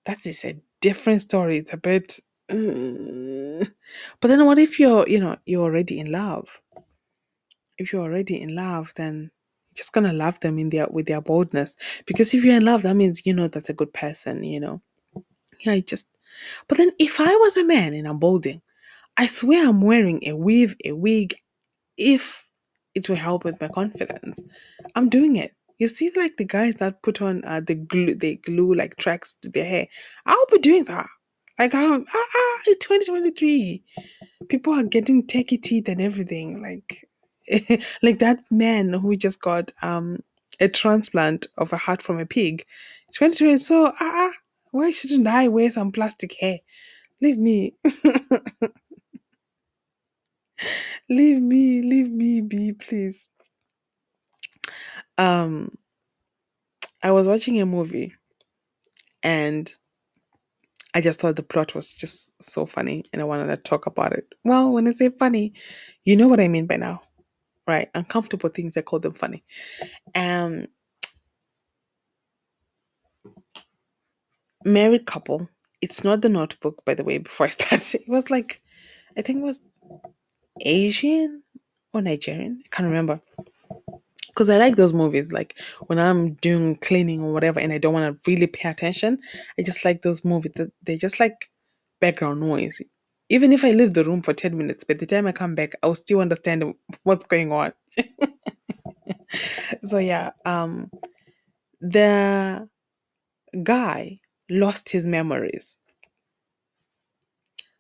That 0.06 0.26
is 0.26 0.44
a 0.46 0.56
different 0.82 1.22
story. 1.24 1.60
It's 1.60 1.74
a 1.74 1.78
bit. 1.78 2.20
uh, 2.52 3.66
But 4.22 4.30
then, 4.30 4.46
what 4.46 4.60
if 4.60 4.80
you're 4.80 5.08
you 5.10 5.20
know 5.20 5.38
you're 5.46 5.64
already 5.66 6.00
in 6.00 6.12
love? 6.12 6.62
If 7.78 7.94
you're 7.94 8.04
already 8.04 8.42
in 8.42 8.56
love, 8.56 8.94
then 8.96 9.32
you're 9.70 9.78
just 9.78 9.94
gonna 9.94 10.14
love 10.14 10.40
them 10.42 10.60
in 10.60 10.70
their 10.72 10.88
with 10.90 11.08
their 11.08 11.22
boldness. 11.22 11.76
Because 12.08 12.34
if 12.34 12.44
you're 12.46 12.58
in 12.58 12.66
love, 12.66 12.84
that 12.84 12.96
means 12.98 13.26
you 13.26 13.34
know 13.34 13.48
that's 13.50 13.70
a 13.70 13.74
good 13.76 13.94
person. 13.94 14.44
You 14.44 14.62
know. 14.62 14.82
Yeah, 15.62 15.74
I 15.74 15.82
just. 15.82 16.08
But 16.68 16.78
then, 16.80 16.92
if 17.00 17.20
I 17.22 17.36
was 17.36 17.58
a 17.58 17.66
man 17.66 17.94
and 17.96 18.08
I'm 18.08 18.20
I 19.18 19.28
swear 19.28 19.70
I'm 19.70 19.82
wearing 19.82 20.22
a 20.28 20.34
weave, 20.36 20.76
a 20.86 20.94
wig, 20.94 21.36
if 21.98 22.50
it 22.96 23.10
will 23.10 23.18
help 23.18 23.46
with 23.46 23.62
my 23.62 23.70
confidence. 23.70 24.42
I'm 24.96 25.10
doing 25.10 25.38
it. 25.38 25.54
You 25.80 25.90
see, 25.90 26.12
like 26.18 26.38
the 26.38 26.46
guys 26.46 26.76
that 26.78 27.04
put 27.04 27.22
on 27.22 27.44
uh, 27.46 27.62
the 27.62 27.76
glue, 27.76 28.16
they 28.16 28.38
glue 28.38 28.76
like 28.76 28.98
tracks 28.98 29.38
to 29.44 29.50
their 29.50 29.66
hair. 29.66 29.88
I'll 30.26 30.48
be 30.52 30.60
doing 30.60 30.86
that. 30.86 31.08
Like 31.60 31.76
I'm, 31.76 32.06
ah, 32.14 32.28
ah, 32.36 32.60
it's 32.68 32.86
2023. 32.88 33.84
People 34.50 34.74
are 34.74 34.84
getting 34.84 35.28
Turkey 35.28 35.58
teeth 35.58 35.90
and 35.90 36.02
everything. 36.02 36.62
Like, 36.62 37.10
like 38.04 38.20
that 38.20 38.42
man 38.52 38.94
who 38.94 39.18
just 39.18 39.42
got 39.42 39.72
um 39.82 40.20
a 40.62 40.70
transplant 40.70 41.48
of 41.58 41.74
a 41.74 41.78
heart 41.78 42.02
from 42.04 42.20
a 42.20 42.26
pig. 42.28 42.66
2020. 43.14 43.58
So, 43.60 43.88
ah, 43.88 43.94
ah, 44.00 44.32
why 44.72 44.92
shouldn't 44.92 45.28
I 45.28 45.48
wear 45.50 45.72
some 45.72 45.92
plastic 45.92 46.36
hair? 46.40 46.60
Leave 47.22 47.38
me. 47.38 47.76
leave 51.10 51.42
me 51.42 51.82
leave 51.84 52.12
me 52.12 52.42
be 52.42 52.74
please 52.74 53.28
um 55.20 55.72
i 57.04 57.12
was 57.12 57.28
watching 57.28 57.62
a 57.62 57.68
movie 57.68 58.16
and 59.24 59.74
i 60.96 61.02
just 61.02 61.20
thought 61.22 61.36
the 61.38 61.44
plot 61.44 61.76
was 61.76 61.94
just 61.94 62.34
so 62.44 62.66
funny 62.66 63.04
and 63.14 63.22
i 63.22 63.26
wanted 63.26 63.48
to 63.48 63.58
talk 63.58 63.86
about 63.88 64.14
it. 64.14 64.28
Well 64.46 64.74
when 64.74 64.88
i 64.88 64.94
say 64.94 65.10
funny 65.10 65.54
you 66.06 66.18
know 66.18 66.28
what 66.30 66.42
i 66.42 66.48
mean 66.50 66.68
by 66.68 66.78
now 66.78 67.02
right? 67.68 67.90
Uncomfortable 67.96 68.50
things 68.50 68.78
i 68.78 68.82
call 68.82 69.00
them 69.00 69.14
funny. 69.14 69.44
Um 70.16 70.68
married 74.66 75.06
couple 75.08 75.50
it's 75.82 76.04
not 76.04 76.22
the 76.22 76.30
notebook 76.30 76.84
by 76.86 76.94
the 76.94 77.04
way 77.04 77.18
before 77.20 77.48
i 77.48 77.50
started. 77.52 77.96
It 78.02 78.10
was 78.10 78.30
like 78.32 78.62
i 79.18 79.22
think 79.24 79.40
it 79.40 79.46
was 79.46 79.60
asian 80.66 81.44
or 81.94 82.02
nigerian 82.02 82.62
i 82.66 82.70
can't 82.76 82.88
remember 82.88 83.22
because 84.40 84.52
I 84.52 84.58
like 84.60 84.78
those 84.78 84.94
movies. 84.94 85.34
Like 85.34 85.60
when 85.88 86.00
I'm 86.00 86.36
doing 86.36 86.78
cleaning 86.78 87.24
or 87.24 87.34
whatever, 87.34 87.62
and 87.62 87.74
I 87.74 87.80
don't 87.80 87.94
want 87.94 88.16
to 88.16 88.32
really 88.32 88.48
pay 88.48 88.70
attention, 88.70 89.20
I 89.60 89.64
just 89.64 89.86
like 89.86 90.04
those 90.04 90.26
movies. 90.26 90.54
that 90.58 90.72
They're 90.84 90.98
just 90.98 91.22
like 91.22 91.52
background 92.02 92.42
noise. 92.42 92.82
Even 93.30 93.54
if 93.54 93.66
I 93.66 93.72
leave 93.72 93.96
the 93.96 94.06
room 94.06 94.24
for 94.24 94.34
ten 94.34 94.58
minutes, 94.58 94.86
by 94.86 94.96
the 94.96 95.08
time 95.08 95.28
I 95.28 95.34
come 95.34 95.56
back, 95.56 95.74
I'll 95.84 95.96
still 95.96 96.22
understand 96.22 96.64
what's 97.04 97.28
going 97.28 97.54
on. 97.54 97.74
so 99.84 100.00
yeah, 100.00 100.32
um, 100.46 100.92
the 101.82 102.70
guy 103.64 104.20
lost 104.50 104.90
his 104.90 105.06
memories 105.06 105.78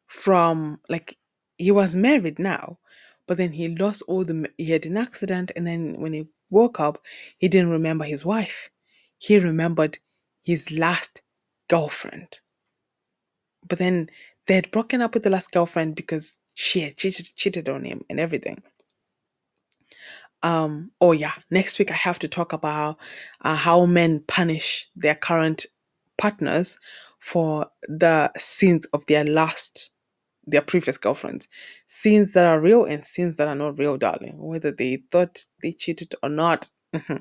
from 0.07 0.79
like 0.89 1.17
he 1.57 1.71
was 1.71 1.95
married 1.95 2.39
now, 2.39 2.79
but 3.27 3.37
then 3.37 3.53
he 3.53 3.69
lost 3.69 4.03
all 4.07 4.25
the 4.25 4.49
he 4.57 4.71
had 4.71 4.85
an 4.87 4.97
accident, 4.97 5.51
and 5.55 5.67
then 5.67 5.95
when 5.99 6.13
he 6.13 6.27
woke 6.49 6.79
up, 6.79 7.03
he 7.37 7.47
didn't 7.47 7.71
remember 7.71 8.05
his 8.05 8.25
wife. 8.25 8.69
He 9.17 9.37
remembered 9.39 9.99
his 10.43 10.71
last 10.71 11.21
girlfriend. 11.67 12.39
But 13.67 13.79
then 13.79 14.09
they 14.47 14.55
had 14.55 14.71
broken 14.71 15.01
up 15.01 15.13
with 15.13 15.23
the 15.23 15.29
last 15.29 15.51
girlfriend 15.51 15.95
because 15.95 16.37
she 16.55 16.81
had 16.81 16.97
cheated, 16.97 17.29
cheated 17.35 17.69
on 17.69 17.85
him 17.85 18.03
and 18.09 18.19
everything. 18.19 18.61
Um, 20.41 20.91
oh 21.01 21.11
yeah, 21.11 21.33
next 21.51 21.79
week 21.79 21.91
I 21.91 21.95
have 21.95 22.19
to 22.19 22.27
talk 22.27 22.53
about 22.53 22.97
uh, 23.41 23.55
how 23.55 23.85
men 23.85 24.23
punish 24.27 24.89
their 24.95 25.15
current 25.15 25.65
partners 26.17 26.77
for 27.19 27.67
the 27.83 28.31
sins 28.37 28.85
of 28.93 29.05
their 29.07 29.25
last 29.25 29.89
their 30.51 30.61
previous 30.63 30.97
girlfriends. 30.97 31.47
Sins 31.87 32.33
that 32.33 32.45
are 32.45 32.61
real 32.61 32.85
and 32.85 33.03
sins 33.03 33.37
that 33.37 33.47
are 33.49 33.55
not 33.55 33.79
real, 33.79 33.97
darling. 33.97 34.35
Whether 34.37 34.71
they 34.71 35.03
thought 35.11 35.39
they 35.63 35.73
cheated 35.73 36.15
or 36.23 36.29
not. 36.29 36.69
I, 36.95 37.19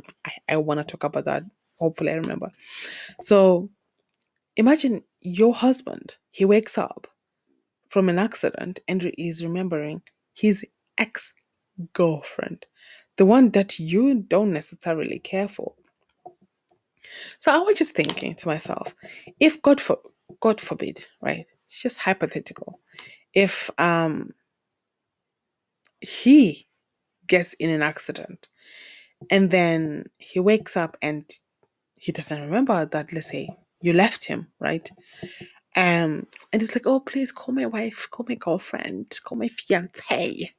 I 0.48 0.56
want 0.58 0.80
to 0.80 0.84
talk 0.84 1.04
about 1.04 1.26
that. 1.26 1.44
Hopefully 1.78 2.12
I 2.12 2.16
remember. 2.16 2.50
So 3.20 3.70
imagine 4.56 5.04
your 5.22 5.54
husband, 5.54 6.16
he 6.32 6.44
wakes 6.46 6.78
up 6.78 7.08
from 7.88 8.08
an 8.08 8.18
accident 8.18 8.80
and 8.88 9.12
is 9.18 9.44
remembering 9.44 10.02
his 10.34 10.64
ex 10.98 11.34
girlfriend, 11.94 12.66
the 13.18 13.26
one 13.26 13.50
that 13.50 13.78
you 13.78 14.14
don't 14.22 14.52
necessarily 14.52 15.18
care 15.20 15.48
for. 15.48 15.74
So 17.40 17.52
I 17.54 17.58
was 17.60 17.78
just 17.78 17.94
thinking 17.94 18.34
to 18.36 18.48
myself, 18.48 18.94
if 19.40 19.62
God 19.62 19.80
for 19.80 19.98
God 20.40 20.60
forbid, 20.60 21.06
right? 21.22 21.46
It's 21.66 21.82
just 21.82 21.98
hypothetical. 21.98 22.80
If 23.34 23.70
um 23.78 24.32
he 26.00 26.66
gets 27.26 27.54
in 27.54 27.70
an 27.70 27.82
accident 27.82 28.48
and 29.30 29.50
then 29.50 30.04
he 30.18 30.40
wakes 30.40 30.76
up 30.76 30.96
and 31.02 31.24
he 31.96 32.12
doesn't 32.12 32.42
remember 32.42 32.86
that 32.86 33.12
let's 33.12 33.28
say 33.30 33.48
you 33.82 33.92
left 33.94 34.24
him, 34.24 34.48
right? 34.60 34.88
Um 35.76 36.26
and 36.52 36.62
it's 36.62 36.74
like, 36.76 36.86
oh 36.86 37.00
please 37.00 37.32
call 37.32 37.54
my 37.54 37.66
wife, 37.66 38.08
call 38.10 38.26
my 38.28 38.36
girlfriend, 38.36 39.18
call 39.24 39.38
my 39.38 39.48
fiance. 39.48 40.50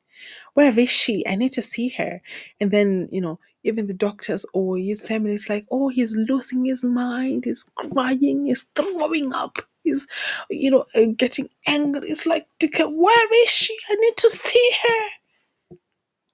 Where 0.53 0.77
is 0.77 0.89
she? 0.89 1.25
I 1.27 1.35
need 1.35 1.51
to 1.53 1.61
see 1.61 1.89
her. 1.89 2.21
And 2.59 2.71
then, 2.71 3.07
you 3.11 3.21
know, 3.21 3.39
even 3.63 3.87
the 3.87 3.93
doctors 3.93 4.45
or 4.53 4.77
his 4.77 5.05
family 5.05 5.33
is 5.33 5.49
like, 5.49 5.65
oh, 5.71 5.89
he's 5.89 6.15
losing 6.15 6.65
his 6.65 6.83
mind, 6.83 7.45
he's 7.45 7.63
crying, 7.75 8.45
he's 8.45 8.67
throwing 8.75 9.33
up, 9.33 9.59
he's, 9.83 10.07
you 10.49 10.71
know, 10.71 10.85
uh, 10.95 11.07
getting 11.17 11.49
angry. 11.67 12.09
It's 12.09 12.25
like, 12.25 12.47
"Dika, 12.59 12.89
where 12.93 13.43
is 13.43 13.49
she? 13.49 13.77
I 13.89 13.95
need 13.95 14.17
to 14.17 14.29
see 14.29 14.71
her. 14.83 15.07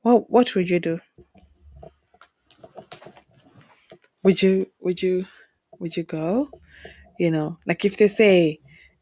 Well, 0.04 0.26
what 0.30 0.54
would 0.56 0.70
you 0.70 0.80
do? 0.80 1.00
Would 4.24 4.42
you, 4.42 4.68
would 4.82 5.02
you, 5.02 5.26
would 5.80 5.96
you 5.98 6.04
go? 6.04 6.50
You 7.20 7.32
know, 7.32 7.58
like 7.66 7.86
if 7.86 7.98
they 7.98 8.08
say, 8.08 8.60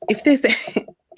if 0.10 0.24
they 0.24 0.36
say, 0.36 0.86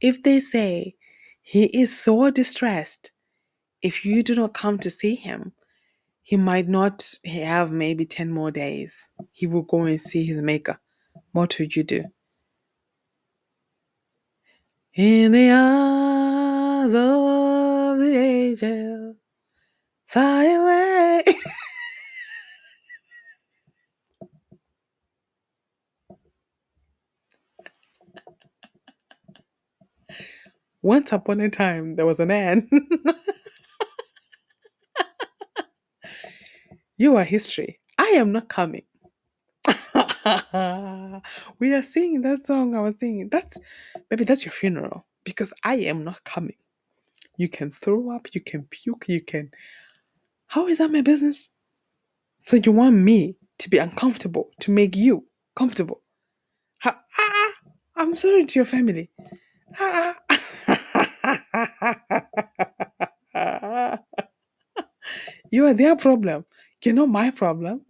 if 0.00 0.22
they 0.22 0.40
say 0.40 0.94
he 1.42 1.64
is 1.66 1.96
so 1.96 2.30
distressed, 2.30 3.12
if 3.82 4.04
you 4.04 4.22
do 4.22 4.34
not 4.34 4.54
come 4.54 4.78
to 4.80 4.90
see 4.90 5.14
him, 5.14 5.52
he 6.22 6.36
might 6.36 6.68
not 6.68 7.14
have 7.24 7.72
maybe 7.72 8.04
10 8.04 8.30
more 8.30 8.50
days. 8.50 9.08
He 9.32 9.46
will 9.46 9.62
go 9.62 9.82
and 9.82 10.00
see 10.00 10.24
his 10.24 10.42
maker. 10.42 10.78
What 11.32 11.58
would 11.58 11.74
you 11.74 11.82
do? 11.84 12.04
In 14.94 15.32
the 15.32 15.50
eyes 15.50 16.94
of 16.94 17.98
the 17.98 18.16
angel, 18.16 19.16
fly 20.06 20.44
away. 20.44 21.24
Once 30.82 31.12
upon 31.12 31.40
a 31.40 31.50
time, 31.50 31.96
there 31.96 32.06
was 32.06 32.20
a 32.20 32.26
man. 32.26 32.68
you 36.96 37.16
are 37.16 37.24
history. 37.24 37.78
I 37.98 38.08
am 38.16 38.32
not 38.32 38.48
coming. 38.48 38.84
we 41.58 41.74
are 41.74 41.82
singing 41.82 42.22
that 42.22 42.46
song 42.46 42.74
I 42.74 42.80
was 42.80 42.98
singing. 42.98 43.28
That's 43.30 43.58
maybe 44.10 44.24
that's 44.24 44.44
your 44.44 44.52
funeral 44.52 45.06
because 45.24 45.52
I 45.64 45.74
am 45.76 46.04
not 46.04 46.24
coming. 46.24 46.56
You 47.36 47.48
can 47.48 47.70
throw 47.70 48.10
up, 48.10 48.28
you 48.34 48.40
can 48.40 48.64
puke, 48.64 49.06
you 49.08 49.20
can. 49.22 49.50
How 50.46 50.66
is 50.66 50.78
that 50.78 50.90
my 50.90 51.02
business? 51.02 51.48
So 52.40 52.56
you 52.56 52.72
want 52.72 52.96
me 52.96 53.36
to 53.58 53.68
be 53.68 53.78
uncomfortable 53.78 54.50
to 54.60 54.70
make 54.70 54.96
you 54.96 55.26
comfortable? 55.54 56.00
How, 56.78 56.96
ah, 57.18 57.52
I'm 57.96 58.16
sorry 58.16 58.46
to 58.46 58.58
your 58.58 58.66
family. 58.66 59.10
Ah, 59.78 60.16
you 65.50 65.66
are 65.66 65.74
their 65.74 65.96
problem. 65.96 66.44
You're 66.84 66.94
not 66.94 67.08
my 67.08 67.30
problem. 67.30 67.82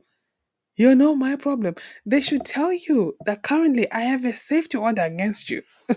You're 0.77 0.95
not 0.95 1.17
my 1.17 1.37
problem. 1.37 1.75
They 2.07 2.21
should 2.23 2.45
tell 2.45 2.73
you 2.73 3.15
that 3.27 3.43
currently 3.43 3.91
I 3.93 4.01
have 4.01 4.25
a 4.25 4.33
safety 4.33 4.79
order 4.79 5.03
against 5.03 5.51
you. 5.51 5.63
but 5.89 5.97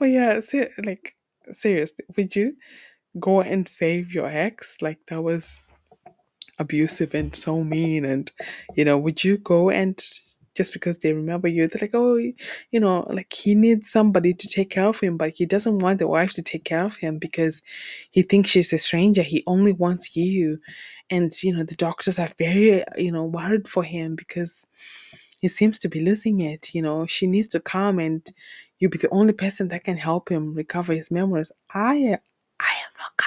yeah, 0.00 0.40
ser- 0.40 0.72
like 0.84 1.14
seriously, 1.52 2.04
would 2.16 2.36
you 2.36 2.56
go 3.18 3.40
and 3.40 3.66
save 3.66 4.12
your 4.14 4.28
ex? 4.28 4.82
Like 4.82 4.98
that 5.08 5.22
was 5.22 5.62
abusive 6.58 7.14
and 7.14 7.34
so 7.34 7.62
mean, 7.64 8.04
and 8.04 8.30
you 8.76 8.84
know, 8.84 8.98
would 8.98 9.24
you 9.24 9.38
go 9.38 9.70
and 9.70 10.02
just 10.54 10.72
because 10.72 10.98
they 10.98 11.12
remember 11.12 11.48
you, 11.48 11.66
they're 11.66 11.80
like, 11.82 11.94
oh, 11.94 12.16
you 12.16 12.80
know, 12.80 13.06
like 13.10 13.32
he 13.32 13.54
needs 13.54 13.90
somebody 13.90 14.32
to 14.32 14.48
take 14.48 14.70
care 14.70 14.86
of 14.86 15.00
him, 15.00 15.16
but 15.16 15.32
he 15.34 15.46
doesn't 15.46 15.80
want 15.80 15.98
the 15.98 16.06
wife 16.06 16.32
to 16.32 16.42
take 16.42 16.64
care 16.64 16.84
of 16.84 16.96
him 16.96 17.18
because 17.18 17.60
he 18.12 18.22
thinks 18.22 18.50
she's 18.50 18.72
a 18.72 18.78
stranger. 18.78 19.22
He 19.22 19.42
only 19.46 19.72
wants 19.72 20.14
you. 20.14 20.58
And, 21.10 21.32
you 21.42 21.54
know, 21.54 21.64
the 21.64 21.74
doctors 21.74 22.18
are 22.18 22.30
very, 22.38 22.84
you 22.96 23.12
know, 23.12 23.24
worried 23.24 23.68
for 23.68 23.82
him 23.82 24.14
because 24.14 24.66
he 25.40 25.48
seems 25.48 25.78
to 25.80 25.88
be 25.88 26.00
losing 26.00 26.40
it. 26.40 26.74
You 26.74 26.82
know, 26.82 27.06
she 27.06 27.26
needs 27.26 27.48
to 27.48 27.60
come 27.60 27.98
and 27.98 28.24
you 28.78 28.88
be 28.88 28.98
the 28.98 29.10
only 29.10 29.32
person 29.32 29.68
that 29.68 29.84
can 29.84 29.96
help 29.96 30.30
him 30.30 30.54
recover 30.54 30.94
his 30.94 31.10
memories. 31.10 31.50
I, 31.74 32.16
I 32.60 32.74
am 32.74 32.92
not, 32.98 33.24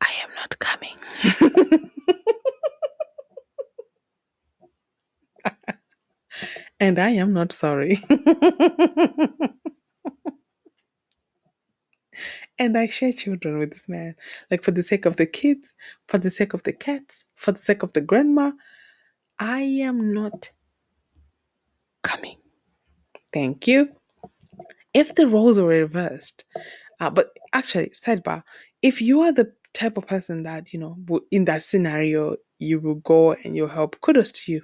I 0.00 0.12
am 0.22 0.30
not 0.36 0.58
coming. 0.58 0.96
and 6.80 6.98
I 6.98 7.10
am 7.10 7.32
not 7.32 7.52
sorry. 7.52 7.98
and 12.58 12.76
I 12.78 12.86
share 12.88 13.12
children 13.12 13.58
with 13.58 13.70
this 13.72 13.88
man, 13.88 14.14
like 14.50 14.62
for 14.64 14.70
the 14.72 14.82
sake 14.82 15.06
of 15.06 15.16
the 15.16 15.26
kids, 15.26 15.72
for 16.08 16.18
the 16.18 16.30
sake 16.30 16.52
of 16.54 16.62
the 16.64 16.72
cats, 16.72 17.24
for 17.36 17.52
the 17.52 17.58
sake 17.60 17.82
of 17.82 17.92
the 17.94 18.00
grandma. 18.02 18.52
I 19.38 19.60
am 19.62 20.12
not 20.14 20.50
coming. 22.02 22.38
Thank 23.32 23.66
you. 23.68 23.90
If 24.94 25.14
the 25.14 25.28
roles 25.28 25.58
were 25.58 25.66
reversed, 25.68 26.44
uh, 27.00 27.10
but 27.10 27.30
actually, 27.52 27.90
sidebar, 27.90 28.42
if 28.82 29.00
you 29.02 29.20
are 29.22 29.32
the 29.32 29.52
type 29.76 29.96
of 29.96 30.06
person 30.06 30.42
that, 30.44 30.72
you 30.72 30.78
know, 30.78 30.96
in 31.30 31.44
that 31.44 31.62
scenario, 31.62 32.36
you 32.58 32.80
will 32.80 32.96
go 32.96 33.32
and 33.32 33.54
you'll 33.54 33.68
help, 33.68 34.00
kudos 34.00 34.32
to 34.32 34.52
you. 34.52 34.62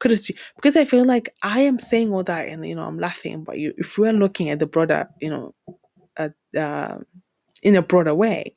Kudos 0.00 0.22
to 0.22 0.32
you. 0.32 0.38
Because 0.56 0.76
I 0.76 0.84
feel 0.84 1.04
like 1.04 1.34
I 1.42 1.60
am 1.60 1.78
saying 1.78 2.12
all 2.12 2.24
that 2.24 2.48
and, 2.48 2.66
you 2.66 2.74
know, 2.74 2.86
I'm 2.86 2.98
laughing, 2.98 3.44
but 3.44 3.58
you, 3.58 3.72
if 3.76 3.96
we're 3.98 4.12
looking 4.12 4.50
at 4.50 4.58
the 4.58 4.66
broader, 4.66 5.08
you 5.20 5.30
know, 5.30 5.54
at, 6.16 6.34
uh, 6.56 6.98
in 7.62 7.76
a 7.76 7.82
broader 7.82 8.14
way, 8.14 8.54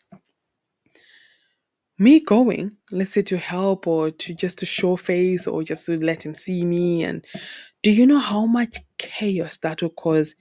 me 1.99 2.19
going, 2.19 2.75
let's 2.91 3.11
say 3.11 3.21
to 3.21 3.37
help 3.37 3.85
or 3.85 4.09
to 4.09 4.33
just 4.33 4.57
to 4.57 4.65
show 4.65 4.95
face 4.95 5.45
or 5.45 5.63
just 5.63 5.85
to 5.85 6.03
let 6.03 6.25
him 6.25 6.33
see 6.33 6.65
me, 6.65 7.03
and 7.03 7.23
do 7.83 7.91
you 7.91 8.07
know 8.07 8.17
how 8.17 8.47
much 8.47 8.77
chaos 8.97 9.57
that 9.57 9.83
will 9.83 9.91
cause 9.91 10.33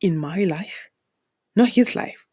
in 0.00 0.16
my 0.16 0.44
life? 0.44 0.88
Not 1.56 1.68
his 1.68 1.94
life. 1.94 2.26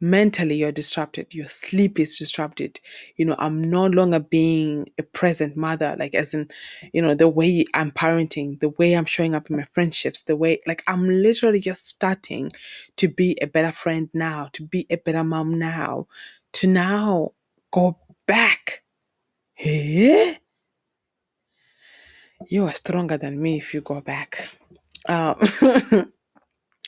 Mentally, 0.00 0.56
you're 0.56 0.72
disrupted. 0.72 1.34
Your 1.34 1.48
sleep 1.48 1.98
is 2.00 2.18
disrupted. 2.18 2.80
You 3.16 3.26
know, 3.26 3.36
I'm 3.38 3.60
no 3.62 3.86
longer 3.86 4.20
being 4.20 4.88
a 4.98 5.02
present 5.02 5.56
mother, 5.56 5.96
like 5.98 6.14
as 6.14 6.34
in, 6.34 6.48
you 6.94 7.02
know, 7.02 7.14
the 7.14 7.28
way 7.28 7.66
I'm 7.74 7.90
parenting, 7.90 8.60
the 8.60 8.70
way 8.70 8.94
I'm 8.94 9.04
showing 9.04 9.34
up 9.34 9.50
in 9.50 9.56
my 9.58 9.66
friendships, 9.72 10.22
the 10.22 10.36
way, 10.36 10.60
like, 10.66 10.82
I'm 10.86 11.06
literally 11.08 11.60
just 11.60 11.86
starting 11.86 12.50
to 12.96 13.08
be 13.08 13.36
a 13.42 13.46
better 13.46 13.72
friend 13.72 14.08
now, 14.14 14.48
to 14.54 14.62
be 14.62 14.86
a 14.90 14.96
better 14.96 15.24
mom 15.24 15.58
now, 15.58 16.06
to 16.54 16.66
now 16.66 17.32
go 17.72 17.98
back. 18.26 18.82
Eh? 19.58 20.36
You 22.50 22.66
are 22.66 22.74
stronger 22.74 23.18
than 23.18 23.40
me 23.40 23.58
if 23.58 23.74
you 23.74 23.82
go 23.82 24.00
back. 24.00 24.48
Um, 25.08 25.36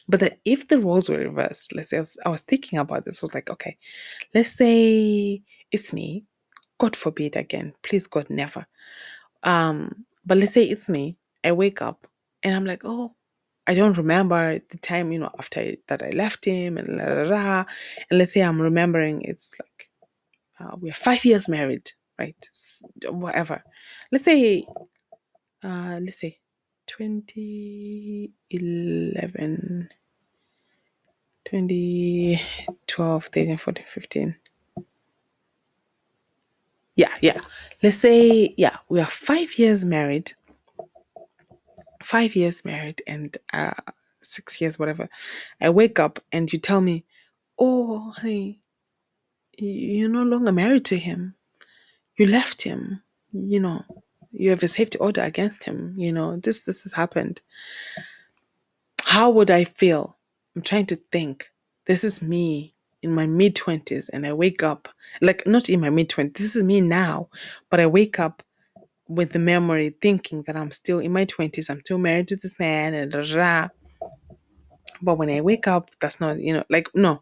but 0.09 0.21
that 0.21 0.39
if 0.45 0.69
the 0.69 0.79
roles 0.79 1.09
were 1.09 1.19
reversed, 1.19 1.75
let's 1.75 1.91
say 1.91 1.99
I 1.99 2.01
was, 2.01 2.19
I 2.27 2.29
was 2.29 2.43
thinking 2.43 2.79
about 2.79 3.05
this, 3.05 3.23
I 3.23 3.27
was 3.27 3.35
like, 3.35 3.51
okay, 3.51 3.77
let's 4.35 4.51
say 4.53 5.43
it's 5.71 5.93
me. 5.93 6.25
God 6.79 6.97
forbid 6.97 7.37
again. 7.37 7.73
Please, 7.83 8.07
God, 8.07 8.29
never. 8.29 8.67
Um, 9.43 10.05
but 10.25 10.39
let's 10.39 10.53
say 10.53 10.65
it's 10.65 10.89
me. 10.89 11.17
I 11.45 11.53
wake 11.53 11.83
up 11.83 12.05
and 12.43 12.55
I'm 12.55 12.65
like, 12.65 12.83
oh, 12.85 13.15
I 13.67 13.75
don't 13.75 13.97
remember 13.97 14.59
the 14.59 14.79
time, 14.79 15.13
you 15.13 15.21
know, 15.21 15.31
after 15.39 15.75
that 15.89 16.03
I 16.03 16.11
left 16.11 16.45
him 16.45 16.79
and 16.79 16.97
la 16.97 17.05
la 17.05 17.23
la. 17.23 17.65
And 18.11 18.19
let's 18.19 18.33
say 18.33 18.41
I'm 18.41 18.61
remembering 18.61 19.23
it's 19.23 19.53
like 19.61 19.91
uh, 20.61 20.77
we're 20.81 20.93
five 20.93 21.25
years 21.25 21.49
married, 21.49 21.91
right? 22.19 22.37
Whatever. 23.09 23.63
Let's 24.11 24.25
say, 24.25 24.65
uh, 25.63 25.99
let's 26.03 26.21
say 26.21 26.39
2011, 26.97 29.89
2012, 31.45 33.25
13, 33.25 33.57
14, 33.57 33.85
15. 33.87 34.37
Yeah, 36.95 37.09
yeah. 37.23 37.39
Let's 37.83 37.97
say, 37.97 38.53
yeah, 38.59 38.77
we 38.91 39.01
are 39.01 39.07
five 39.07 39.59
years 39.59 39.87
married, 39.87 40.35
five 42.03 42.37
years 42.37 42.63
married, 42.63 43.01
and 43.07 43.35
uh, 43.55 43.73
six 44.21 44.61
years, 44.61 44.79
whatever. 44.79 45.09
I 45.63 45.71
wake 45.71 45.99
up 45.99 46.19
and 46.31 46.53
you 46.53 46.59
tell 46.59 46.83
me, 46.83 47.07
oh, 47.59 48.13
honey, 48.17 48.61
you're 49.57 50.11
no 50.11 50.25
longer 50.25 50.53
married 50.53 50.85
to 50.87 50.99
him. 50.99 51.37
You 52.19 52.27
left 52.27 52.61
him. 52.61 53.03
You 53.33 53.61
know, 53.61 53.83
you 54.33 54.51
have 54.51 54.63
a 54.63 54.69
safety 54.69 54.99
order 54.99 55.23
against 55.23 55.65
him. 55.65 55.95
You 55.99 56.13
know, 56.13 56.37
this 56.37 56.65
this 56.65 56.85
has 56.85 56.95
happened. 56.95 57.43
How 59.05 59.31
would 59.31 59.51
I 59.51 59.65
feel? 59.65 60.19
I'm 60.57 60.63
trying 60.63 60.87
to 60.87 60.97
think. 61.13 61.51
This 61.87 62.05
is 62.05 62.23
me 62.23 62.75
in 63.03 63.13
my 63.15 63.27
mid 63.27 63.57
twenties, 63.57 64.09
and 64.11 64.27
I 64.27 64.33
wake 64.35 64.63
up 64.63 64.89
like 65.23 65.47
not 65.47 65.71
in 65.71 65.81
my 65.81 65.91
mid 65.91 66.09
twenties. 66.11 66.45
This 66.47 66.57
is 66.57 66.65
me 66.65 66.81
now, 66.81 67.29
but 67.71 67.81
I 67.81 67.87
wake 67.87 68.21
up 68.21 68.43
with 69.09 69.33
the 69.33 69.41
memory, 69.41 69.97
thinking 70.03 70.43
that 70.47 70.57
I'm 70.57 70.73
still 70.73 71.01
in 71.01 71.13
my 71.13 71.25
twenties. 71.27 71.71
I'm 71.71 71.81
still 71.81 71.99
married 71.99 72.29
to 72.29 72.37
this 72.37 72.59
man, 72.59 72.95
and 72.95 73.13
da, 73.13 73.23
da, 73.23 73.35
da. 73.37 73.69
but 75.03 75.19
when 75.19 75.31
I 75.31 75.41
wake 75.43 75.69
up, 75.69 75.91
that's 76.01 76.21
not 76.21 76.41
you 76.41 76.55
know 76.55 76.65
like 76.71 76.89
no. 76.95 77.21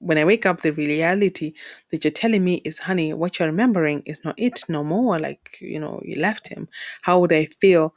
When 0.00 0.18
I 0.18 0.24
wake 0.24 0.46
up, 0.46 0.62
the 0.62 0.72
reality 0.72 1.54
that 1.90 2.04
you're 2.04 2.10
telling 2.10 2.44
me 2.44 2.56
is, 2.64 2.78
honey, 2.78 3.12
what 3.14 3.38
you're 3.38 3.48
remembering 3.48 4.02
is 4.06 4.24
not 4.24 4.34
it 4.38 4.64
no 4.68 4.82
more. 4.84 5.18
Like, 5.18 5.58
you 5.60 5.78
know, 5.78 6.00
you 6.04 6.20
left 6.20 6.48
him. 6.48 6.68
How 7.02 7.20
would 7.20 7.32
I 7.32 7.46
feel? 7.46 7.94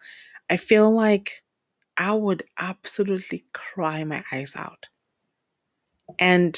I 0.50 0.58
feel 0.58 0.92
like 0.92 1.44
I 1.98 2.14
would 2.14 2.44
absolutely 2.60 3.46
cry 3.54 4.04
my 4.04 4.24
eyes 4.32 4.54
out. 4.56 4.88
And 6.20 6.56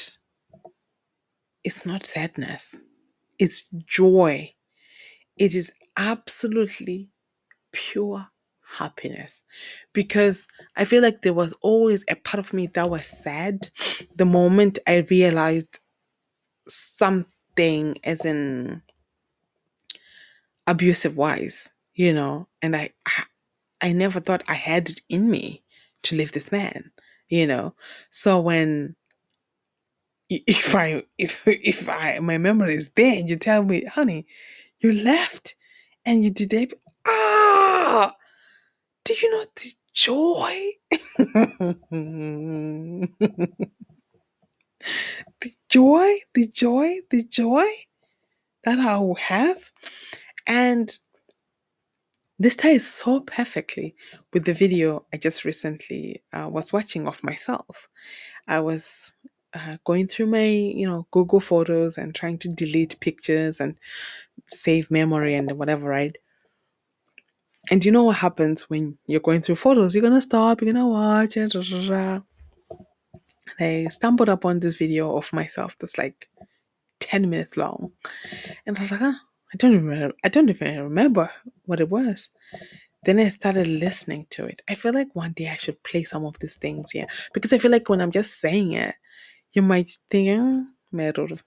it's 1.64 1.86
not 1.86 2.06
sadness, 2.06 2.80
it's 3.38 3.68
joy. 3.86 4.52
It 5.36 5.54
is 5.54 5.72
absolutely 5.96 7.10
pure 7.72 8.26
happiness. 8.66 9.42
Because 9.92 10.46
I 10.76 10.84
feel 10.84 11.02
like 11.02 11.22
there 11.22 11.32
was 11.32 11.52
always 11.60 12.04
a 12.08 12.16
part 12.16 12.38
of 12.44 12.52
me 12.52 12.66
that 12.68 12.90
was 12.90 13.06
sad 13.06 13.68
the 14.16 14.26
moment 14.26 14.78
I 14.86 15.06
realized 15.10 15.78
something 16.68 17.96
as 18.04 18.24
in 18.24 18.82
abusive 20.66 21.16
wise, 21.16 21.70
you 21.94 22.12
know, 22.12 22.48
and 22.60 22.74
I, 22.76 22.90
I 23.80 23.92
never 23.92 24.20
thought 24.20 24.42
I 24.48 24.54
had 24.54 24.88
it 24.90 25.00
in 25.08 25.30
me 25.30 25.62
to 26.04 26.16
leave 26.16 26.32
this 26.32 26.50
man, 26.52 26.90
you 27.28 27.46
know. 27.46 27.74
So 28.10 28.40
when 28.40 28.96
if 30.28 30.74
I 30.74 31.04
if 31.18 31.46
if 31.46 31.88
I 31.88 32.18
my 32.20 32.38
memory 32.38 32.74
is 32.74 32.90
there 32.90 33.16
and 33.16 33.28
you 33.28 33.36
tell 33.36 33.62
me, 33.62 33.84
honey, 33.84 34.26
you 34.80 34.92
left 34.92 35.54
and 36.04 36.24
you 36.24 36.30
did 36.30 36.52
it, 36.52 36.74
ah, 37.06 38.14
do 39.06 39.14
you 39.22 39.30
know 39.30 39.44
the 39.54 39.72
joy? 39.94 40.72
the 45.40 45.50
joy, 45.68 46.16
the 46.34 46.48
joy, 46.48 46.96
the 47.10 47.22
joy 47.22 47.66
that 48.64 48.80
I 48.80 48.96
will 48.98 49.14
have. 49.14 49.72
And 50.46 50.92
this 52.38 52.56
ties 52.56 52.86
so 52.86 53.20
perfectly 53.20 53.94
with 54.32 54.44
the 54.44 54.52
video 54.54 55.06
I 55.14 55.18
just 55.18 55.44
recently 55.44 56.22
uh, 56.32 56.48
was 56.50 56.72
watching 56.72 57.06
of 57.06 57.22
myself. 57.22 57.88
I 58.48 58.58
was 58.58 59.12
uh, 59.54 59.76
going 59.84 60.08
through 60.08 60.26
my, 60.26 60.46
you 60.46 60.86
know, 60.86 61.06
Google 61.12 61.40
Photos 61.40 61.96
and 61.96 62.12
trying 62.12 62.38
to 62.38 62.48
delete 62.48 62.98
pictures 63.00 63.60
and 63.60 63.76
save 64.46 64.90
memory 64.90 65.36
and 65.36 65.52
whatever, 65.52 65.88
right? 65.88 66.16
And 67.70 67.84
you 67.84 67.90
know 67.90 68.04
what 68.04 68.16
happens 68.16 68.70
when 68.70 68.96
you're 69.06 69.20
going 69.20 69.42
through 69.42 69.56
photos? 69.56 69.94
You're 69.94 70.02
gonna 70.02 70.20
stop, 70.20 70.60
you're 70.60 70.72
gonna 70.72 70.88
watch 70.88 71.36
it. 71.36 71.54
And 71.54 72.22
I 73.58 73.86
stumbled 73.90 74.28
upon 74.28 74.60
this 74.60 74.76
video 74.76 75.16
of 75.16 75.32
myself 75.32 75.76
that's 75.78 75.98
like 75.98 76.28
10 77.00 77.28
minutes 77.30 77.56
long. 77.56 77.92
And 78.66 78.76
I 78.76 78.82
was 78.82 78.90
like, 78.90 79.00
huh, 79.00 79.14
I 79.52 79.56
don't 79.56 79.74
even 79.74 80.12
I 80.24 80.28
don't 80.28 80.50
even 80.50 80.82
remember 80.82 81.30
what 81.64 81.80
it 81.80 81.88
was. 81.88 82.30
Then 83.04 83.20
I 83.20 83.28
started 83.28 83.66
listening 83.68 84.26
to 84.30 84.46
it. 84.46 84.62
I 84.68 84.74
feel 84.74 84.92
like 84.92 85.14
one 85.14 85.32
day 85.32 85.48
I 85.48 85.56
should 85.56 85.82
play 85.84 86.02
some 86.02 86.24
of 86.24 86.38
these 86.40 86.56
things 86.56 86.90
here. 86.90 87.06
Because 87.32 87.52
I 87.52 87.58
feel 87.58 87.70
like 87.70 87.88
when 87.88 88.00
I'm 88.00 88.10
just 88.10 88.40
saying 88.40 88.72
it, 88.72 88.94
you 89.52 89.62
might 89.62 89.88
think, 90.10 90.66
mm, 90.92 91.42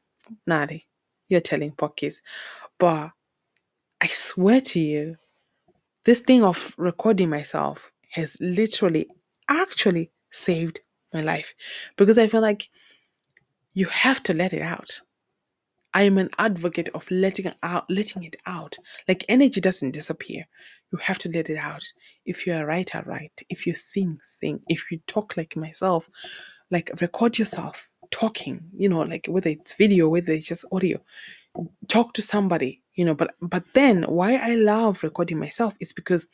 Nadi, 0.50 0.86
you're 1.28 1.42
telling 1.42 1.74
pockies. 1.74 2.22
But 2.78 3.12
I 4.00 4.08
swear 4.08 4.62
to 4.62 4.80
you, 4.80 5.18
this 6.10 6.22
thing 6.22 6.44
of 6.44 6.74
recording 6.80 7.30
myself 7.30 7.92
has 8.10 8.36
literally 8.42 9.06
actually 9.48 10.10
saved 10.32 10.80
my 11.14 11.22
life 11.22 11.54
because 11.98 12.18
I 12.18 12.26
feel 12.26 12.42
like 12.42 12.68
you 13.76 13.86
have 13.86 14.24
to 14.24 14.34
let 14.34 14.52
it 14.52 14.64
out. 14.64 15.02
I 15.94 16.02
am 16.02 16.18
an 16.18 16.32
advocate 16.40 16.90
of 16.96 17.06
letting 17.12 17.46
it 17.46 17.58
out, 17.62 17.86
letting 17.92 18.24
it 18.24 18.38
out. 18.48 18.76
Like 19.08 19.24
energy 19.30 19.62
doesn't 19.62 19.92
disappear. 19.92 20.48
You 20.92 20.98
have 20.98 21.20
to 21.20 21.30
let 21.30 21.52
it 21.52 21.58
out. 21.58 21.84
If 22.26 22.48
you're 22.48 22.64
a 22.64 22.66
writer, 22.66 23.04
write. 23.06 23.44
If 23.48 23.68
you 23.68 23.76
sing, 23.76 24.18
sing. 24.24 24.62
If 24.68 24.90
you 24.90 25.02
talk 25.06 25.38
like 25.38 25.56
myself, 25.56 26.10
like 26.72 26.90
record 27.02 27.38
yourself 27.38 27.88
talking, 28.10 28.64
you 28.76 28.90
know, 28.90 29.02
like 29.02 29.28
whether 29.30 29.52
it's 29.52 29.76
video, 29.76 30.10
whether 30.10 30.34
it's 30.34 30.48
just 30.48 30.66
audio. 30.72 31.00
Talk 31.88 32.14
to 32.14 32.24
somebody, 32.24 32.82
you 33.00 33.06
know, 33.06 33.16
but 33.16 33.34
but 33.42 33.64
then 33.74 34.04
why 34.04 34.36
I 34.36 34.56
love 34.56 35.04
recording 35.04 35.40
myself 35.40 35.74
is 35.80 35.94
because 35.94 36.28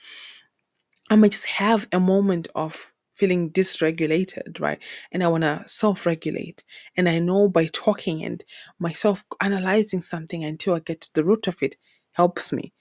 I 1.12 1.16
might 1.16 1.34
just 1.34 1.46
have 1.46 1.88
a 1.92 2.00
moment 2.00 2.48
of 2.56 2.92
feeling 3.14 3.52
dysregulated, 3.52 4.60
right? 4.60 4.80
And 5.12 5.24
I 5.24 5.28
want 5.28 5.44
to 5.44 5.64
self 5.68 6.08
regulate. 6.08 6.64
And 6.98 7.08
I 7.08 7.20
know 7.20 7.48
by 7.50 7.68
talking 7.68 8.24
and 8.24 8.44
myself 8.80 9.24
analyzing 9.42 10.02
something 10.02 10.44
until 10.44 10.74
I 10.74 10.80
get 10.80 11.02
to 11.02 11.14
the 11.14 11.24
root 11.24 11.46
of 11.46 11.62
it 11.62 11.76
helps 12.14 12.52
me. 12.52 12.74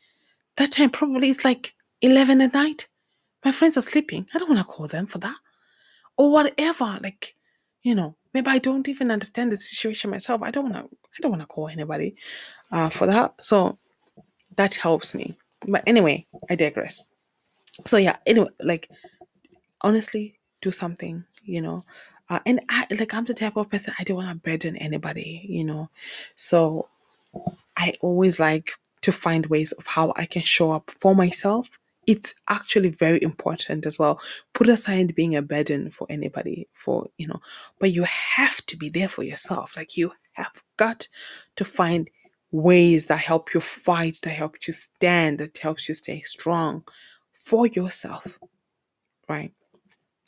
That 0.56 0.72
time 0.72 0.88
probably 0.88 1.28
is 1.28 1.44
like 1.44 1.74
11 2.00 2.40
at 2.40 2.54
night. 2.54 2.88
My 3.44 3.52
friends 3.52 3.76
are 3.76 3.82
sleeping. 3.82 4.26
I 4.32 4.38
don't 4.38 4.48
want 4.48 4.62
to 4.62 4.72
call 4.72 4.86
them 4.86 5.06
for 5.06 5.18
that. 5.18 5.36
Or 6.16 6.32
whatever. 6.32 6.98
Like, 7.02 7.34
you 7.82 7.94
know, 7.94 8.16
maybe 8.34 8.50
I 8.50 8.58
don't 8.58 8.88
even 8.88 9.10
understand 9.10 9.52
the 9.52 9.56
situation 9.56 10.10
myself. 10.10 10.42
I 10.42 10.50
don't 10.50 10.70
want 10.70 10.90
to, 10.90 10.96
I 10.96 11.18
don't 11.22 11.30
want 11.30 11.42
to 11.42 11.46
call 11.46 11.68
anybody 11.68 12.16
uh, 12.72 12.90
for 12.90 13.06
that. 13.06 13.34
So 13.40 13.78
that 14.56 14.74
helps 14.74 15.14
me. 15.14 15.36
But 15.66 15.82
anyway, 15.86 16.26
I 16.50 16.56
digress. 16.56 17.06
So 17.86 17.96
yeah, 17.96 18.16
anyway, 18.26 18.48
like 18.60 18.90
honestly 19.84 20.38
do 20.62 20.70
something 20.70 21.22
you 21.44 21.60
know 21.60 21.84
uh, 22.30 22.40
and 22.46 22.60
i 22.70 22.86
like 22.98 23.12
i'm 23.14 23.24
the 23.26 23.34
type 23.34 23.56
of 23.56 23.70
person 23.70 23.94
i 23.98 24.02
don't 24.02 24.16
want 24.16 24.28
to 24.30 24.50
burden 24.50 24.76
anybody 24.78 25.44
you 25.48 25.62
know 25.62 25.88
so 26.36 26.88
i 27.76 27.92
always 28.00 28.40
like 28.40 28.72
to 29.02 29.12
find 29.12 29.46
ways 29.46 29.72
of 29.72 29.86
how 29.86 30.12
i 30.16 30.24
can 30.24 30.42
show 30.42 30.72
up 30.72 30.90
for 30.90 31.14
myself 31.14 31.78
it's 32.06 32.34
actually 32.48 32.90
very 32.90 33.22
important 33.22 33.86
as 33.86 33.98
well 33.98 34.20
put 34.52 34.68
aside 34.68 35.14
being 35.14 35.36
a 35.36 35.42
burden 35.42 35.90
for 35.90 36.06
anybody 36.10 36.68
for 36.72 37.08
you 37.16 37.26
know 37.26 37.40
but 37.78 37.92
you 37.92 38.04
have 38.04 38.64
to 38.66 38.76
be 38.76 38.88
there 38.88 39.08
for 39.08 39.22
yourself 39.22 39.76
like 39.76 39.96
you 39.96 40.12
have 40.32 40.62
got 40.76 41.06
to 41.56 41.64
find 41.64 42.10
ways 42.50 43.06
that 43.06 43.18
help 43.18 43.52
you 43.54 43.60
fight 43.60 44.18
that 44.22 44.30
help 44.30 44.56
you 44.66 44.72
stand 44.72 45.38
that 45.38 45.56
helps 45.58 45.88
you 45.88 45.94
stay 45.94 46.20
strong 46.20 46.82
for 47.32 47.66
yourself 47.66 48.38
right 49.28 49.52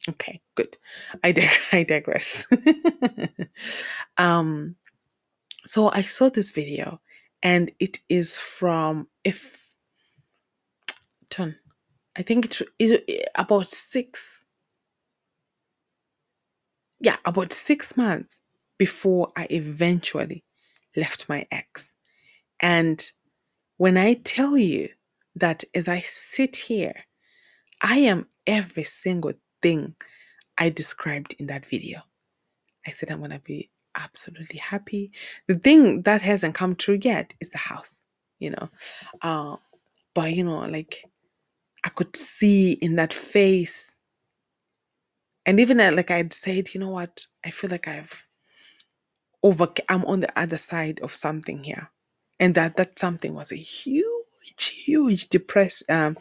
Okay, 0.09 0.41
good. 0.55 0.77
I 1.25 1.33
dig- 1.33 1.49
I 1.73 1.83
digress. 1.83 2.47
um, 4.19 4.77
so 5.65 5.91
I 5.91 6.03
saw 6.03 6.29
this 6.31 6.51
video, 6.51 7.01
and 7.43 7.71
it 7.81 7.99
is 8.09 8.37
from 8.37 9.09
if 9.25 9.75
turn. 11.29 11.57
I 12.17 12.23
think 12.23 12.47
it's 12.47 12.63
it, 12.79 13.29
about 13.35 13.69
six. 13.69 14.45
Yeah, 17.01 17.17
about 17.25 17.53
six 17.53 17.97
months 17.97 18.41
before 18.79 19.31
I 19.37 19.47
eventually 19.51 20.45
left 20.97 21.29
my 21.29 21.47
ex, 21.51 21.95
and 22.61 23.01
when 23.77 23.99
I 23.99 24.15
tell 24.15 24.57
you 24.57 24.89
that 25.35 25.63
as 25.75 25.89
I 25.89 26.01
sit 26.01 26.57
here, 26.57 26.95
I 27.83 27.99
am 27.99 28.27
every 28.47 28.85
single 28.85 29.35
thing 29.61 29.95
I 30.57 30.71
described 30.71 31.35
in 31.39 31.47
that 31.49 31.67
video. 31.67 32.01
I 32.87 32.91
said 32.93 33.11
I'm 33.11 33.19
going 33.19 33.33
to 33.33 33.41
be 33.41 33.71
absolutely 33.95 34.59
happy. 34.59 35.13
The 35.49 35.57
thing 35.57 36.03
that 36.03 36.23
hasn't 36.23 36.55
come 36.55 36.75
true 36.75 36.99
yet 37.03 37.35
is 37.41 37.51
the 37.51 37.59
house, 37.59 38.03
you 38.39 38.51
know. 38.51 38.71
Uh, 39.21 39.57
but, 40.15 40.33
you 40.33 40.45
know, 40.45 40.61
like 40.61 41.05
I 41.87 41.91
could 41.91 42.17
see 42.17 42.73
in 42.73 42.97
that 42.97 43.13
face. 43.13 43.97
And 45.47 45.61
even 45.61 45.81
uh, 45.81 45.93
like 45.95 46.11
I'd 46.11 46.33
said, 46.33 46.75
you 46.75 46.81
know 46.81 46.91
what? 46.91 47.25
I 47.45 47.51
feel 47.51 47.71
like 47.71 47.87
I've 47.87 48.27
over, 49.45 49.69
I'm 49.89 50.05
on 50.05 50.19
the 50.19 50.39
other 50.39 50.59
side 50.59 50.99
of 51.01 51.15
something 51.15 51.63
here. 51.63 51.89
And 52.41 52.57
that 52.57 52.77
that 52.77 52.99
something 52.99 53.35
was 53.35 53.53
a 53.53 53.57
huge 53.57 54.05
huge 54.59 55.29
depress 55.29 55.83
um, 55.89 56.17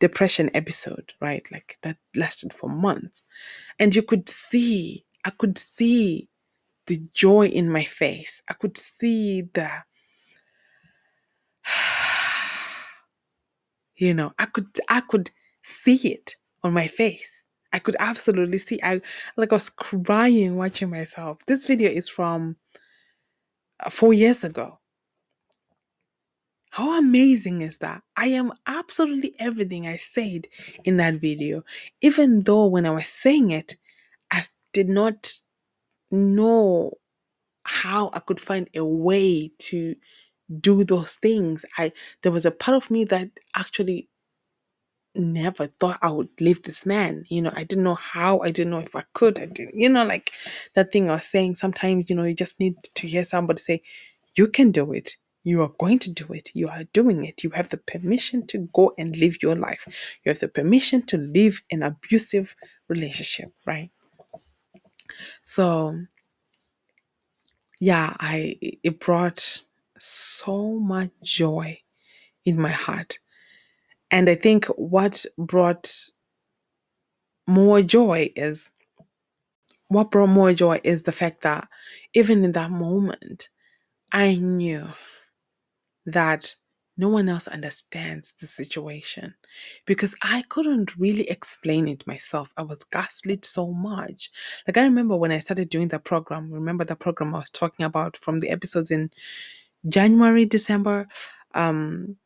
depression 0.00 0.50
episode, 0.54 1.14
right? 1.20 1.46
Like 1.50 1.78
that 1.82 1.96
lasted 2.14 2.52
for 2.52 2.68
months. 2.68 3.24
And 3.78 3.94
you 3.94 4.02
could 4.02 4.28
see, 4.28 5.06
I 5.24 5.30
could 5.30 5.56
see 5.56 6.28
the 6.86 7.02
joy 7.14 7.46
in 7.46 7.70
my 7.70 7.84
face. 7.84 8.42
I 8.48 8.54
could 8.54 8.76
see 8.76 9.48
the 9.54 9.70
you 13.96 14.14
know, 14.14 14.32
I 14.38 14.46
could 14.46 14.68
I 14.88 15.00
could 15.00 15.30
see 15.62 15.96
it 16.08 16.34
on 16.62 16.72
my 16.72 16.86
face. 16.86 17.42
I 17.72 17.78
could 17.78 17.96
absolutely 17.98 18.58
see 18.58 18.80
I 18.82 19.00
like 19.36 19.52
I 19.52 19.56
was 19.56 19.70
crying 19.70 20.56
watching 20.56 20.90
myself. 20.90 21.38
This 21.46 21.66
video 21.66 21.90
is 21.90 22.08
from 22.08 22.56
uh, 23.80 23.90
4 23.90 24.14
years 24.14 24.44
ago. 24.44 24.78
How 26.70 26.98
amazing 26.98 27.62
is 27.62 27.78
that? 27.78 28.02
I 28.16 28.26
am 28.26 28.52
absolutely 28.66 29.34
everything 29.38 29.86
I 29.86 29.96
said 29.96 30.46
in 30.84 30.98
that 30.98 31.14
video. 31.14 31.62
Even 32.02 32.42
though 32.42 32.66
when 32.66 32.84
I 32.84 32.90
was 32.90 33.08
saying 33.08 33.50
it, 33.50 33.76
I 34.30 34.44
did 34.74 34.88
not 34.88 35.32
know 36.10 36.92
how 37.64 38.10
I 38.12 38.20
could 38.20 38.38
find 38.38 38.68
a 38.74 38.84
way 38.84 39.50
to 39.58 39.96
do 40.60 40.84
those 40.84 41.16
things. 41.16 41.64
I 41.78 41.92
there 42.22 42.32
was 42.32 42.46
a 42.46 42.50
part 42.52 42.76
of 42.76 42.90
me 42.90 43.04
that 43.06 43.30
actually 43.56 44.08
never 45.16 45.68
thought 45.80 45.98
I 46.02 46.10
would 46.10 46.30
leave 46.40 46.62
this 46.64 46.86
man. 46.86 47.24
You 47.28 47.42
know, 47.42 47.52
I 47.54 47.64
didn't 47.64 47.84
know 47.84 47.96
how, 47.96 48.40
I 48.40 48.52
didn't 48.52 48.72
know 48.72 48.80
if 48.80 48.96
I 48.96 49.04
could. 49.14 49.40
I 49.40 49.46
didn't, 49.46 49.78
you 49.80 49.90
know, 49.90 50.06
like 50.06 50.32
that 50.74 50.92
thing 50.92 51.10
I 51.10 51.16
was 51.16 51.26
saying. 51.26 51.56
Sometimes, 51.56 52.10
you 52.10 52.16
know, 52.16 52.24
you 52.24 52.34
just 52.34 52.60
need 52.60 52.76
to 52.96 53.08
hear 53.08 53.24
somebody 53.24 53.60
say, 53.60 53.82
You 54.36 54.48
can 54.48 54.72
do 54.72 54.92
it. 54.94 55.16
You 55.44 55.62
are 55.62 55.72
going 55.80 55.98
to 56.00 56.12
do 56.12 56.32
it. 56.32 56.50
You 56.54 56.68
are 56.68 56.84
doing 56.94 57.26
it. 57.26 57.44
You 57.44 57.50
have 57.50 57.68
the 57.70 57.78
permission 57.78 58.46
to 58.48 58.68
go 58.74 58.94
and 58.98 59.16
live 59.16 59.42
your 59.42 59.56
life. 59.56 60.18
You 60.24 60.30
have 60.30 60.40
the 60.40 60.48
permission 60.48 61.02
to 61.06 61.18
live 61.18 61.62
an 61.72 61.82
abusive 61.82 62.56
relationship, 62.88 63.52
right? 63.66 63.90
So, 65.42 65.98
yeah, 67.80 68.16
I 68.20 68.56
it 68.62 69.00
brought 69.00 69.62
so 69.98 70.78
much 70.78 71.10
joy 71.22 71.78
in 72.44 72.60
my 72.60 72.70
heart. 72.70 73.18
And 74.10 74.28
I 74.28 74.34
think 74.34 74.66
what 74.66 75.24
brought 75.36 75.92
more 77.46 77.82
joy 77.82 78.30
is 78.36 78.70
what 79.88 80.10
brought 80.10 80.28
more 80.28 80.52
joy 80.52 80.80
is 80.82 81.02
the 81.02 81.12
fact 81.12 81.42
that 81.42 81.68
even 82.14 82.44
in 82.44 82.52
that 82.52 82.70
moment, 82.70 83.48
I 84.12 84.34
knew 84.36 84.86
that 86.06 86.54
no 86.98 87.08
one 87.08 87.28
else 87.28 87.46
understands 87.46 88.32
the 88.40 88.46
situation 88.46 89.34
because 89.84 90.14
I 90.22 90.42
couldn't 90.48 90.96
really 90.96 91.28
explain 91.28 91.88
it 91.88 92.06
myself. 92.06 92.52
I 92.56 92.62
was 92.62 92.78
gaslit 92.84 93.44
so 93.44 93.70
much. 93.72 94.30
Like 94.66 94.78
I 94.78 94.82
remember 94.82 95.16
when 95.16 95.30
I 95.32 95.38
started 95.38 95.68
doing 95.68 95.88
the 95.88 95.98
program, 95.98 96.50
remember 96.50 96.84
the 96.84 96.96
program 96.96 97.34
I 97.34 97.40
was 97.40 97.50
talking 97.50 97.84
about 97.84 98.16
from 98.16 98.38
the 98.38 98.48
episodes 98.48 98.90
in 98.90 99.10
January, 99.88 100.44
December, 100.46 101.08
um, 101.54 102.16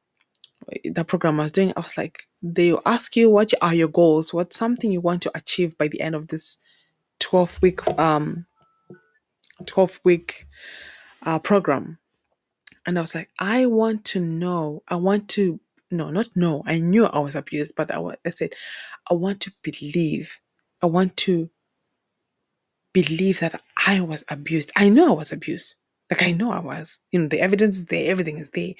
the 0.84 1.04
program 1.04 1.40
I 1.40 1.44
was 1.44 1.52
doing, 1.52 1.72
I 1.76 1.80
was 1.80 1.98
like, 1.98 2.24
they 2.42 2.74
ask 2.86 3.16
you 3.16 3.30
what 3.30 3.52
are 3.62 3.74
your 3.74 3.88
goals, 3.88 4.32
what's 4.32 4.56
something 4.56 4.92
you 4.92 5.00
want 5.00 5.22
to 5.22 5.36
achieve 5.36 5.76
by 5.78 5.88
the 5.88 6.00
end 6.00 6.14
of 6.14 6.28
this 6.28 6.58
12 7.20 7.60
week 7.62 7.86
um 7.98 8.46
12 9.66 10.00
week 10.04 10.46
uh, 11.22 11.38
program. 11.38 11.98
And 12.86 12.98
I 12.98 13.00
was 13.00 13.14
like, 13.14 13.30
I 13.38 13.66
want 13.66 14.04
to 14.06 14.20
know, 14.20 14.82
I 14.88 14.96
want 14.96 15.28
to, 15.30 15.60
no, 15.90 16.10
not 16.10 16.28
know. 16.36 16.62
I 16.66 16.78
knew 16.80 17.06
I 17.06 17.18
was 17.18 17.34
abused, 17.34 17.74
but 17.76 17.94
I, 17.94 18.00
I 18.24 18.30
said, 18.30 18.54
I 19.10 19.14
want 19.14 19.40
to 19.42 19.52
believe, 19.62 20.40
I 20.82 20.86
want 20.86 21.16
to 21.18 21.50
believe 22.92 23.40
that 23.40 23.60
I 23.86 24.00
was 24.00 24.24
abused. 24.28 24.72
I 24.76 24.88
know 24.88 25.12
I 25.12 25.16
was 25.18 25.32
abused. 25.32 25.74
Like 26.10 26.22
I 26.22 26.32
know 26.32 26.52
I 26.52 26.58
was. 26.60 26.98
You 27.12 27.20
know, 27.20 27.28
the 27.28 27.40
evidence 27.40 27.78
is 27.78 27.86
there, 27.86 28.10
everything 28.10 28.38
is 28.38 28.50
there. 28.50 28.72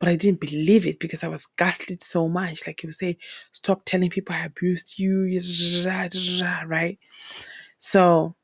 But 0.00 0.08
I 0.08 0.16
didn't 0.16 0.40
believe 0.40 0.86
it 0.86 0.98
because 0.98 1.22
I 1.22 1.28
was 1.28 1.46
gaslit 1.46 2.02
so 2.02 2.28
much. 2.28 2.66
Like 2.66 2.82
you 2.82 2.90
say, 2.92 3.18
stop 3.52 3.82
telling 3.84 4.10
people 4.10 4.34
I 4.34 4.44
abused 4.46 4.98
you, 4.98 5.40
right? 5.86 6.98
So 7.78 8.34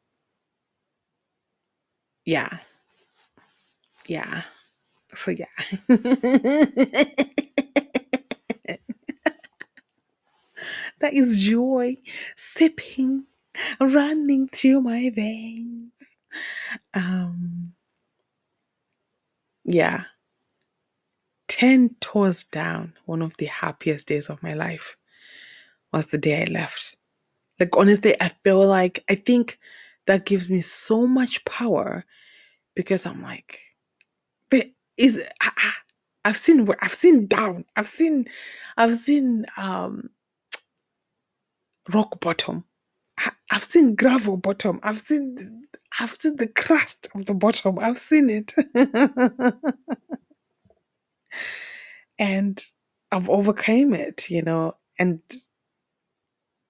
yeah. 2.24 2.58
Yeah. 4.06 4.42
So 5.14 5.30
yeah. 5.32 5.46
that 11.00 11.12
is 11.12 11.42
joy 11.42 11.96
sipping, 12.36 13.24
running 13.80 14.48
through 14.48 14.82
my 14.82 15.10
veins. 15.14 16.18
Um 16.94 17.72
yeah. 19.68 20.04
10 21.48 21.96
toes 22.00 22.44
down, 22.44 22.94
one 23.06 23.22
of 23.22 23.36
the 23.38 23.46
happiest 23.46 24.08
days 24.08 24.28
of 24.30 24.42
my 24.42 24.54
life 24.54 24.96
was 25.92 26.08
the 26.08 26.18
day 26.18 26.42
I 26.42 26.46
left. 26.46 26.96
Like, 27.60 27.76
honestly, 27.76 28.16
I 28.20 28.30
feel 28.44 28.66
like 28.66 29.04
I 29.10 29.16
think 29.16 29.58
that 30.06 30.26
gives 30.26 30.50
me 30.50 30.60
so 30.60 31.06
much 31.06 31.44
power 31.44 32.04
because 32.76 33.06
I'm 33.06 33.22
like, 33.22 33.58
there 34.50 34.64
is, 34.98 35.22
ah, 35.42 35.52
ah, 35.58 35.76
I've 36.24 36.36
seen, 36.38 36.68
I've 36.82 36.94
seen 36.94 37.26
down, 37.26 37.64
I've 37.76 37.88
seen, 37.88 38.26
I've 38.76 38.94
seen, 38.94 39.46
um, 39.56 40.10
rock 41.92 42.20
bottom. 42.20 42.64
I- 43.18 43.32
I've 43.52 43.64
seen 43.64 43.96
gravel 43.96 44.38
bottom. 44.38 44.80
I've 44.84 45.00
seen, 45.00 45.64
I've 46.00 46.14
seen 46.14 46.36
the 46.36 46.48
crust 46.48 47.08
of 47.16 47.26
the 47.26 47.34
bottom. 47.34 47.78
I've 47.80 47.98
seen 47.98 48.30
it. 48.30 48.54
and 52.20 52.62
I've 53.12 53.30
overcame 53.30 53.94
it, 53.94 54.30
you 54.30 54.42
know, 54.42 54.74
and 54.98 55.20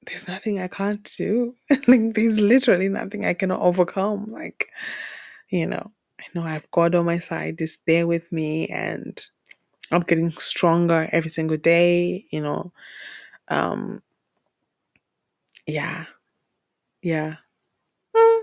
there's 0.07 0.29
nothing 0.29 0.61
I 0.61 0.69
can't 0.69 1.09
do. 1.19 1.55
like 1.89 2.15
there's 2.15 2.41
literally 2.41 2.89
nothing 2.91 3.25
I 3.25 3.35
cannot 3.35 3.61
overcome. 3.63 4.33
Like, 4.33 4.69
you 5.51 5.67
know, 5.67 5.93
I 6.21 6.25
know 6.35 6.45
I've 6.45 6.71
God 6.73 6.95
on 6.95 7.07
my 7.07 7.19
side, 7.19 7.61
is 7.63 7.81
there 7.87 8.07
with 8.07 8.33
me 8.33 8.69
and 8.69 9.21
I'm 9.93 10.03
getting 10.03 10.31
stronger 10.31 11.09
every 11.13 11.31
single 11.31 11.59
day, 11.59 12.27
you 12.31 12.43
know. 12.43 12.73
Um 13.49 14.03
yeah. 15.67 16.07
Yeah. 17.03 17.37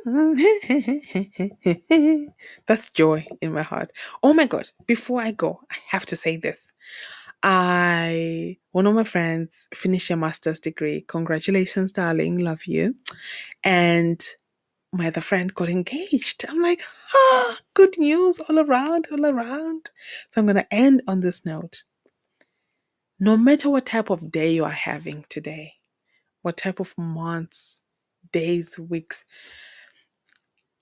That's 2.68 2.90
joy 2.92 3.26
in 3.42 3.54
my 3.54 3.62
heart. 3.64 3.92
Oh 4.24 4.34
my 4.34 4.46
god, 4.46 4.70
before 4.88 5.22
I 5.22 5.32
go, 5.32 5.60
I 5.72 5.76
have 5.90 6.06
to 6.08 6.16
say 6.18 6.36
this. 6.38 6.74
I 7.44 8.58
one 8.72 8.86
of 8.88 8.94
my 8.96 9.04
friends 9.06 9.68
finished 9.74 10.10
a 10.12 10.18
master's 10.18 10.60
degree. 10.60 11.06
Congratulations, 11.08 11.92
darling. 11.94 12.40
Love 12.40 12.66
you. 12.66 12.96
And 13.64 14.24
my 14.94 15.08
other 15.08 15.22
friend 15.22 15.54
got 15.56 15.70
engaged. 15.70 16.46
I'm 16.50 16.62
like, 16.62 16.82
ah, 17.16 17.58
good 17.76 17.98
news 18.00 18.40
all 18.40 18.60
around, 18.60 19.08
all 19.12 19.26
around. 19.26 19.90
So 20.30 20.42
I'm 20.42 20.48
gonna 20.48 20.66
end 20.72 21.02
on 21.08 21.20
this 21.22 21.46
note. 21.46 21.84
No 23.20 23.36
matter 23.38 23.70
what 23.70 23.86
type 23.88 24.10
of 24.12 24.32
day 24.32 24.54
you 24.54 24.64
are 24.66 24.72
having 24.72 25.26
today, 25.30 25.74
what 26.44 26.58
type 26.58 26.82
of 26.82 26.96
months, 26.98 27.84
days, 28.36 28.78
weeks, 28.78 29.24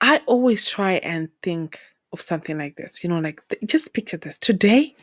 I 0.01 0.21
always 0.25 0.67
try 0.67 0.93
and 0.93 1.29
think 1.43 1.79
of 2.11 2.19
something 2.19 2.57
like 2.57 2.75
this. 2.77 3.03
You 3.03 3.09
know, 3.11 3.19
like 3.19 3.41
th- 3.49 3.63
just 3.67 3.93
picture 3.93 4.17
this. 4.17 4.39
Today, 4.39 4.95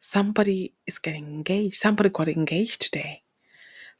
somebody 0.00 0.72
is 0.86 0.98
getting 0.98 1.26
engaged. 1.26 1.76
Somebody 1.76 2.08
got 2.08 2.28
engaged 2.28 2.80
today. 2.80 3.22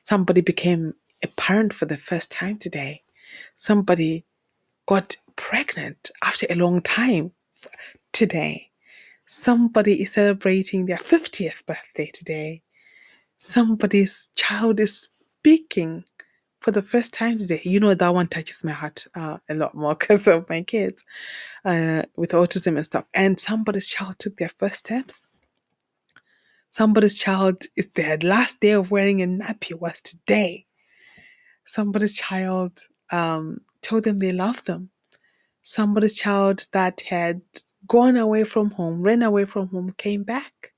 Somebody 0.03 0.41
became 0.41 0.95
a 1.23 1.29
parent 1.29 1.75
for 1.75 1.87
the 1.87 1.99
first 1.99 2.33
time 2.33 2.59
today. 2.59 3.03
Somebody 3.55 4.25
got 4.87 5.17
pregnant 5.37 6.11
after 6.25 6.47
a 6.49 6.55
long 6.57 6.81
time 6.83 7.33
today. 8.13 8.71
Somebody 9.27 10.03
is 10.03 10.13
celebrating 10.13 10.87
their 10.87 10.99
50th 10.99 11.67
birthday 11.67 12.11
today. 12.15 12.63
Somebody's 13.39 14.31
child 14.37 14.81
is 14.81 15.09
speaking 15.41 16.05
for 16.61 16.71
the 16.71 16.83
first 16.83 17.13
time 17.13 17.39
today. 17.39 17.61
You 17.65 17.81
know, 17.81 17.95
that 17.95 18.15
one 18.15 18.29
touches 18.29 18.65
my 18.65 18.73
heart 18.73 19.07
uh, 19.15 19.39
a 19.49 19.55
lot 19.55 19.75
more 19.75 19.95
because 19.99 20.27
of 20.29 20.49
my 20.49 20.63
kids 20.63 21.05
uh, 21.65 22.03
with 22.17 22.33
autism 22.33 22.77
and 22.77 22.85
stuff. 22.85 23.05
And 23.15 23.39
somebody's 23.39 23.89
child 23.89 24.19
took 24.19 24.37
their 24.37 24.49
first 24.49 24.77
steps. 24.77 25.27
Somebody's 26.71 27.19
child 27.19 27.63
is 27.77 27.89
their 27.93 28.19
last 28.19 28.61
day 28.61 28.73
of 28.73 28.91
wearing 28.91 29.23
a 29.23 29.27
nappy 29.27 29.79
was 29.79 30.01
today. 30.01 30.67
Somebody's 31.65 32.17
child 32.17 32.81
um, 33.11 33.61
told 33.83 34.05
them 34.05 34.19
they 34.19 34.33
love 34.33 34.63
them. 34.65 34.91
Somebody's 35.63 36.19
child 36.19 36.67
that 36.73 37.01
had 37.01 37.41
gone 37.89 38.17
away 38.17 38.45
from 38.45 38.71
home, 38.71 39.03
ran 39.03 39.23
away 39.23 39.45
from 39.45 39.69
home, 39.69 39.95
came 39.97 40.23
back 40.23 40.73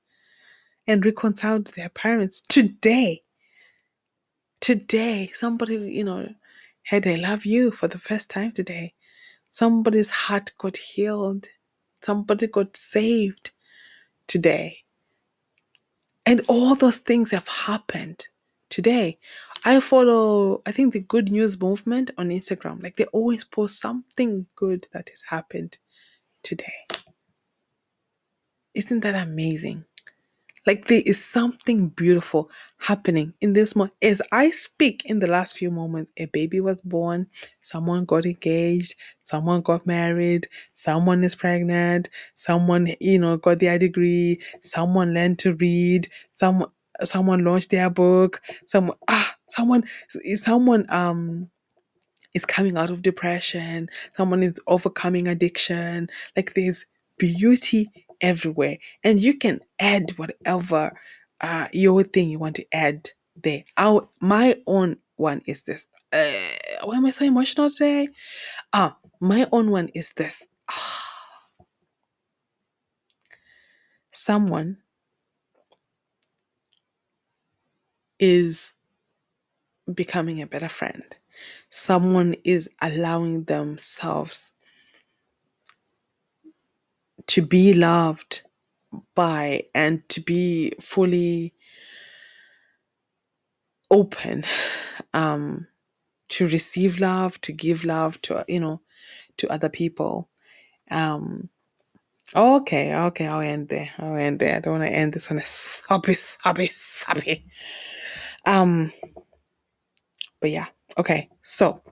and 0.87 1.05
reconciled 1.05 1.67
their 1.69 1.91
parents 1.91 2.41
today. 2.41 3.23
Today, 4.61 5.31
somebody, 5.35 5.77
you 5.77 6.05
know, 6.05 6.29
had 6.83 7.07
I 7.07 7.15
love 7.15 7.45
you 7.47 7.71
for 7.71 7.89
the 7.89 7.99
first 7.99 8.31
time 8.31 8.53
today. 8.53 8.95
Somebody's 9.49 10.11
heart 10.11 10.53
got 10.59 10.77
healed. 10.77 11.47
Somebody 12.03 12.47
got 12.49 12.77
saved 12.77 13.53
today. 14.27 14.79
And 16.27 16.43
all 16.49 16.75
those 16.75 16.99
things 16.99 17.31
have 17.31 17.49
happened 17.49 18.29
today. 18.69 19.19
I 19.65 19.81
follow, 19.81 20.63
I 20.67 20.73
think, 20.73 20.93
the 20.93 21.01
Good 21.01 21.31
News 21.31 21.61
Movement 21.61 22.11
on 22.19 22.29
Instagram. 22.31 22.83
Like 22.83 22.97
they 22.97 23.07
always 23.07 23.45
post 23.45 23.81
something 23.81 24.47
good 24.55 24.87
that 24.93 25.09
has 25.09 25.23
happened 25.27 25.79
today. 26.43 26.73
Isn't 28.75 29.01
that 29.01 29.15
amazing? 29.15 29.85
Like 30.69 30.87
there 30.87 31.03
is 31.07 31.25
something 31.25 31.89
beautiful 31.89 32.51
happening 32.79 33.35
in 33.41 33.55
this 33.55 33.75
month. 33.75 33.93
As 34.03 34.23
I 34.33 34.51
speak 34.53 35.03
in 35.07 35.21
the 35.21 35.27
last 35.27 35.59
few 35.59 35.71
moments, 35.73 36.13
a 36.19 36.27
baby 36.27 36.61
was 36.61 36.83
born, 36.83 37.29
someone 37.63 38.05
got 38.05 38.27
engaged, 38.27 38.95
someone 39.25 39.63
got 39.63 39.87
married, 39.87 40.49
someone 40.75 41.25
is 41.25 41.35
pregnant, 41.35 42.11
someone, 42.37 42.95
you 43.01 43.19
know, 43.19 43.39
got 43.39 43.61
their 43.61 43.79
degree, 43.81 44.41
someone 44.63 45.15
learned 45.15 45.41
to 45.41 45.55
read, 45.55 46.11
someone 46.33 46.71
someone 47.05 47.45
launched 47.45 47.71
their 47.71 47.91
book, 47.91 48.43
someone 48.67 48.99
ah, 49.09 49.37
someone 49.49 49.85
someone 50.37 50.87
um 50.91 51.51
is 52.35 52.47
coming 52.47 52.79
out 52.79 52.91
of 52.91 53.03
depression, 53.03 53.89
someone 54.17 54.43
is 54.43 54.61
overcoming 54.67 55.29
addiction. 55.29 56.09
Like 56.37 56.55
there's 56.55 56.87
beauty 57.19 57.91
everywhere. 58.21 58.79
And 59.05 59.21
you 59.21 59.39
can 59.39 59.61
add 59.79 60.13
whatever 60.17 60.99
uh, 61.41 61.69
your 61.73 62.03
thing 62.03 62.31
you 62.31 62.39
want 62.39 62.57
to 62.57 62.67
add 62.73 63.11
there. 63.37 63.65
Our, 63.77 64.09
my 64.21 64.57
own 64.67 64.97
one 65.17 65.43
is 65.47 65.63
this. 65.63 65.87
Uh, 66.13 66.31
why 66.85 66.97
am 66.97 67.07
I 67.07 67.11
so 67.11 67.25
emotional 67.25 67.71
today? 67.71 68.09
Ah, 68.73 68.97
my 69.21 69.47
own 69.53 69.71
one 69.71 69.89
is 69.95 70.11
this. 70.17 70.47
Someone 74.13 74.79
is 78.19 78.75
becoming 79.95 80.43
a 80.43 80.47
better 80.47 80.69
friend. 80.69 81.05
Someone 81.71 82.35
is 82.45 82.69
allowing 82.81 83.45
themselves 83.45 84.51
to 87.29 87.43
be 87.43 87.75
loved 87.75 88.43
by 89.15 89.63
and 89.75 90.07
to 90.09 90.21
be 90.21 90.73
fully 90.81 91.55
open 93.91 94.45
um 95.15 95.67
to 96.29 96.47
receive 96.49 97.01
love 97.01 97.41
to 97.41 97.53
give 97.53 97.85
love 97.85 98.21
to 98.23 98.45
you 98.49 98.61
know 98.61 98.81
to 99.37 99.49
other 99.49 99.69
people. 99.69 100.29
Um 100.91 101.49
okay 102.37 102.95
okay 102.95 103.27
i'll 103.27 103.41
end 103.41 103.69
there. 103.69 103.91
I'll 103.99 104.17
end 104.17 104.41
there. 104.41 104.57
I 104.57 104.61
don't 104.61 104.79
want 104.81 104.85
to 104.85 104.93
end 104.93 105.13
this 105.13 105.31
on 105.31 105.39
a 105.39 105.45
soppy 105.45 106.15
soppy 106.15 106.67
soppy. 106.69 107.45
Um 108.47 108.93
but 110.41 110.51
yeah 110.51 110.67
okay. 110.99 111.29
So 111.43 111.83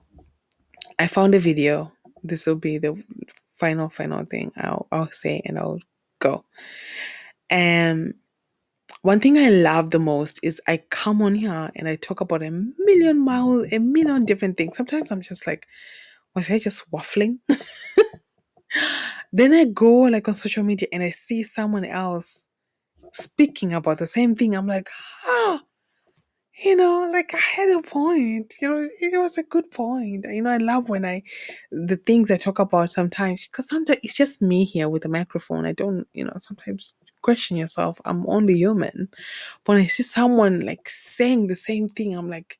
i 0.98 1.06
found 1.06 1.34
a 1.34 1.38
video. 1.38 1.92
This 2.22 2.46
will 2.46 2.56
be 2.56 2.78
the 2.78 3.02
final 3.56 3.88
final 3.88 4.24
thing 4.24 4.52
i'll 4.56 4.86
i'll 4.92 5.10
say 5.10 5.42
and 5.44 5.58
i'll 5.58 5.80
go 6.20 6.44
and 7.50 8.14
one 9.02 9.20
thing 9.20 9.38
I 9.38 9.50
love 9.50 9.90
the 9.90 9.98
most 9.98 10.40
is 10.42 10.60
I 10.66 10.78
come 10.90 11.22
on 11.22 11.34
here 11.34 11.70
and 11.76 11.88
I 11.88 11.96
talk 11.96 12.20
about 12.20 12.42
a 12.42 12.50
million 12.50 13.18
miles, 13.24 13.66
a 13.70 13.78
million 13.78 14.24
different 14.24 14.56
things. 14.56 14.76
Sometimes 14.76 15.10
I'm 15.10 15.22
just 15.22 15.46
like, 15.46 15.66
was 16.34 16.50
I 16.50 16.58
just 16.58 16.90
waffling? 16.90 17.38
then 19.32 19.52
I 19.52 19.64
go 19.66 20.02
like 20.02 20.28
on 20.28 20.34
social 20.34 20.64
media 20.64 20.88
and 20.92 21.02
I 21.02 21.10
see 21.10 21.42
someone 21.42 21.84
else 21.84 22.48
speaking 23.12 23.72
about 23.72 23.98
the 23.98 24.06
same 24.06 24.34
thing. 24.34 24.54
I'm 24.54 24.66
like, 24.66 24.88
ah, 25.24 25.60
you 26.64 26.76
know, 26.76 27.10
like 27.12 27.34
I 27.34 27.38
had 27.38 27.68
a 27.70 27.82
point. 27.82 28.54
You 28.60 28.68
know, 28.68 28.88
it 29.00 29.18
was 29.20 29.38
a 29.38 29.42
good 29.42 29.70
point. 29.70 30.26
You 30.28 30.42
know, 30.42 30.50
I 30.50 30.56
love 30.58 30.88
when 30.88 31.04
I 31.04 31.22
the 31.70 31.96
things 31.96 32.30
I 32.30 32.36
talk 32.36 32.58
about 32.58 32.90
sometimes 32.90 33.46
because 33.46 33.68
sometimes 33.68 33.98
it's 34.02 34.16
just 34.16 34.40
me 34.40 34.64
here 34.64 34.88
with 34.88 35.04
a 35.04 35.08
microphone. 35.08 35.66
I 35.66 35.72
don't, 35.72 36.06
you 36.14 36.24
know, 36.24 36.32
sometimes 36.38 36.94
question 37.22 37.56
yourself. 37.56 38.00
I'm 38.04 38.24
only 38.28 38.54
human. 38.54 39.08
But 39.64 39.74
when 39.74 39.82
I 39.82 39.86
see 39.86 40.02
someone 40.02 40.60
like 40.60 40.88
saying 40.88 41.48
the 41.48 41.56
same 41.56 41.88
thing, 41.88 42.16
I'm 42.16 42.30
like, 42.30 42.58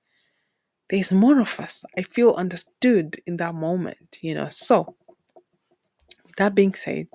there's 0.91 1.13
more 1.13 1.41
of 1.41 1.59
us. 1.59 1.85
I 1.97 2.03
feel 2.03 2.33
understood 2.33 3.17
in 3.27 3.39
that 3.39 3.55
moment, 3.55 4.19
you 4.21 4.35
know. 4.35 4.49
So, 4.51 4.95
with 6.25 6.37
that 6.37 6.55
being 6.55 6.75
said, 6.75 7.09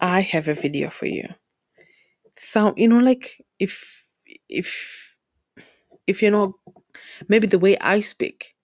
I 0.00 0.20
have 0.20 0.48
a 0.48 0.54
video 0.54 0.90
for 0.90 1.06
you. 1.06 1.28
So, 2.34 2.74
you 2.76 2.88
know, 2.88 2.98
like 2.98 3.44
if 3.58 4.06
if 4.48 5.09
if 6.10 6.20
you're 6.22 6.32
not 6.32 6.52
maybe 7.28 7.46
the 7.46 7.58
way 7.58 7.78
I 7.78 8.00
speak, 8.00 8.54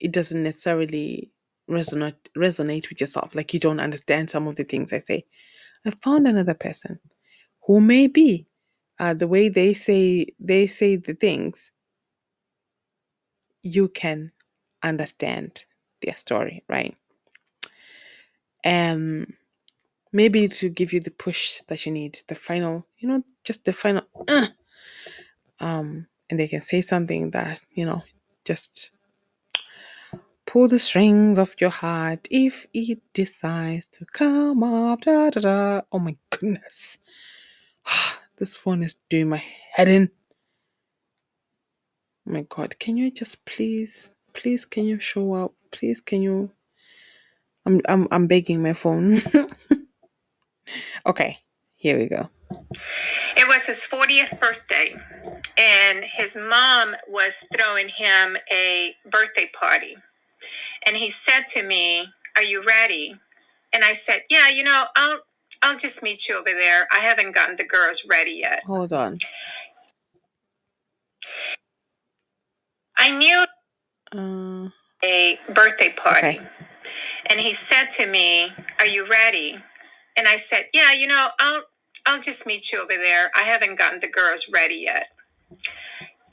it 0.00 0.12
doesn't 0.12 0.42
necessarily 0.42 1.30
resonate 1.70 2.16
resonate 2.36 2.88
with 2.88 3.00
yourself. 3.00 3.34
Like 3.34 3.54
you 3.54 3.60
don't 3.60 3.80
understand 3.80 4.30
some 4.30 4.46
of 4.48 4.56
the 4.56 4.64
things 4.64 4.92
I 4.92 4.98
say. 4.98 5.24
I 5.86 5.90
found 5.90 6.26
another 6.26 6.54
person 6.54 6.98
who 7.66 7.80
may 7.80 8.06
be 8.06 8.46
uh, 8.98 9.14
the 9.14 9.28
way 9.28 9.48
they 9.48 9.74
say 9.74 10.26
they 10.40 10.66
say 10.66 10.96
the 10.96 11.14
things 11.14 11.70
you 13.62 13.88
can 13.88 14.30
understand 14.82 15.64
their 16.02 16.14
story 16.14 16.62
right 16.68 16.94
um 18.66 19.26
maybe 20.12 20.46
to 20.48 20.68
give 20.68 20.92
you 20.92 21.00
the 21.00 21.10
push 21.10 21.60
that 21.68 21.86
you 21.86 21.92
need 21.92 22.18
the 22.28 22.34
final 22.34 22.86
you 22.98 23.08
know 23.08 23.22
just 23.42 23.64
the 23.64 23.72
final 23.72 24.02
uh, 24.28 24.46
um 25.60 26.06
and 26.30 26.38
they 26.38 26.48
can 26.48 26.62
say 26.62 26.80
something 26.80 27.30
that 27.30 27.60
you 27.70 27.84
know 27.84 28.02
just 28.44 28.90
pull 30.46 30.68
the 30.68 30.78
strings 30.78 31.38
of 31.38 31.54
your 31.58 31.70
heart 31.70 32.26
if 32.30 32.66
it 32.74 33.00
decides 33.12 33.86
to 33.86 34.04
come 34.06 34.62
up 34.62 35.00
da, 35.02 35.30
da, 35.30 35.40
da. 35.40 35.80
oh 35.92 35.98
my 35.98 36.16
goodness. 36.30 36.98
This 38.36 38.56
phone 38.56 38.82
is 38.82 38.96
doing 39.08 39.28
my 39.28 39.44
head 39.72 39.86
in. 39.86 40.10
Oh 42.26 42.32
my 42.32 42.44
god 42.48 42.76
can 42.80 42.96
you 42.96 43.12
just 43.12 43.44
please 43.46 44.10
please 44.32 44.64
can 44.64 44.86
you 44.86 44.98
show 44.98 45.34
up? 45.34 45.52
Please 45.70 46.00
can 46.00 46.20
you 46.20 46.50
i'm 47.64 47.80
i'm, 47.88 48.08
I'm 48.10 48.26
begging 48.26 48.62
my 48.62 48.72
phone. 48.72 49.18
Okay 51.06 51.38
here 51.84 51.98
we 51.98 52.06
go. 52.06 52.30
It 53.36 53.46
was 53.46 53.66
his 53.66 53.86
40th 53.86 54.40
birthday, 54.40 54.96
and 55.58 56.04
his 56.04 56.36
mom 56.36 56.96
was 57.08 57.44
throwing 57.56 57.88
him 57.88 58.36
a 58.52 58.94
birthday 59.10 59.50
party. 59.58 59.96
And 60.86 60.96
he 60.96 61.10
said 61.10 61.46
to 61.48 61.62
me, 61.62 62.06
Are 62.36 62.42
you 62.42 62.64
ready? 62.64 63.14
And 63.72 63.84
I 63.84 63.94
said, 63.94 64.22
Yeah, 64.30 64.48
you 64.50 64.64
know, 64.64 64.84
I'll 64.96 65.20
I'll 65.62 65.76
just 65.78 66.02
meet 66.02 66.28
you 66.28 66.36
over 66.38 66.52
there. 66.52 66.86
I 66.94 66.98
haven't 67.00 67.32
gotten 67.32 67.56
the 67.56 67.64
girls 67.64 68.04
ready 68.08 68.32
yet. 68.32 68.62
hold 68.66 68.92
on 68.92 69.18
I 72.98 73.10
knew 73.16 73.44
uh 74.14 74.68
a 75.04 75.38
birthday 75.54 75.90
party. 75.90 76.38
Okay. 76.38 76.48
And 77.26 77.40
he 77.40 77.54
said 77.54 77.90
to 77.92 78.06
me, 78.06 78.52
Are 78.80 78.86
you 78.86 79.06
ready? 79.08 79.56
And 80.16 80.28
I 80.28 80.36
said, 80.36 80.66
Yeah, 80.74 80.92
you 80.92 81.06
know, 81.08 81.28
I'll 81.40 81.62
I'll 82.06 82.20
just 82.20 82.46
meet 82.46 82.72
you 82.72 82.80
over 82.82 82.96
there. 82.96 83.30
I 83.36 83.42
haven't 83.42 83.76
gotten 83.78 84.00
the 84.00 84.08
girls 84.08 84.46
ready 84.52 84.76
yet. 84.76 85.08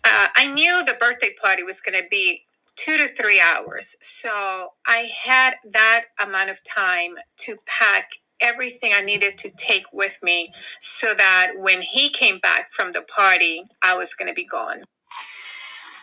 Uh, 0.03 0.27
I 0.35 0.47
knew 0.53 0.83
the 0.85 0.95
birthday 0.99 1.33
party 1.41 1.63
was 1.63 1.81
going 1.81 2.01
to 2.01 2.07
be 2.09 2.43
two 2.75 2.97
to 2.97 3.07
three 3.09 3.39
hours. 3.41 3.95
So 4.01 4.73
I 4.87 5.09
had 5.23 5.55
that 5.71 6.05
amount 6.19 6.49
of 6.49 6.63
time 6.63 7.15
to 7.39 7.57
pack 7.67 8.11
everything 8.39 8.93
I 8.93 9.01
needed 9.01 9.37
to 9.39 9.51
take 9.51 9.85
with 9.93 10.17
me 10.23 10.51
so 10.79 11.13
that 11.15 11.53
when 11.57 11.81
he 11.81 12.09
came 12.09 12.39
back 12.39 12.73
from 12.73 12.91
the 12.91 13.03
party, 13.03 13.63
I 13.83 13.95
was 13.95 14.15
going 14.15 14.29
to 14.29 14.33
be 14.33 14.45
gone. 14.45 14.83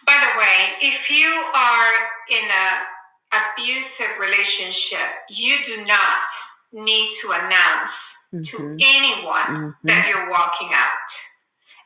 By 0.07 0.15
the 0.15 0.39
way, 0.39 0.89
if 0.91 1.11
you 1.11 1.29
are 1.29 1.93
in 2.31 2.51
an 2.51 3.43
abusive 3.59 4.19
relationship, 4.21 5.01
you 5.31 5.57
do 5.65 5.85
not 5.87 6.29
need 6.73 7.13
to 7.23 7.33
announce 7.33 8.29
to 8.31 8.59
Mhm. 8.59 8.81
anyone 8.83 9.77
that 9.85 10.09
you're 10.09 10.31
walking 10.31 10.75
out. 10.75 11.13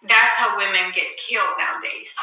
That's 0.09 0.35
how 0.37 0.59
women 0.59 0.93
get 0.95 1.17
killed 1.19 1.51
nowadays. 1.59 2.17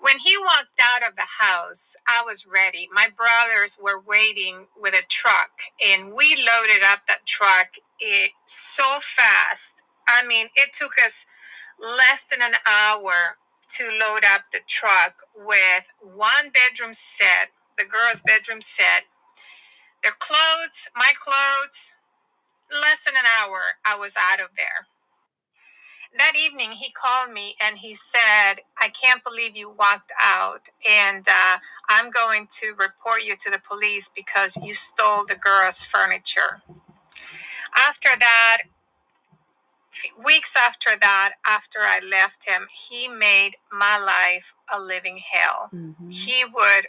When 0.00 0.18
he 0.18 0.36
walked 0.38 0.80
out 0.80 1.08
of 1.08 1.16
the 1.16 1.26
house, 1.40 1.96
I 2.08 2.22
was 2.26 2.46
ready. 2.46 2.88
My 2.92 3.08
brothers 3.16 3.78
were 3.82 4.00
waiting 4.00 4.66
with 4.80 4.94
a 4.94 5.02
truck, 5.08 5.50
and 5.84 6.12
we 6.14 6.36
loaded 6.36 6.84
up 6.84 7.06
that 7.08 7.26
truck 7.26 7.76
it, 8.00 8.32
so 8.46 8.84
fast. 9.00 9.74
I 10.08 10.26
mean, 10.26 10.48
it 10.56 10.72
took 10.74 10.92
us 11.04 11.26
less 11.80 12.24
than 12.24 12.42
an 12.42 12.56
hour 12.66 13.38
to 13.70 13.84
load 13.84 14.24
up 14.24 14.42
the 14.52 14.60
truck 14.68 15.22
with 15.36 15.86
one 16.02 16.50
bedroom 16.52 16.94
set, 16.94 17.50
the 17.78 17.84
girls' 17.84 18.22
bedroom 18.22 18.62
set, 18.62 19.04
their 20.02 20.14
clothes, 20.18 20.88
my 20.96 21.12
clothes. 21.18 21.92
Less 22.72 23.04
than 23.04 23.14
an 23.16 23.26
hour, 23.26 23.78
I 23.86 23.96
was 23.96 24.14
out 24.18 24.40
of 24.40 24.50
there. 24.56 24.88
That 26.16 26.34
evening, 26.36 26.72
he 26.72 26.92
called 26.92 27.32
me 27.32 27.56
and 27.60 27.78
he 27.78 27.94
said, 27.94 28.60
I 28.80 28.88
can't 28.90 29.24
believe 29.24 29.56
you 29.56 29.70
walked 29.70 30.12
out, 30.20 30.68
and 30.88 31.26
uh, 31.28 31.58
I'm 31.88 32.10
going 32.10 32.46
to 32.60 32.74
report 32.74 33.24
you 33.24 33.36
to 33.36 33.50
the 33.50 33.58
police 33.58 34.10
because 34.14 34.56
you 34.56 34.74
stole 34.74 35.24
the 35.26 35.34
girls' 35.34 35.82
furniture. 35.82 36.62
After 37.74 38.10
that, 38.18 38.58
weeks 40.24 40.56
after 40.56 40.90
that, 41.00 41.34
after 41.46 41.80
I 41.80 42.00
left 42.00 42.44
him, 42.48 42.68
he 42.72 43.08
made 43.08 43.56
my 43.72 43.98
life 43.98 44.54
a 44.72 44.80
living 44.80 45.18
hell. 45.32 45.70
Mhm. 45.74 46.12
He 46.12 46.44
would 46.44 46.88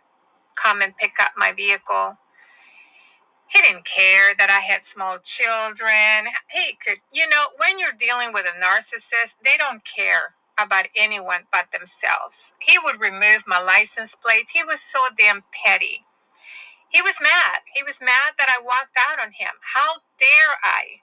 come 0.55 0.81
and 0.81 0.95
pick 0.97 1.19
up 1.19 1.33
my 1.37 1.51
vehicle. 1.51 2.17
He 3.49 3.61
didn't 3.61 3.85
care 3.85 4.35
that 4.37 4.49
I 4.51 4.61
had 4.61 4.85
small 4.85 5.19
children. 5.19 6.33
He 6.49 6.77
could, 6.83 6.99
you 7.13 7.29
know, 7.29 7.47
when 7.57 7.79
you're 7.79 7.93
dealing 7.97 8.33
with 8.33 8.45
a 8.45 8.59
narcissist, 8.63 9.37
they 9.43 9.57
don't 9.57 9.83
care 9.85 10.35
about 10.59 10.87
anyone 10.95 11.43
but 11.51 11.71
themselves. 11.71 12.53
He 12.61 12.77
would 12.79 12.99
remove 13.01 13.45
my 13.47 13.61
license 13.61 14.15
plate. 14.15 14.49
He 14.53 14.63
was 14.63 14.81
so 14.81 14.99
damn 15.17 15.43
petty. 15.65 16.05
He 16.89 17.01
was 17.01 17.17
mad. 17.21 17.61
He 17.75 17.83
was 17.83 18.01
mad 18.01 18.33
that 18.37 18.49
I 18.49 18.63
walked 18.63 18.97
out 18.97 19.19
on 19.19 19.33
him. 19.33 19.53
How 19.75 20.01
dare 20.19 20.57
I? 20.63 21.01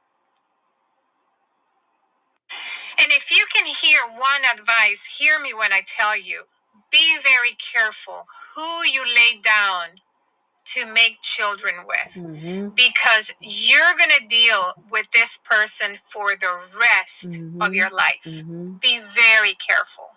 And 2.98 3.12
if 3.12 3.30
you 3.30 3.46
can 3.54 3.66
hear 3.66 4.00
one 4.06 4.44
advice, 4.58 5.04
hear 5.18 5.40
me 5.40 5.54
when 5.54 5.72
I 5.72 5.82
tell 5.86 6.16
you 6.18 6.44
be 6.92 7.18
very 7.22 7.56
careful 7.58 8.26
who 8.54 8.84
you 8.84 9.04
lay 9.04 9.40
down 9.42 9.88
to 10.64 10.86
make 10.86 11.20
children 11.22 11.86
with 11.86 12.12
Mhm. 12.14 12.74
because 12.74 13.32
you're 13.40 13.96
going 13.96 14.10
to 14.10 14.26
deal 14.28 14.74
with 14.90 15.10
this 15.12 15.38
person 15.38 15.98
for 16.06 16.36
the 16.36 16.68
rest 16.74 17.24
of 17.24 17.30
Mhm. 17.72 17.74
your 17.74 17.90
life. 17.90 18.20
Mhm. 18.24 18.80
Be 18.80 19.00
very 19.00 19.54
careful. 19.56 20.10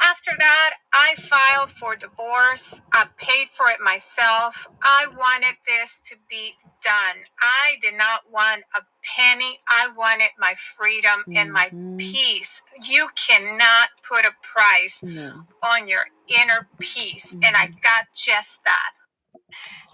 After 0.00 0.32
that, 0.38 0.74
I 0.92 1.14
filed 1.16 1.70
for 1.70 1.96
divorce. 1.96 2.80
I 2.92 3.06
paid 3.16 3.48
for 3.50 3.70
it 3.70 3.80
myself. 3.80 4.66
I 4.82 5.06
wanted 5.06 5.56
this 5.66 6.00
to 6.06 6.16
be 6.28 6.54
done. 6.82 7.24
I 7.40 7.78
did 7.80 7.94
not 7.94 8.28
want 8.30 8.64
a 8.74 8.82
penny. 9.02 9.60
I 9.68 9.88
wanted 9.88 10.30
my 10.38 10.54
freedom 10.56 11.24
and 11.34 11.52
my 11.52 11.70
Mhm. 11.70 11.98
peace. 11.98 12.62
You 12.82 13.08
cannot 13.16 13.90
put 14.02 14.24
a 14.26 14.32
price 14.42 15.02
No. 15.02 15.46
on 15.62 15.88
your 15.88 16.08
inner 16.28 16.68
peace. 16.78 17.34
And 17.42 17.56
I 17.56 17.66
got 17.68 18.12
just 18.14 18.62
that. 18.64 18.92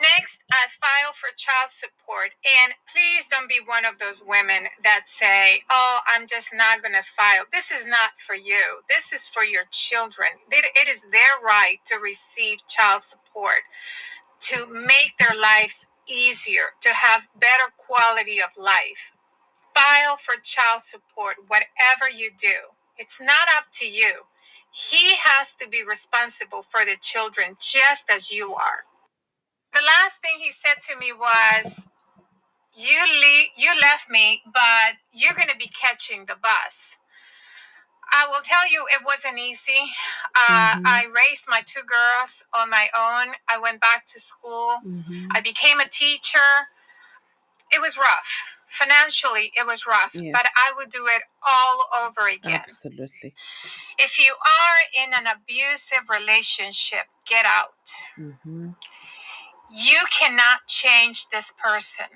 Next, 0.01 0.43
I 0.53 0.67
file 0.81 1.13
for 1.15 1.29
child 1.37 1.71
support. 1.71 2.33
And 2.65 2.75
please 2.93 3.29
don't 3.29 3.49
be 3.49 3.61
one 3.65 3.85
of 3.87 3.99
those 3.99 4.25
women 4.27 4.69
that 4.85 5.09
say, 5.09 5.63
oh, 5.71 6.01
I'm 6.15 6.27
just 6.27 6.55
not 6.55 6.83
going 6.83 6.95
to 6.95 7.03
file. 7.03 7.45
This 7.53 7.71
is 7.71 7.87
not 7.87 8.19
for 8.19 8.35
you. 8.37 8.83
This 8.89 9.13
is 9.13 9.27
for 9.27 9.45
your 9.45 9.65
children. 9.71 10.31
It 10.51 10.89
is 10.89 11.03
their 11.13 11.39
right 11.45 11.79
to 11.87 11.97
receive 11.99 12.67
child 12.69 13.03
support, 13.05 13.65
to 14.41 14.67
make 14.69 15.19
their 15.19 15.37
lives 15.37 15.87
easier, 16.09 16.75
to 16.83 16.91
have 16.95 17.29
better 17.39 17.73
quality 17.79 18.41
of 18.43 18.51
life. 18.59 19.13
File 19.75 20.17
for 20.19 20.35
child 20.43 20.85
support, 20.85 21.37
whatever 21.49 22.09
you 22.15 22.31
do. 22.37 22.75
It's 22.99 23.21
not 23.21 23.49
up 23.57 23.67
to 23.75 23.87
you. 23.87 24.23
He 24.73 25.17
has 25.17 25.55
to 25.55 25.69
be 25.69 25.85
responsible 25.85 26.63
for 26.63 26.85
the 26.85 26.97
children 27.01 27.57
just 27.61 28.11
as 28.11 28.33
you 28.33 28.55
are. 28.55 28.85
The 29.75 29.83
last 29.83 30.21
thing 30.23 30.39
he 30.41 30.51
said 30.53 30.81
to 30.89 30.97
me 30.97 31.13
was, 31.13 31.89
"You 32.75 33.01
le- 33.07 33.51
you 33.57 33.75
left 33.81 34.11
me, 34.11 34.43
but 34.47 34.97
you're 35.13 35.35
going 35.35 35.49
to 35.49 35.57
be 35.57 35.69
catching 35.69 36.27
the 36.27 36.37
bus." 36.37 36.97
I 38.13 38.27
will 38.29 38.43
tell 38.43 38.69
you, 38.71 38.87
it 38.91 39.05
wasn't 39.05 39.39
easy. 39.39 39.95
Uh, 40.35 40.75
Mhm. 40.77 40.83
I 40.87 41.05
raised 41.07 41.47
my 41.49 41.63
two 41.63 41.83
girls 41.83 42.45
on 42.53 42.71
my 42.71 42.91
own. 42.95 43.37
I 43.49 43.59
went 43.59 43.81
back 43.81 44.05
to 44.07 44.21
school. 44.21 44.81
Mhm. 44.85 45.29
I 45.33 45.41
became 45.41 45.81
a 45.81 45.89
teacher. 45.89 46.69
It 47.71 47.81
was 47.81 47.97
rough. 47.97 48.45
Financially, 48.67 49.53
it 49.57 49.67
was 49.67 49.87
rough, 49.87 50.15
Yes. 50.15 50.33
but 50.33 50.47
I 50.57 50.73
would 50.77 50.91
do 50.91 51.07
it 51.07 51.23
all 51.43 51.89
over 52.01 52.29
again. 52.29 52.61
Absolutely. 52.63 53.35
If 53.99 54.19
you 54.19 54.35
are 54.35 54.79
in 55.05 55.13
an 55.15 55.27
abusive 55.27 56.09
relationship, 56.09 57.09
get 57.27 57.45
out. 57.47 57.93
hmm 58.17 58.71
You 59.71 59.99
cannot 60.11 60.67
change 60.69 61.29
this 61.29 61.53
person. 61.63 62.07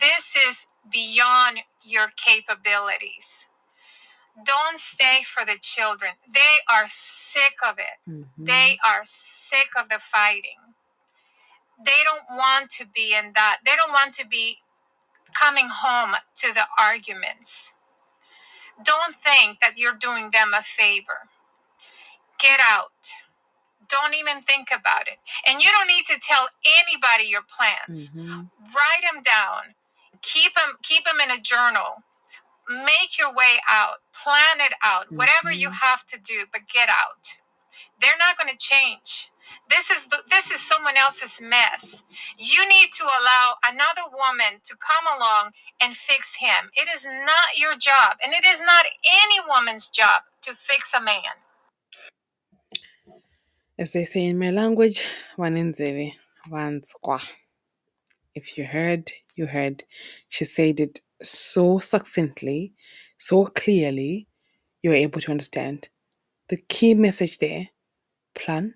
This 0.00 0.36
is 0.36 0.66
beyond 0.90 1.60
your 1.84 2.08
capabilities. 2.16 3.46
Don't 4.44 4.78
stay 4.78 5.20
for 5.24 5.44
the 5.46 5.58
children. 5.60 6.12
They 6.32 6.60
are 6.70 6.86
sick 6.88 7.56
of 7.66 7.78
it. 7.78 7.98
hmm 8.06 8.22
They 8.46 8.78
are 8.86 9.02
sick 9.04 9.70
of 9.78 9.88
the 9.90 9.98
fighting. 10.00 10.74
They 11.84 12.02
don't 12.04 12.38
want 12.38 12.70
to 12.72 12.86
be 12.86 13.14
in 13.14 13.32
that. 13.34 13.58
They 13.64 13.76
don't 13.76 13.92
want 13.92 14.14
to 14.16 14.26
be 14.28 14.58
coming 15.34 15.68
home 15.70 16.16
to 16.36 16.54
the 16.54 16.64
arguments. 16.78 17.72
Don't 18.84 19.14
think 19.14 19.60
that 19.60 19.78
you're 19.78 19.94
doing 19.94 20.30
them 20.32 20.52
a 20.54 20.62
favor. 20.62 21.28
Get 22.40 22.60
out. 22.68 23.29
Don't 23.90 24.14
even 24.14 24.42
think 24.42 24.70
about 24.72 25.08
it. 25.08 25.18
And 25.48 25.62
you 25.62 25.70
don't 25.72 25.88
need 25.88 26.06
to 26.06 26.18
tell 26.20 26.48
anybody 26.64 27.24
your 27.30 27.42
plans. 27.44 28.10
hmm 28.10 28.42
Write 28.60 29.04
them 29.12 29.22
down. 29.22 29.74
Keep 30.22 30.54
them 30.56 30.76
keep 30.82 31.04
them 31.04 31.20
in 31.20 31.30
a 31.30 31.40
journal. 31.40 32.04
Make 32.68 33.18
your 33.18 33.30
way 33.34 33.60
out. 33.68 33.98
Plan 34.14 34.60
it 34.60 34.74
out. 34.84 35.08
Whatever 35.16 35.52
you 35.52 35.70
Mhm. 35.70 35.80
have 35.82 36.06
to 36.06 36.18
do, 36.18 36.46
but 36.52 36.68
get 36.68 36.88
out. 36.88 37.28
They're 38.00 38.18
not 38.18 38.38
going 38.38 38.50
to 38.50 38.58
change. 38.58 39.30
This 39.70 39.90
is 39.90 40.06
the, 40.08 40.18
this 40.28 40.50
is 40.50 40.60
someone 40.60 40.96
else's 40.96 41.40
mess. 41.40 42.04
You 42.38 42.68
need 42.68 42.92
to 42.94 43.04
allow 43.04 43.56
another 43.64 44.02
woman 44.12 44.60
to 44.64 44.76
come 44.76 45.06
along 45.06 45.52
and 45.80 45.96
fix 45.96 46.36
him. 46.36 46.70
It 46.74 46.88
is 46.92 47.04
not 47.06 47.56
your 47.56 47.74
job, 47.76 48.18
and 48.22 48.34
it 48.34 48.44
is 48.44 48.60
not 48.60 48.86
any 49.10 49.40
woman's 49.48 49.88
job 49.88 50.22
to 50.42 50.54
fix 50.54 50.94
a 50.94 51.00
man. 51.00 51.39
As 53.80 53.94
they 53.94 54.04
say 54.04 54.26
in 54.26 54.38
my 54.38 54.50
language, 54.50 55.06
waninzeve, 55.38 56.12
wanskwa. 56.50 57.18
If 58.34 58.58
you 58.58 58.64
heard, 58.64 59.10
you 59.36 59.46
heard. 59.46 59.84
She 60.28 60.44
said 60.44 60.80
it 60.80 61.00
so 61.22 61.78
succinctly, 61.78 62.74
so 63.16 63.46
clearly, 63.46 64.26
you're 64.82 64.92
able 64.92 65.22
to 65.22 65.30
understand. 65.30 65.88
The 66.48 66.58
key 66.58 66.92
message 66.92 67.38
there 67.38 67.68
plan, 68.34 68.74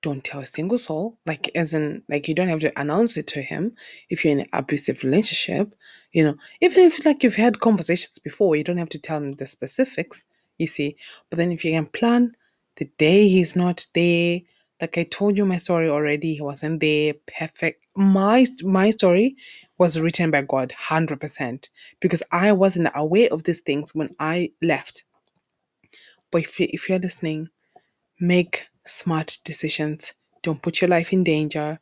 don't 0.00 0.22
tell 0.22 0.42
a 0.42 0.46
single 0.46 0.78
soul. 0.78 1.18
Like, 1.26 1.50
as 1.56 1.74
in, 1.74 2.04
like, 2.08 2.28
you 2.28 2.34
don't 2.36 2.48
have 2.48 2.60
to 2.60 2.80
announce 2.80 3.16
it 3.16 3.26
to 3.28 3.42
him 3.42 3.74
if 4.10 4.24
you're 4.24 4.32
in 4.32 4.40
an 4.42 4.48
abusive 4.52 5.02
relationship. 5.02 5.74
You 6.12 6.22
know, 6.22 6.36
even 6.60 6.84
if, 6.84 7.04
like, 7.04 7.24
you've 7.24 7.34
had 7.34 7.58
conversations 7.58 8.20
before, 8.20 8.54
you 8.54 8.62
don't 8.62 8.76
have 8.76 8.90
to 8.90 8.98
tell 9.00 9.16
him 9.16 9.34
the 9.34 9.48
specifics, 9.48 10.24
you 10.58 10.68
see. 10.68 10.96
But 11.30 11.38
then 11.38 11.50
if 11.50 11.64
you 11.64 11.72
can 11.72 11.86
plan 11.86 12.36
the 12.76 12.86
day 12.98 13.28
he's 13.28 13.56
not 13.56 13.86
there, 13.94 14.40
like 14.80 14.98
I 14.98 15.04
told 15.04 15.36
you 15.38 15.44
my 15.46 15.56
story 15.56 15.88
already, 15.88 16.34
he 16.34 16.42
wasn't 16.42 16.80
there, 16.80 17.14
perfect. 17.38 17.84
My 17.96 18.46
my 18.62 18.90
story 18.90 19.36
was 19.78 20.00
written 20.00 20.30
by 20.30 20.42
God, 20.42 20.72
hundred 20.72 21.20
percent, 21.20 21.70
because 22.00 22.22
I 22.32 22.52
wasn't 22.52 22.88
aware 22.94 23.28
of 23.32 23.44
these 23.44 23.60
things 23.60 23.94
when 23.94 24.14
I 24.20 24.50
left. 24.62 25.04
But 26.30 26.42
if 26.42 26.60
you, 26.60 26.68
if 26.70 26.88
you're 26.88 26.98
listening, 26.98 27.48
make 28.20 28.66
smart 28.86 29.38
decisions. 29.44 30.12
Don't 30.42 30.62
put 30.62 30.80
your 30.80 30.90
life 30.90 31.12
in 31.12 31.24
danger. 31.24 31.80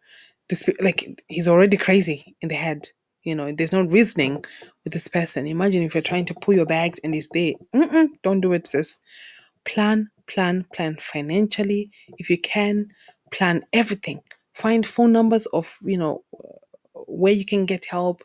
This 0.48 0.68
like 0.80 1.22
he's 1.28 1.48
already 1.48 1.76
crazy 1.76 2.36
in 2.40 2.48
the 2.48 2.54
head. 2.54 2.88
You 3.24 3.34
know, 3.34 3.52
there's 3.52 3.72
no 3.72 3.82
reasoning 3.82 4.44
with 4.84 4.92
this 4.92 5.08
person. 5.08 5.46
Imagine 5.46 5.82
if 5.82 5.94
you're 5.94 6.02
trying 6.02 6.26
to 6.26 6.34
pull 6.34 6.54
your 6.54 6.66
bags 6.66 7.00
and 7.02 7.14
he's 7.14 7.28
there. 7.32 7.54
Mm-mm, 7.74 8.08
don't 8.22 8.40
do 8.40 8.52
it, 8.52 8.66
sis 8.66 9.00
plan, 9.64 10.10
plan, 10.28 10.66
plan 10.74 10.96
financially. 11.00 11.90
If 12.18 12.30
you 12.30 12.38
can, 12.38 12.88
plan 13.32 13.64
everything. 13.72 14.20
Find 14.54 14.86
phone 14.86 15.12
numbers 15.12 15.46
of, 15.46 15.76
you 15.82 15.98
know, 15.98 16.24
where 17.08 17.32
you 17.32 17.44
can 17.44 17.66
get 17.66 17.86
help 17.86 18.22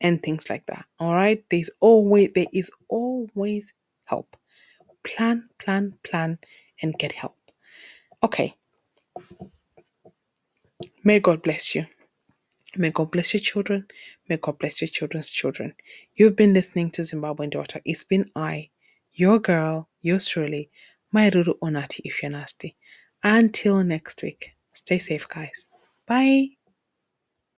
and 0.00 0.22
things 0.22 0.50
like 0.50 0.66
that. 0.66 0.86
All 1.00 1.14
right. 1.14 1.44
There's 1.50 1.70
always, 1.80 2.32
there 2.34 2.46
is 2.52 2.70
always 2.88 3.72
help. 4.04 4.36
Plan, 5.04 5.48
plan, 5.60 5.94
plan, 6.04 6.38
and 6.82 6.94
get 6.98 7.12
help. 7.12 7.36
Okay. 8.22 8.54
May 11.04 11.20
God 11.20 11.42
bless 11.42 11.74
you. 11.74 11.84
May 12.76 12.90
God 12.90 13.10
bless 13.12 13.34
your 13.34 13.40
children. 13.42 13.86
May 14.28 14.38
God 14.38 14.58
bless 14.58 14.80
your 14.80 14.88
children's 14.88 15.30
children. 15.30 15.74
You've 16.16 16.36
been 16.36 16.54
listening 16.54 16.90
to 16.92 17.02
Zimbabwean 17.02 17.50
Daughter. 17.50 17.80
It's 17.84 18.04
been 18.04 18.30
I, 18.34 18.70
your 19.12 19.38
girl, 19.38 19.90
yours 20.02 20.26
truly, 20.28 20.70
Mai 21.14 21.30
Ruru 21.30 21.54
Onati 21.62 22.00
if 22.02 22.22
you're 22.22 22.32
nasty. 22.32 22.74
Until 23.22 23.84
next 23.84 24.20
week, 24.20 24.50
stay 24.72 24.98
safe, 24.98 25.28
guys. 25.28 25.64
Bye. 26.08 26.48